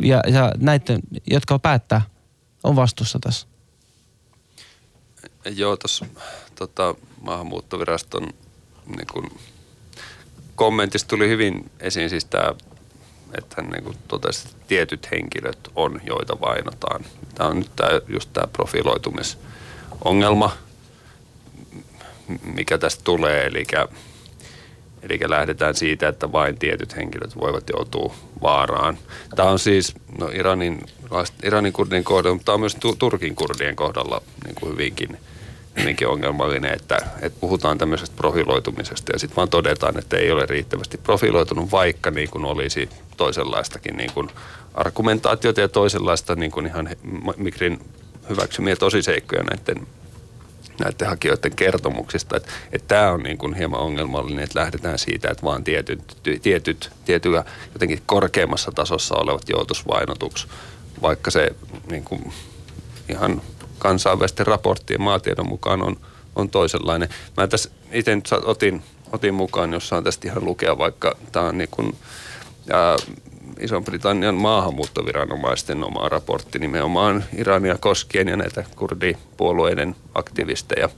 ja, 0.00 0.20
ja 0.32 0.52
näiden, 0.58 1.00
jotka 1.30 1.58
päättää, 1.58 2.02
on 2.64 2.76
vastuussa 2.76 3.18
tässä. 3.22 3.46
Joo, 5.56 5.76
tuossa 5.76 6.06
tota, 6.54 6.94
maahanmuuttoviraston 7.20 8.28
niin 8.96 9.06
kun, 9.12 9.30
kommentista 10.54 11.08
tuli 11.08 11.28
hyvin 11.28 11.70
esiin 11.80 12.10
siis 12.10 12.24
tämä, 12.24 12.54
että 13.38 13.62
hän 13.62 13.70
niin 13.70 13.96
totesi, 14.08 14.48
että 14.48 14.66
tietyt 14.68 15.10
henkilöt 15.10 15.68
on, 15.74 16.00
joita 16.04 16.40
vainotaan. 16.40 17.04
Tämä 17.34 17.50
on 17.50 17.58
nyt 17.58 17.70
tää, 17.76 17.88
just 18.08 18.30
tämä 18.32 18.46
profiloitumisongelma, 18.46 20.52
mikä 22.54 22.78
tästä 22.78 23.04
tulee, 23.04 23.46
eli 23.46 23.64
Eli 25.02 25.18
lähdetään 25.26 25.74
siitä, 25.74 26.08
että 26.08 26.32
vain 26.32 26.58
tietyt 26.58 26.96
henkilöt 26.96 27.36
voivat 27.40 27.64
joutua 27.72 28.14
vaaraan. 28.42 28.98
Tämä 29.36 29.50
on 29.50 29.58
siis 29.58 29.94
no 30.18 30.30
Iranin, 30.32 30.80
Iranin 31.42 31.72
kurdien 31.72 32.04
kohdalla, 32.04 32.34
mutta 32.34 32.44
tämä 32.44 32.54
on 32.54 32.60
myös 32.60 32.76
Turkin 32.98 33.34
kurdien 33.34 33.76
kohdalla 33.76 34.22
niin 34.44 34.54
kuin 34.54 34.72
hyvinkin, 34.72 35.18
hyvinkin 35.80 36.08
ongelmallinen, 36.08 36.74
että, 36.74 36.96
että 37.22 37.40
puhutaan 37.40 37.78
tämmöisestä 37.78 38.16
profiloitumisesta 38.16 39.12
ja 39.12 39.18
sitten 39.18 39.36
vaan 39.36 39.48
todetaan, 39.48 39.98
että 39.98 40.16
ei 40.16 40.30
ole 40.30 40.46
riittävästi 40.46 40.98
profiloitunut, 40.98 41.70
vaikka 41.70 42.10
niin 42.10 42.30
kuin 42.30 42.44
olisi 42.44 42.88
toisenlaistakin 43.16 43.96
niin 43.96 44.12
kuin 44.12 44.28
argumentaatiota 44.74 45.60
ja 45.60 45.68
toisenlaista 45.68 46.34
niin 46.34 46.50
kuin 46.50 46.66
ihan 46.66 46.88
Mikrin 47.36 47.80
hyväksymiä 48.28 48.76
tosiseikkoja 48.76 49.42
näiden 49.42 49.86
näiden 50.84 51.08
hakijoiden 51.08 51.56
kertomuksista. 51.56 52.36
Että, 52.36 52.48
että 52.72 52.88
tämä 52.88 53.10
on 53.10 53.22
niin 53.22 53.38
kuin 53.38 53.54
hieman 53.54 53.80
ongelmallinen, 53.80 54.44
että 54.44 54.60
lähdetään 54.60 54.98
siitä, 54.98 55.30
että 55.30 55.42
vaan 55.42 55.64
tietyt, 55.64 56.16
tietyt, 56.42 56.90
tietyllä 57.04 57.44
jotenkin 57.72 58.02
korkeammassa 58.06 58.72
tasossa 58.72 59.14
olevat 59.14 59.48
joutusvainotuksi, 59.48 60.46
vaikka 61.02 61.30
se 61.30 61.50
niin 61.90 62.04
kuin 62.04 62.32
ihan 63.08 63.42
kansainvälisten 63.78 64.46
raporttien 64.46 65.02
maatiedon 65.02 65.48
mukaan 65.48 65.82
on, 65.82 65.96
on 66.36 66.50
toisenlainen. 66.50 67.08
Mä 67.36 67.46
tässä 67.46 67.70
itse 67.92 68.16
nyt 68.16 68.28
otin, 68.44 68.82
otin 69.12 69.34
mukaan, 69.34 69.72
jos 69.72 69.88
saan 69.88 70.04
tästä 70.04 70.28
ihan 70.28 70.44
lukea, 70.44 70.78
vaikka 70.78 71.16
tämä 71.32 71.46
on 71.46 71.58
niin 71.58 71.70
kuin, 71.70 71.96
ää, 72.72 72.96
Iso-Britannian 73.60 74.34
maahanmuuttoviranomaisten 74.34 75.84
oma 75.84 76.08
raportti 76.08 76.58
nimenomaan 76.58 77.24
Irania 77.36 77.78
koskien 77.80 78.28
ja 78.28 78.36
näitä 78.36 78.64
kurdipuolueiden 78.76 79.96
aktivisteja. 80.14 80.88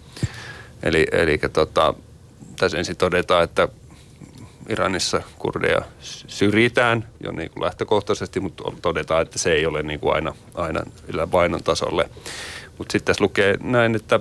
Eli, 0.82 1.06
eli 1.12 1.38
tota, 1.52 1.94
tässä 2.58 2.78
ensin 2.78 2.96
todetaan, 2.96 3.44
että 3.44 3.68
Iranissa 4.68 5.22
kurdeja 5.38 5.82
syrjitään 6.26 7.08
jo 7.24 7.32
niin 7.32 7.50
kuin 7.50 7.64
lähtökohtaisesti, 7.64 8.40
mutta 8.40 8.64
todetaan, 8.82 9.22
että 9.22 9.38
se 9.38 9.52
ei 9.52 9.66
ole 9.66 9.82
niin 9.82 10.00
kuin 10.00 10.14
aina, 10.14 10.34
aina 10.54 10.80
vainon 11.32 11.62
tasolle. 11.62 12.10
Mutta 12.78 12.92
sitten 12.92 13.06
tässä 13.06 13.24
lukee 13.24 13.56
näin, 13.62 13.94
että 13.94 14.20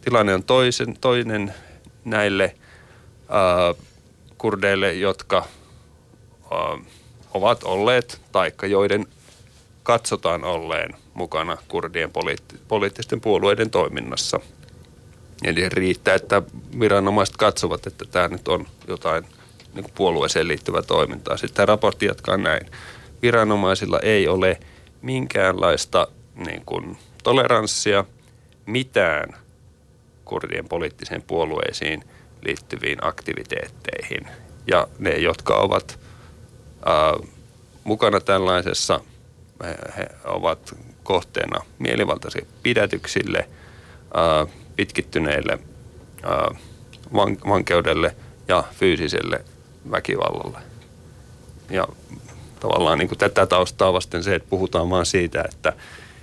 tilanne 0.00 0.34
on 0.34 0.44
toisen, 0.44 0.96
toinen 1.00 1.54
näille 2.04 2.54
ää, 3.28 3.74
kurdeille, 4.38 4.92
jotka 4.92 5.46
ää, 6.50 6.78
ovat 7.34 7.64
olleet, 7.64 8.20
taikka 8.32 8.66
joiden 8.66 9.06
katsotaan 9.82 10.44
olleen 10.44 10.94
mukana 11.14 11.56
kurdien 11.68 12.10
poliitti- 12.10 12.58
poliittisten 12.68 13.20
puolueiden 13.20 13.70
toiminnassa. 13.70 14.40
Eli 15.44 15.68
riittää, 15.68 16.14
että 16.14 16.42
viranomaiset 16.80 17.36
katsovat, 17.36 17.86
että 17.86 18.04
tämä 18.04 18.28
nyt 18.28 18.48
on 18.48 18.66
jotain 18.88 19.24
niin 19.74 19.84
kuin 19.84 19.92
puolueeseen 19.94 20.48
liittyvää 20.48 20.82
toimintaa. 20.82 21.36
Sitten 21.36 21.54
tämä 21.54 21.66
raportti 21.66 22.06
jatkaa 22.06 22.36
näin. 22.36 22.70
Viranomaisilla 23.22 24.00
ei 24.00 24.28
ole 24.28 24.60
minkäänlaista 25.02 26.08
niin 26.46 26.62
kuin, 26.66 26.96
toleranssia 27.22 28.04
mitään 28.66 29.34
kurdien 30.24 30.68
poliittisiin 30.68 31.22
puolueisiin 31.22 32.04
liittyviin 32.42 32.98
aktiviteetteihin. 33.00 34.28
Ja 34.66 34.88
ne, 34.98 35.10
jotka 35.10 35.54
ovat 35.54 35.98
ää, 36.84 37.14
mukana 37.84 38.20
tällaisessa, 38.20 39.00
he, 39.96 40.06
ovat 40.24 40.74
kohteena 41.02 41.64
mielivaltaisille 41.78 42.46
pidätyksille, 42.62 43.48
ää, 44.14 44.46
pitkittyneille 44.76 45.58
ää, 46.22 46.48
van, 47.14 47.36
vankeudelle 47.48 48.16
ja 48.48 48.64
fyysiselle 48.72 49.44
väkivallalle. 49.90 50.58
Ja 51.70 51.88
tavallaan 52.60 52.98
niin 52.98 53.08
kuin 53.08 53.18
tätä 53.18 53.46
taustaa 53.46 53.92
vasten 53.92 54.22
se, 54.22 54.34
että 54.34 54.50
puhutaan 54.50 54.90
vaan 54.90 55.06
siitä, 55.06 55.44
että, 55.48 55.72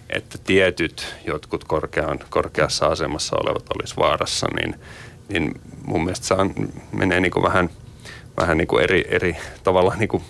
että 0.10 0.38
tietyt 0.38 1.16
jotkut 1.26 1.64
korkean, 1.64 2.20
korkeassa 2.30 2.86
asemassa 2.86 3.36
olevat 3.44 3.64
olisi 3.76 3.98
vaarassa, 3.98 4.48
niin, 4.56 4.76
niin 5.30 5.62
mun 5.86 6.04
mielestä 6.04 6.28
se 6.28 6.36
menee 6.92 7.20
niin 7.20 7.32
kuin 7.32 7.44
vähän, 7.44 7.70
vähän 8.38 8.58
niin 8.58 8.68
kuin 8.68 8.84
eri, 8.84 9.06
eri 9.10 9.36
tavalla 9.64 9.96
niin 9.96 10.10
kuin 10.10 10.24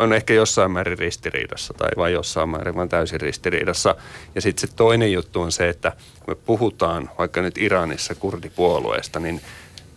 on 0.00 0.12
ehkä 0.12 0.34
jossain 0.34 0.70
määrin 0.70 0.98
ristiriidassa 0.98 1.74
tai 1.74 1.88
vain 1.96 2.12
jossain 2.12 2.48
määrin 2.48 2.74
vaan 2.74 2.88
täysin 2.88 3.20
ristiriidassa. 3.20 3.94
Ja 4.34 4.40
sitten 4.40 4.68
se 4.68 4.76
toinen 4.76 5.12
juttu 5.12 5.40
on 5.40 5.52
se, 5.52 5.68
että 5.68 5.92
kun 6.18 6.34
me 6.34 6.40
puhutaan 6.46 7.10
vaikka 7.18 7.42
nyt 7.42 7.58
Iranissa 7.58 8.14
kurdipuolueesta, 8.14 9.20
niin 9.20 9.40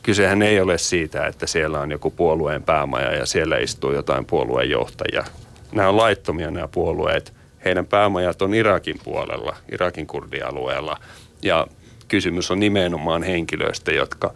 kysehän 0.03 0.41
ei 0.41 0.59
ole 0.59 0.77
siitä, 0.77 1.25
että 1.25 1.47
siellä 1.47 1.79
on 1.79 1.91
joku 1.91 2.11
puolueen 2.11 2.63
päämaja 2.63 3.13
ja 3.13 3.25
siellä 3.25 3.57
istuu 3.57 3.91
jotain 3.91 4.25
puolueen 4.25 4.69
johtajia. 4.69 5.23
Nämä 5.71 5.89
on 5.89 5.97
laittomia 5.97 6.51
nämä 6.51 6.67
puolueet. 6.67 7.33
Heidän 7.65 7.85
päämajat 7.85 8.41
on 8.41 8.53
Irakin 8.53 8.99
puolella, 9.03 9.55
Irakin 9.71 10.07
kurdialueella. 10.07 10.97
Ja 11.41 11.67
kysymys 12.07 12.51
on 12.51 12.59
nimenomaan 12.59 13.23
henkilöistä, 13.23 13.91
jotka 13.91 14.33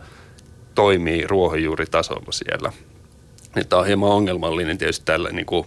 toimii 0.76 1.28
ruohonjuuritasolla 1.28 2.32
siellä. 2.32 2.72
Tämä 3.66 3.80
on 3.80 3.88
hieman 3.88 4.10
ongelmallinen 4.10 4.78
tietysti 4.78 5.06
tällä 5.06 5.30
niin 5.30 5.46
kuin 5.46 5.66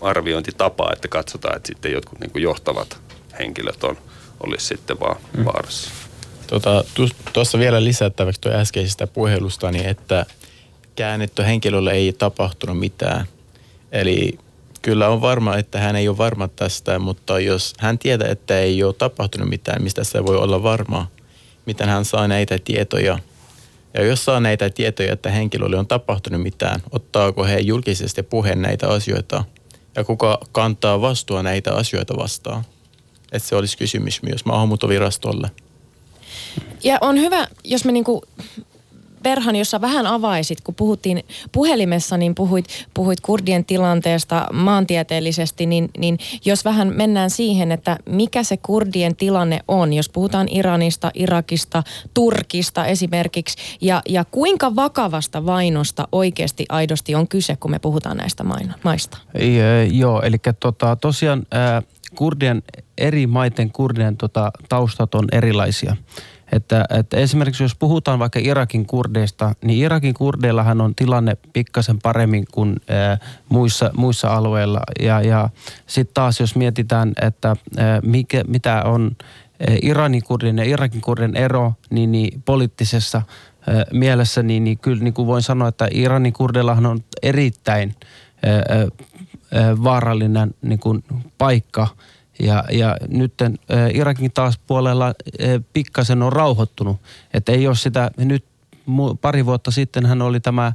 arviointitapa, 0.00 0.92
että 0.92 1.08
katsotaan, 1.08 1.56
että 1.56 1.66
sitten 1.66 1.92
jotkut 1.92 2.20
niin 2.20 2.30
kuin 2.30 2.42
johtavat 2.42 2.98
henkilöt 3.38 3.84
on, 3.84 3.98
olisi 4.40 4.66
sitten 4.66 5.00
vaan 5.00 5.16
mm. 5.36 5.44
vaarassa. 5.44 5.90
Tuossa 6.46 6.84
tota, 7.32 7.58
vielä 7.58 7.84
lisättäväksi 7.84 8.40
tuo 8.40 8.52
äskeisestä 8.52 9.06
puhelusta, 9.06 9.70
niin 9.70 9.86
että 9.86 10.26
käännetty 10.96 11.44
henkilölle 11.44 11.92
ei 11.92 12.12
tapahtunut 12.12 12.78
mitään. 12.78 13.26
Eli 13.92 14.38
kyllä 14.82 15.08
on 15.08 15.20
varma, 15.20 15.56
että 15.56 15.78
hän 15.78 15.96
ei 15.96 16.08
ole 16.08 16.18
varma 16.18 16.48
tästä, 16.48 16.98
mutta 16.98 17.40
jos 17.40 17.74
hän 17.78 17.98
tietää, 17.98 18.28
että 18.28 18.58
ei 18.58 18.82
ole 18.82 18.94
tapahtunut 18.94 19.48
mitään, 19.48 19.82
mistä 19.82 20.04
se 20.04 20.26
voi 20.26 20.36
olla 20.36 20.62
varma, 20.62 21.06
miten 21.66 21.88
hän 21.88 22.04
saa 22.04 22.28
näitä 22.28 22.58
tietoja. 22.64 23.18
Ja 23.94 24.04
jos 24.04 24.24
saa 24.24 24.40
näitä 24.40 24.70
tietoja, 24.70 25.12
että 25.12 25.30
henkilölle 25.30 25.76
on 25.76 25.86
tapahtunut 25.86 26.42
mitään, 26.42 26.82
ottaako 26.90 27.44
he 27.44 27.58
julkisesti 27.58 28.22
puheen 28.22 28.62
näitä 28.62 28.88
asioita 28.88 29.44
ja 29.96 30.04
kuka 30.04 30.38
kantaa 30.52 31.00
vastuua 31.00 31.42
näitä 31.42 31.74
asioita 31.74 32.16
vastaan. 32.16 32.64
Että 33.32 33.48
se 33.48 33.56
olisi 33.56 33.78
kysymys 33.78 34.22
myös 34.22 34.44
maahanmuuttovirastolle. 34.44 35.50
Ja 36.84 36.98
on 37.00 37.18
hyvä, 37.18 37.46
jos 37.64 37.84
me 37.84 37.92
niinku 37.92 38.22
Perhan, 39.24 39.56
jossa 39.56 39.80
vähän 39.80 40.06
avaisit, 40.06 40.60
kun 40.60 40.74
puhuttiin 40.74 41.24
puhelimessa, 41.52 42.16
niin 42.16 42.34
puhuit, 42.34 42.66
puhuit 42.94 43.20
kurdien 43.20 43.64
tilanteesta 43.64 44.46
maantieteellisesti, 44.52 45.66
niin, 45.66 45.90
niin 45.98 46.18
jos 46.44 46.64
vähän 46.64 46.92
mennään 46.96 47.30
siihen, 47.30 47.72
että 47.72 47.98
mikä 48.06 48.42
se 48.42 48.56
kurdien 48.56 49.16
tilanne 49.16 49.60
on, 49.68 49.92
jos 49.92 50.08
puhutaan 50.08 50.48
Iranista, 50.50 51.10
Irakista, 51.14 51.82
Turkista 52.14 52.86
esimerkiksi, 52.86 53.56
ja, 53.80 54.02
ja 54.08 54.24
kuinka 54.24 54.76
vakavasta 54.76 55.46
vainosta 55.46 56.08
oikeasti 56.12 56.64
aidosti 56.68 57.14
on 57.14 57.28
kyse, 57.28 57.56
kun 57.56 57.70
me 57.70 57.78
puhutaan 57.78 58.16
näistä 58.16 58.44
maista? 58.84 59.18
Ei, 59.34 59.58
joo, 59.98 60.22
eli 60.22 60.36
tota, 60.60 60.96
tosiaan 60.96 61.46
kurdien, 62.14 62.62
eri 62.98 63.26
maiden 63.26 63.70
kurdien 63.70 64.16
tota, 64.16 64.50
taustat 64.68 65.14
on 65.14 65.24
erilaisia. 65.32 65.96
Että, 66.52 66.84
että 66.90 67.16
esimerkiksi 67.16 67.62
jos 67.62 67.74
puhutaan 67.74 68.18
vaikka 68.18 68.40
Irakin 68.42 68.86
kurdeista, 68.86 69.54
niin 69.64 69.78
Irakin 69.78 70.14
kurdeillahan 70.14 70.80
on 70.80 70.94
tilanne 70.94 71.36
pikkasen 71.52 71.98
paremmin 71.98 72.44
kuin 72.52 72.76
ää, 72.88 73.18
muissa, 73.48 73.90
muissa 73.96 74.34
alueilla. 74.34 74.80
Ja, 75.00 75.20
ja 75.20 75.48
sitten 75.86 76.14
taas 76.14 76.40
jos 76.40 76.56
mietitään, 76.56 77.12
että 77.22 77.56
ää, 77.76 78.00
mikä, 78.02 78.44
mitä 78.46 78.82
on 78.82 79.16
Iranin 79.82 80.22
kurdin 80.22 80.58
ja 80.58 80.64
Irakin 80.64 81.00
kurdin 81.00 81.36
ero, 81.36 81.72
niin, 81.90 82.12
niin 82.12 82.42
poliittisessa 82.44 83.22
ää, 83.66 83.84
mielessä, 83.92 84.42
niin, 84.42 84.64
niin 84.64 84.78
kyllä 84.78 85.04
niin 85.04 85.14
kuin 85.14 85.26
voin 85.26 85.42
sanoa, 85.42 85.68
että 85.68 85.88
Iranin 85.90 86.32
kurdillahan 86.32 86.86
on 86.86 87.00
erittäin 87.22 87.94
ää, 88.46 88.52
ää, 88.52 89.82
vaarallinen 89.84 90.54
niin 90.62 90.78
kuin 90.78 91.04
paikka– 91.38 91.88
ja, 92.38 92.64
ja 92.72 92.96
nyt 93.08 93.34
Irakin 93.94 94.32
taas 94.32 94.58
puolella 94.66 95.14
pikkasen 95.72 96.22
on 96.22 96.32
rauhoittunut. 96.32 96.96
Että 97.34 97.52
ei 97.52 97.66
ole 97.66 97.76
sitä, 97.76 98.10
nyt 98.16 98.44
pari 99.20 99.46
vuotta 99.46 99.70
sitten 99.70 100.06
hän 100.06 100.22
oli 100.22 100.40
tämä 100.40 100.72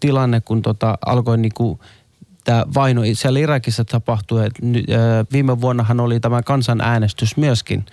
tilanne, 0.00 0.40
kun 0.40 0.62
tota, 0.62 0.98
alkoi 1.06 1.38
niinku 1.38 1.80
tämä 2.46 2.64
vaino 2.74 3.02
siellä 3.12 3.38
Irakissa 3.38 3.84
tapahtui. 3.84 4.46
Et, 4.46 4.52
äh, 4.62 5.26
viime 5.32 5.60
vuonnahan 5.60 6.00
oli 6.00 6.20
tämä 6.20 6.42
kansanäänestys 6.42 7.36
myöskin. 7.36 7.86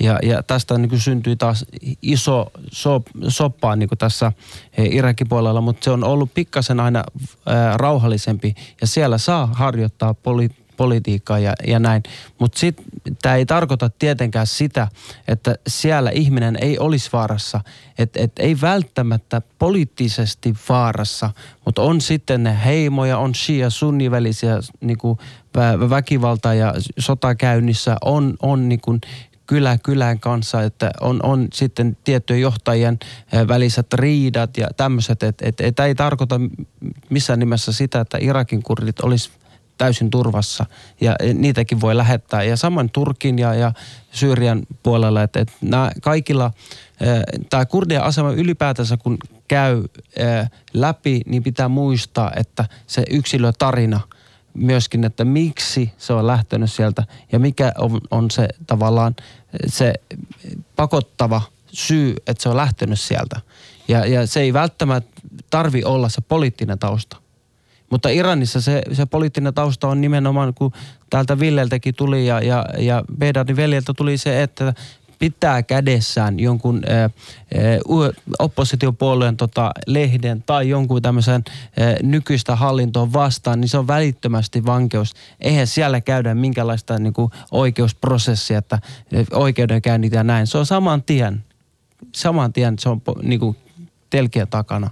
Ja, 0.00 0.18
ja 0.22 0.42
tästä 0.42 0.78
niin 0.78 1.00
syntyi 1.00 1.36
taas 1.36 1.64
iso 2.02 2.52
so, 2.72 3.02
soppaa 3.28 3.76
niin 3.76 3.88
tässä 3.98 4.32
Irakin 4.78 5.28
puolella, 5.28 5.60
mutta 5.60 5.84
se 5.84 5.90
on 5.90 6.04
ollut 6.04 6.34
pikkasen 6.34 6.80
aina 6.80 7.04
äh, 7.48 7.76
rauhallisempi 7.76 8.54
ja 8.80 8.86
siellä 8.86 9.18
saa 9.18 9.46
harjoittaa 9.46 10.14
poli, 10.14 10.48
politiikkaa 10.80 11.38
ja, 11.38 11.52
ja 11.66 11.78
näin. 11.78 12.02
Mutta 12.38 12.58
tämä 13.22 13.34
ei 13.34 13.46
tarkoita 13.46 13.90
tietenkään 13.98 14.46
sitä, 14.46 14.88
että 15.28 15.54
siellä 15.66 16.10
ihminen 16.10 16.56
ei 16.60 16.78
olisi 16.78 17.10
vaarassa. 17.12 17.60
Että 17.98 18.20
et 18.20 18.32
ei 18.38 18.60
välttämättä 18.60 19.42
poliittisesti 19.58 20.54
vaarassa, 20.68 21.30
mutta 21.64 21.82
on 21.82 22.00
sitten 22.00 22.42
ne 22.42 22.58
heimoja, 22.64 23.18
on 23.18 23.34
shia 23.34 23.70
sunni 23.70 24.10
välisiä 24.10 24.58
niinku, 24.80 25.18
väkivalta 25.90 26.54
ja 26.54 26.74
sotakäynnissä, 26.98 27.96
on, 28.04 28.34
on 28.42 28.68
niinku, 28.68 28.98
kylä 29.46 29.78
kylän 29.78 30.20
kanssa, 30.20 30.62
että 30.62 30.90
on, 31.00 31.20
on 31.22 31.48
sitten 31.52 31.96
tiettyjen 32.04 32.42
johtajien 32.42 32.98
väliset 33.48 33.94
riidat 33.94 34.56
ja 34.56 34.68
tämmöiset, 34.76 35.22
että 35.22 35.48
et, 35.48 35.60
et 35.60 35.80
ei 35.80 35.94
tarkoita 35.94 36.40
missään 37.10 37.38
nimessä 37.38 37.72
sitä, 37.72 38.00
että 38.00 38.18
Irakin 38.20 38.62
kurdit 38.62 39.00
olisi 39.00 39.30
täysin 39.80 40.10
turvassa 40.10 40.66
ja 41.00 41.16
niitäkin 41.34 41.80
voi 41.80 41.96
lähettää. 41.96 42.42
Ja 42.42 42.56
saman 42.56 42.90
Turkin 42.90 43.38
ja, 43.38 43.54
ja 43.54 43.72
Syyrian 44.12 44.62
puolella, 44.82 45.22
että, 45.22 45.40
että 45.40 45.52
nämä 45.60 45.90
kaikilla, 46.02 46.50
tämä 47.50 47.66
kurdien 47.66 48.02
asema 48.02 48.30
ylipäätänsä 48.30 48.96
kun 48.96 49.18
käy 49.48 49.84
läpi, 50.74 51.20
niin 51.26 51.42
pitää 51.42 51.68
muistaa, 51.68 52.32
että 52.36 52.64
se 52.86 53.04
yksilötarina 53.10 54.00
myöskin, 54.54 55.04
että 55.04 55.24
miksi 55.24 55.92
se 55.98 56.12
on 56.12 56.26
lähtenyt 56.26 56.72
sieltä 56.72 57.04
ja 57.32 57.38
mikä 57.38 57.72
on, 57.78 58.00
on 58.10 58.30
se 58.30 58.48
tavallaan 58.66 59.16
se 59.66 59.92
pakottava 60.76 61.42
syy, 61.72 62.14
että 62.26 62.42
se 62.42 62.48
on 62.48 62.56
lähtenyt 62.56 63.00
sieltä. 63.00 63.40
Ja, 63.88 64.06
ja 64.06 64.26
se 64.26 64.40
ei 64.40 64.52
välttämättä 64.52 65.20
tarvi 65.50 65.84
olla 65.84 66.08
se 66.08 66.20
poliittinen 66.20 66.78
tausta. 66.78 67.16
Mutta 67.90 68.08
Iranissa 68.08 68.60
se, 68.60 68.82
se 68.92 69.06
poliittinen 69.06 69.54
tausta 69.54 69.88
on 69.88 70.00
nimenomaan, 70.00 70.54
kun 70.54 70.72
täältä 71.10 71.38
Villeltäkin 71.38 71.94
tuli 71.94 72.26
ja, 72.26 72.40
ja, 72.40 72.64
ja 72.78 73.04
Bedardin 73.18 73.56
veljeltä 73.56 73.94
tuli 73.96 74.18
se, 74.18 74.42
että 74.42 74.74
pitää 75.18 75.62
kädessään 75.62 76.40
jonkun 76.40 76.82
ää, 76.88 77.10
oppositiopuolueen 78.38 79.36
tota, 79.36 79.70
lehden 79.86 80.42
tai 80.42 80.68
jonkun 80.68 81.02
tämmöisen 81.02 81.44
ää, 81.44 81.96
nykyistä 82.02 82.56
hallintoa 82.56 83.12
vastaan, 83.12 83.60
niin 83.60 83.68
se 83.68 83.78
on 83.78 83.86
välittömästi 83.86 84.66
vankeus. 84.66 85.14
Eihän 85.40 85.66
siellä 85.66 86.00
käydä 86.00 86.34
minkälaista 86.34 86.98
niin 86.98 87.12
kuin, 87.12 87.30
oikeusprosessia, 87.50 88.58
että 88.58 88.78
oikeudenkäynnit 89.32 90.12
ja 90.12 90.24
näin. 90.24 90.46
Se 90.46 90.58
on 90.58 90.66
saman 90.66 91.02
tien, 91.02 91.44
saman 92.14 92.52
tien 92.52 92.78
se 92.78 92.88
on 92.88 93.02
niin 93.22 93.40
kuin, 93.40 93.56
telkien 94.10 94.48
takana. 94.48 94.90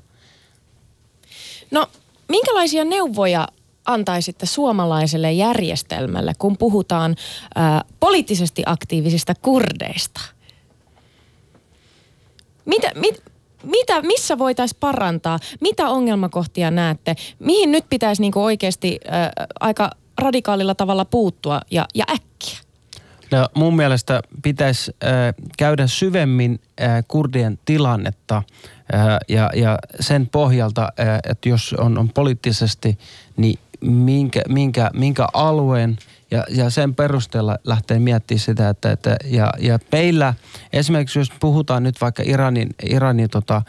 No 1.71 1.87
Minkälaisia 2.29 2.85
neuvoja 2.85 3.49
antaisitte 3.87 4.47
suomalaiselle 4.47 5.33
järjestelmälle, 5.33 6.33
kun 6.39 6.59
puhutaan 6.59 7.17
ää, 7.55 7.85
poliittisesti 8.01 8.63
aktiivisista 8.67 9.35
kurdeista? 9.43 10.21
Mitä, 12.65 12.91
mit, 12.95 13.23
mitä, 13.63 14.03
missä 14.03 14.39
voitaisiin 14.39 14.79
parantaa? 14.81 15.39
Mitä 15.61 15.89
ongelmakohtia 15.89 16.71
näette? 16.71 17.17
Mihin 17.39 17.73
nyt 17.73 17.85
pitäisi 17.91 18.23
niinku 18.23 18.45
oikeasti 18.45 19.01
ää, 19.09 19.33
aika 19.61 19.91
radikaalilla 20.19 20.75
tavalla 20.75 21.05
puuttua 21.05 21.61
ja, 21.71 21.87
ja 21.95 22.05
äkkiä? 22.11 22.59
No, 23.31 23.49
mun 23.55 23.77
mielestä 23.77 24.21
pitäisi 24.43 24.93
äh, 25.05 25.11
käydä 25.59 25.87
syvemmin 25.87 26.61
äh, 26.81 27.05
kurdien 27.09 27.59
tilannetta 27.65 28.43
Ja, 29.29 29.51
ja 29.55 29.79
sen 30.01 30.27
pohjalta, 30.27 30.93
että 31.31 31.49
jos 31.49 31.75
on, 31.79 31.99
on 31.99 32.09
poliittisesti, 32.09 32.99
niin 33.37 33.59
minkä, 33.81 34.43
minkä, 34.49 34.91
minkä 34.95 35.27
alueen 35.33 35.99
ja, 36.31 36.45
ja 36.49 36.71
sen 36.71 36.95
perusteella 36.95 37.59
lähtee 37.65 37.99
miettimään 37.99 38.41
sitä, 38.41 38.69
että, 38.69 38.93
että 38.93 39.17
ja, 39.25 39.51
ja 39.59 39.79
meillä 39.93 40.35
esimerkiksi 40.73 41.19
jos 41.19 41.33
puhutaan 41.41 41.83
nyt 41.83 42.01
vaikka 42.01 42.23
Iranin, 42.27 42.69
Iranin 42.83 43.31
tota, 43.31 43.63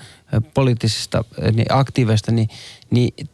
poliittisista 0.53 1.23
niin 1.51 1.65
aktiiveista, 1.69 2.31
niin, 2.31 2.49
niin 2.91 3.29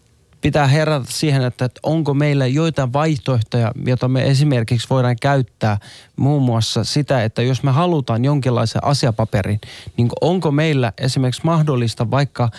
pitää 0.46 0.68
herätä 0.68 1.06
siihen, 1.10 1.44
että, 1.44 1.70
onko 1.84 2.14
meillä 2.14 2.48
joitain 2.48 2.94
vaihtoehtoja, 2.94 3.72
joita 3.86 4.08
me 4.08 4.28
esimerkiksi 4.30 4.88
voidaan 4.90 5.16
käyttää 5.22 5.78
muun 6.16 6.44
muassa 6.44 6.84
sitä, 6.84 7.24
että 7.24 7.42
jos 7.42 7.64
me 7.64 7.72
halutaan 7.72 8.26
jonkinlaisen 8.26 8.84
asiapaperin, 8.84 9.62
niin 9.98 10.10
onko 10.22 10.52
meillä 10.52 10.94
esimerkiksi 10.98 11.42
mahdollista 11.44 12.12
vaikka 12.12 12.50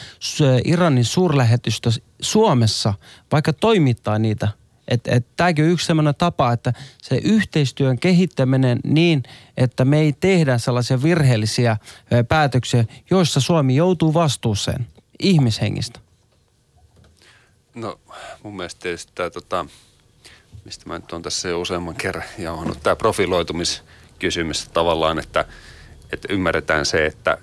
Iranin 0.65 1.05
suurlähetystö 1.05 1.91
Suomessa 2.21 2.95
vaikka 3.33 3.53
toimittaa 3.53 4.19
niitä 4.19 4.49
että 4.89 5.15
et, 5.15 5.27
tämäkin 5.37 5.65
on 5.65 5.71
yksi 5.71 5.87
sellainen 5.87 6.15
tapa, 6.15 6.53
että 6.53 6.73
se 7.03 7.21
yhteistyön 7.25 7.99
kehittäminen 7.99 8.81
niin, 8.85 9.23
että 9.57 9.85
me 9.85 10.01
ei 10.01 10.13
tehdä 10.13 10.59
sellaisia 10.59 11.03
virheellisiä 11.03 11.77
päätöksiä, 12.29 12.85
joissa 13.11 13.41
Suomi 13.41 13.77
joutuu 13.77 14.15
vastuuseen 14.15 14.87
ihmishengistä. 15.19 16.06
No 17.77 18.01
mun 18.43 18.57
mielestä 18.57 18.81
tietysti 18.81 19.13
tämä, 19.15 19.31
tota, 19.31 19.67
mistä 20.65 20.85
mä 20.87 20.99
nyt 20.99 21.13
on 21.13 21.23
tässä 21.23 21.49
jo 21.49 21.61
useamman 21.61 21.95
kerran 21.95 22.25
jauhannut, 22.39 22.83
tämä 22.83 22.97
profiloitumiskysymys 22.97 24.69
tavallaan, 24.69 25.19
että, 25.19 25.45
että 26.13 26.29
ymmärretään 26.31 26.87
se, 26.87 27.07
että 27.07 27.39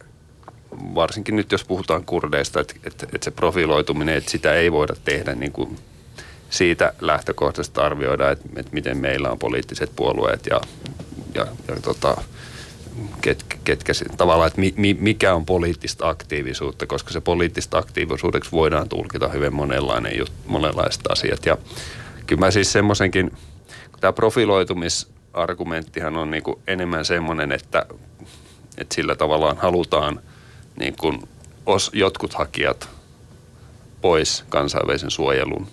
varsinkin 0.72 1.36
nyt 1.36 1.52
jos 1.52 1.64
puhutaan 1.64 2.06
kurdeista, 2.06 2.60
että, 2.60 2.74
että, 2.84 3.08
että 3.14 3.26
se 3.26 3.32
profiloituminen, 3.32 4.18
että 4.18 4.32
sitä 4.32 4.54
ei 4.54 4.72
voida 4.72 4.96
tehdä 5.06 5.36
niin 5.36 5.52
kuin 5.52 5.80
siitä 6.50 6.94
lähtökohtaisesti 7.02 7.80
arvioida, 7.80 8.32
että, 8.32 8.50
että 8.56 8.74
miten 8.74 8.98
meillä 8.98 9.30
on 9.30 9.40
poliittiset 9.40 9.92
puolueet 9.96 10.46
ja, 10.46 10.62
ja, 11.36 11.48
ja 11.68 11.82
tota, 11.82 12.24
ket, 13.22 13.46
ketkä 13.64 13.94
tavallaan, 14.18 14.48
että 14.48 14.62
mi, 14.62 14.98
mikä 15.00 15.36
on 15.36 15.46
poliittista 15.46 16.10
aktiivisuutta, 16.10 16.88
koska 16.88 17.12
se 17.12 17.22
poliittista 17.22 17.78
aktiivisuudeksi 17.78 18.52
voidaan 18.52 18.90
tulkita 18.90 19.30
hyvin 19.30 19.54
monenlainen 19.54 20.18
jut, 20.18 20.32
monenlaiset 20.46 21.02
asiat. 21.10 21.46
Ja 21.46 21.58
kyllä 22.28 22.40
mä 22.40 22.52
siis 22.52 22.72
semmoisenkin, 22.72 23.32
tämä 24.00 24.14
profiloitumisargumenttihan 24.14 26.18
on 26.18 26.32
niin 26.32 26.44
kuin 26.44 26.60
enemmän 26.68 27.06
semmoinen, 27.06 27.52
että, 27.52 27.86
että 28.78 28.96
sillä 28.96 29.16
tavallaan 29.16 29.58
halutaan 29.58 30.20
niin 30.80 30.96
kuin 31.00 31.20
os, 31.66 31.92
jotkut 31.94 32.34
hakijat 32.34 32.90
pois 34.02 34.46
kansainvälisen 34.50 35.12
suojelun 35.12 35.68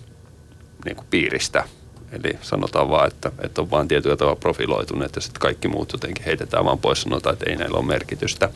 niin 0.85 0.95
kuin 0.95 1.07
piiristä– 1.09 1.63
Eli 2.11 2.37
sanotaan 2.41 2.89
vaan, 2.89 3.07
että, 3.07 3.31
että 3.43 3.61
on 3.61 3.71
vain 3.71 3.87
tietyllä 3.87 4.17
tavalla 4.17 4.39
profiloituneet 4.39 5.15
ja 5.15 5.21
sitten 5.21 5.39
kaikki 5.39 5.67
muut 5.67 5.93
jotenkin 5.93 6.25
heitetään 6.25 6.65
vaan 6.65 6.79
pois, 6.79 7.01
sanotaan, 7.01 7.33
että 7.33 7.49
ei 7.49 7.55
näillä 7.55 7.77
ole 7.77 7.85
merkitystä. 7.85 8.49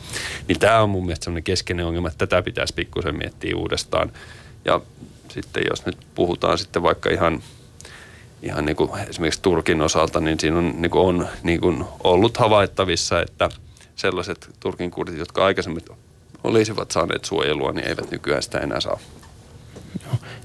Niin 0.48 0.58
tämä 0.58 0.82
on 0.82 0.90
mun 0.90 1.06
mielestä 1.06 1.24
sellainen 1.24 1.44
keskeinen 1.44 1.86
ongelma, 1.86 2.08
että 2.08 2.26
tätä 2.26 2.42
pitäisi 2.42 2.74
pikkusen 2.74 3.16
miettiä 3.16 3.56
uudestaan. 3.56 4.12
Ja 4.64 4.80
sitten 5.28 5.62
jos 5.70 5.86
nyt 5.86 5.98
puhutaan 6.14 6.58
sitten 6.58 6.82
vaikka 6.82 7.10
ihan, 7.10 7.42
ihan 8.42 8.64
niin 8.64 8.76
kuin 8.76 8.90
esimerkiksi 9.08 9.42
Turkin 9.42 9.82
osalta, 9.82 10.20
niin 10.20 10.40
siinä 10.40 10.58
on, 10.58 10.74
niin 10.76 10.90
kuin 10.90 11.06
on 11.06 11.28
niin 11.42 11.60
kuin 11.60 11.84
ollut 12.04 12.36
havaittavissa, 12.36 13.22
että 13.22 13.48
sellaiset 13.96 14.50
Turkin 14.60 14.90
kurdit, 14.90 15.18
jotka 15.18 15.44
aikaisemmin 15.44 15.82
olisivat 16.44 16.90
saaneet 16.90 17.24
suojelua, 17.24 17.72
niin 17.72 17.88
eivät 17.88 18.10
nykyään 18.10 18.42
sitä 18.42 18.58
enää 18.58 18.80
saa. 18.80 18.98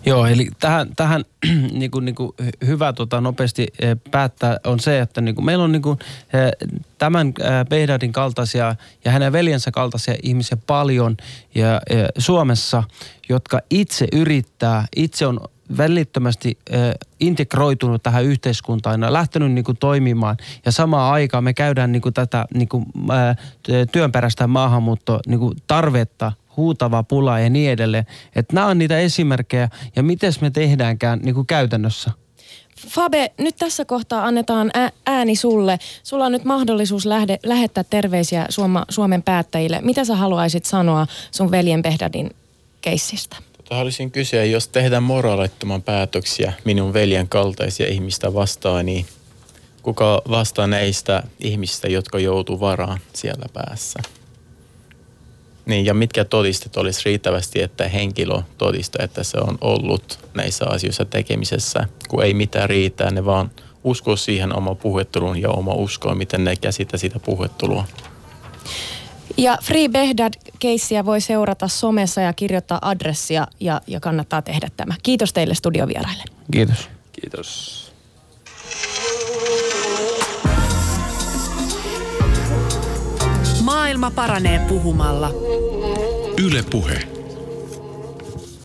Joo, 0.05 0.25
eli 0.25 0.47
tähän, 0.59 0.89
tähän 0.95 1.25
niin 1.71 1.91
kuin, 1.91 2.05
niin 2.05 2.15
kuin 2.15 2.31
hyvä 2.65 2.93
tota, 2.93 3.21
nopeasti 3.21 3.67
eh, 3.79 3.97
päättää 4.11 4.57
on 4.65 4.79
se, 4.79 4.99
että 4.99 5.21
niin 5.21 5.35
kuin, 5.35 5.45
meillä 5.45 5.63
on 5.63 5.71
niin 5.71 5.81
kuin, 5.81 5.99
eh, 6.33 6.69
tämän 6.97 7.27
eh, 7.27 7.65
Behdadin 7.69 8.11
kaltaisia 8.11 8.75
ja 9.05 9.11
hänen 9.11 9.31
veljensä 9.31 9.71
kaltaisia 9.71 10.15
ihmisiä 10.23 10.57
paljon 10.67 11.17
ja, 11.55 11.67
ja 11.67 12.09
Suomessa, 12.17 12.83
jotka 13.29 13.59
itse 13.69 14.07
yrittää, 14.13 14.85
itse 14.95 15.27
on 15.27 15.39
välittömästi 15.77 16.57
integroitunut 17.19 18.03
tähän 18.03 18.23
yhteiskuntaan 18.23 19.01
ja 19.01 19.13
lähtenyt 19.13 19.51
niin 19.51 19.63
kuin, 19.63 19.77
toimimaan. 19.77 20.37
Ja 20.65 20.71
samaan 20.71 21.13
aikaan 21.13 21.43
me 21.43 21.53
käydään 21.53 21.91
niin 21.91 22.01
kuin, 22.01 22.13
tätä 22.13 22.45
niin 22.53 22.67
kuin, 22.67 22.85
työnperäistä 23.91 24.47
maahanmuutto 24.47 25.19
niin 25.27 25.39
tarvetta 25.67 26.31
huutava 26.57 27.03
pula 27.03 27.39
ja 27.39 27.49
niin 27.49 27.71
edelleen. 27.71 28.05
Että 28.35 28.55
nämä 28.55 28.67
on 28.67 28.77
niitä 28.77 28.99
esimerkkejä 28.99 29.69
ja 29.95 30.03
miten 30.03 30.33
me 30.41 30.49
tehdäänkään 30.49 31.19
niin 31.23 31.35
kuin 31.35 31.47
käytännössä. 31.47 32.11
Fabe, 32.87 33.31
nyt 33.37 33.55
tässä 33.55 33.85
kohtaa 33.85 34.25
annetaan 34.25 34.71
ääni 35.05 35.35
sulle. 35.35 35.79
Sulla 36.03 36.25
on 36.25 36.31
nyt 36.31 36.45
mahdollisuus 36.45 37.05
lähde, 37.05 37.39
lähettää 37.43 37.83
terveisiä 37.83 38.45
Suoma, 38.49 38.85
Suomen 38.89 39.23
päättäjille. 39.23 39.79
Mitä 39.81 40.05
sä 40.05 40.15
haluaisit 40.15 40.65
sanoa 40.65 41.07
sun 41.31 41.51
veljen 41.51 41.81
Behdadin 41.81 42.31
keissistä? 42.81 43.35
Tota, 43.57 43.75
haluaisin 43.75 44.11
kysyä, 44.11 44.43
jos 44.43 44.67
tehdään 44.67 45.03
moraalittoman 45.03 45.81
päätöksiä 45.81 46.53
minun 46.65 46.93
veljen 46.93 47.29
kaltaisia 47.29 47.87
ihmistä 47.87 48.33
vastaan, 48.33 48.85
niin 48.85 49.05
kuka 49.83 50.21
vastaa 50.29 50.67
näistä 50.67 51.23
ihmistä, 51.39 51.87
jotka 51.87 52.19
joutuu 52.19 52.59
varaan 52.59 52.99
siellä 53.13 53.45
päässä? 53.53 53.99
Niin, 55.65 55.85
ja 55.85 55.93
mitkä 55.93 56.25
todistet 56.25 56.77
olisi 56.77 57.01
riittävästi, 57.05 57.61
että 57.61 57.87
henkilö 57.87 58.41
todistaa, 58.57 59.05
että 59.05 59.23
se 59.23 59.37
on 59.37 59.57
ollut 59.61 60.19
näissä 60.33 60.65
asioissa 60.67 61.05
tekemisessä, 61.05 61.87
kun 62.09 62.23
ei 62.23 62.33
mitään 62.33 62.69
riitä, 62.69 63.11
ne 63.11 63.25
vaan 63.25 63.51
uskoo 63.83 64.15
siihen 64.15 64.55
oma 64.57 64.75
puhetteluun 64.75 65.41
ja 65.41 65.49
oma 65.49 65.73
uskoa, 65.73 66.15
miten 66.15 66.43
ne 66.43 66.55
käsitä 66.55 66.97
sitä 66.97 67.19
puhettelua. 67.19 67.85
Ja 69.37 69.57
Free 69.63 69.87
Behdad-keissiä 69.87 71.05
voi 71.05 71.21
seurata 71.21 71.67
somessa 71.67 72.21
ja 72.21 72.33
kirjoittaa 72.33 72.79
adressia 72.81 73.47
ja, 73.59 73.81
ja 73.87 73.99
kannattaa 73.99 74.41
tehdä 74.41 74.67
tämä. 74.77 74.95
Kiitos 75.03 75.33
teille 75.33 75.55
studiovieraille. 75.55 76.23
Kiitos. 76.51 76.89
Kiitos. 77.11 77.81
Maailma 83.91 84.11
paranee 84.11 84.59
puhumalla. 84.59 85.31
Yle 86.37 86.63
Puhe. 86.63 87.20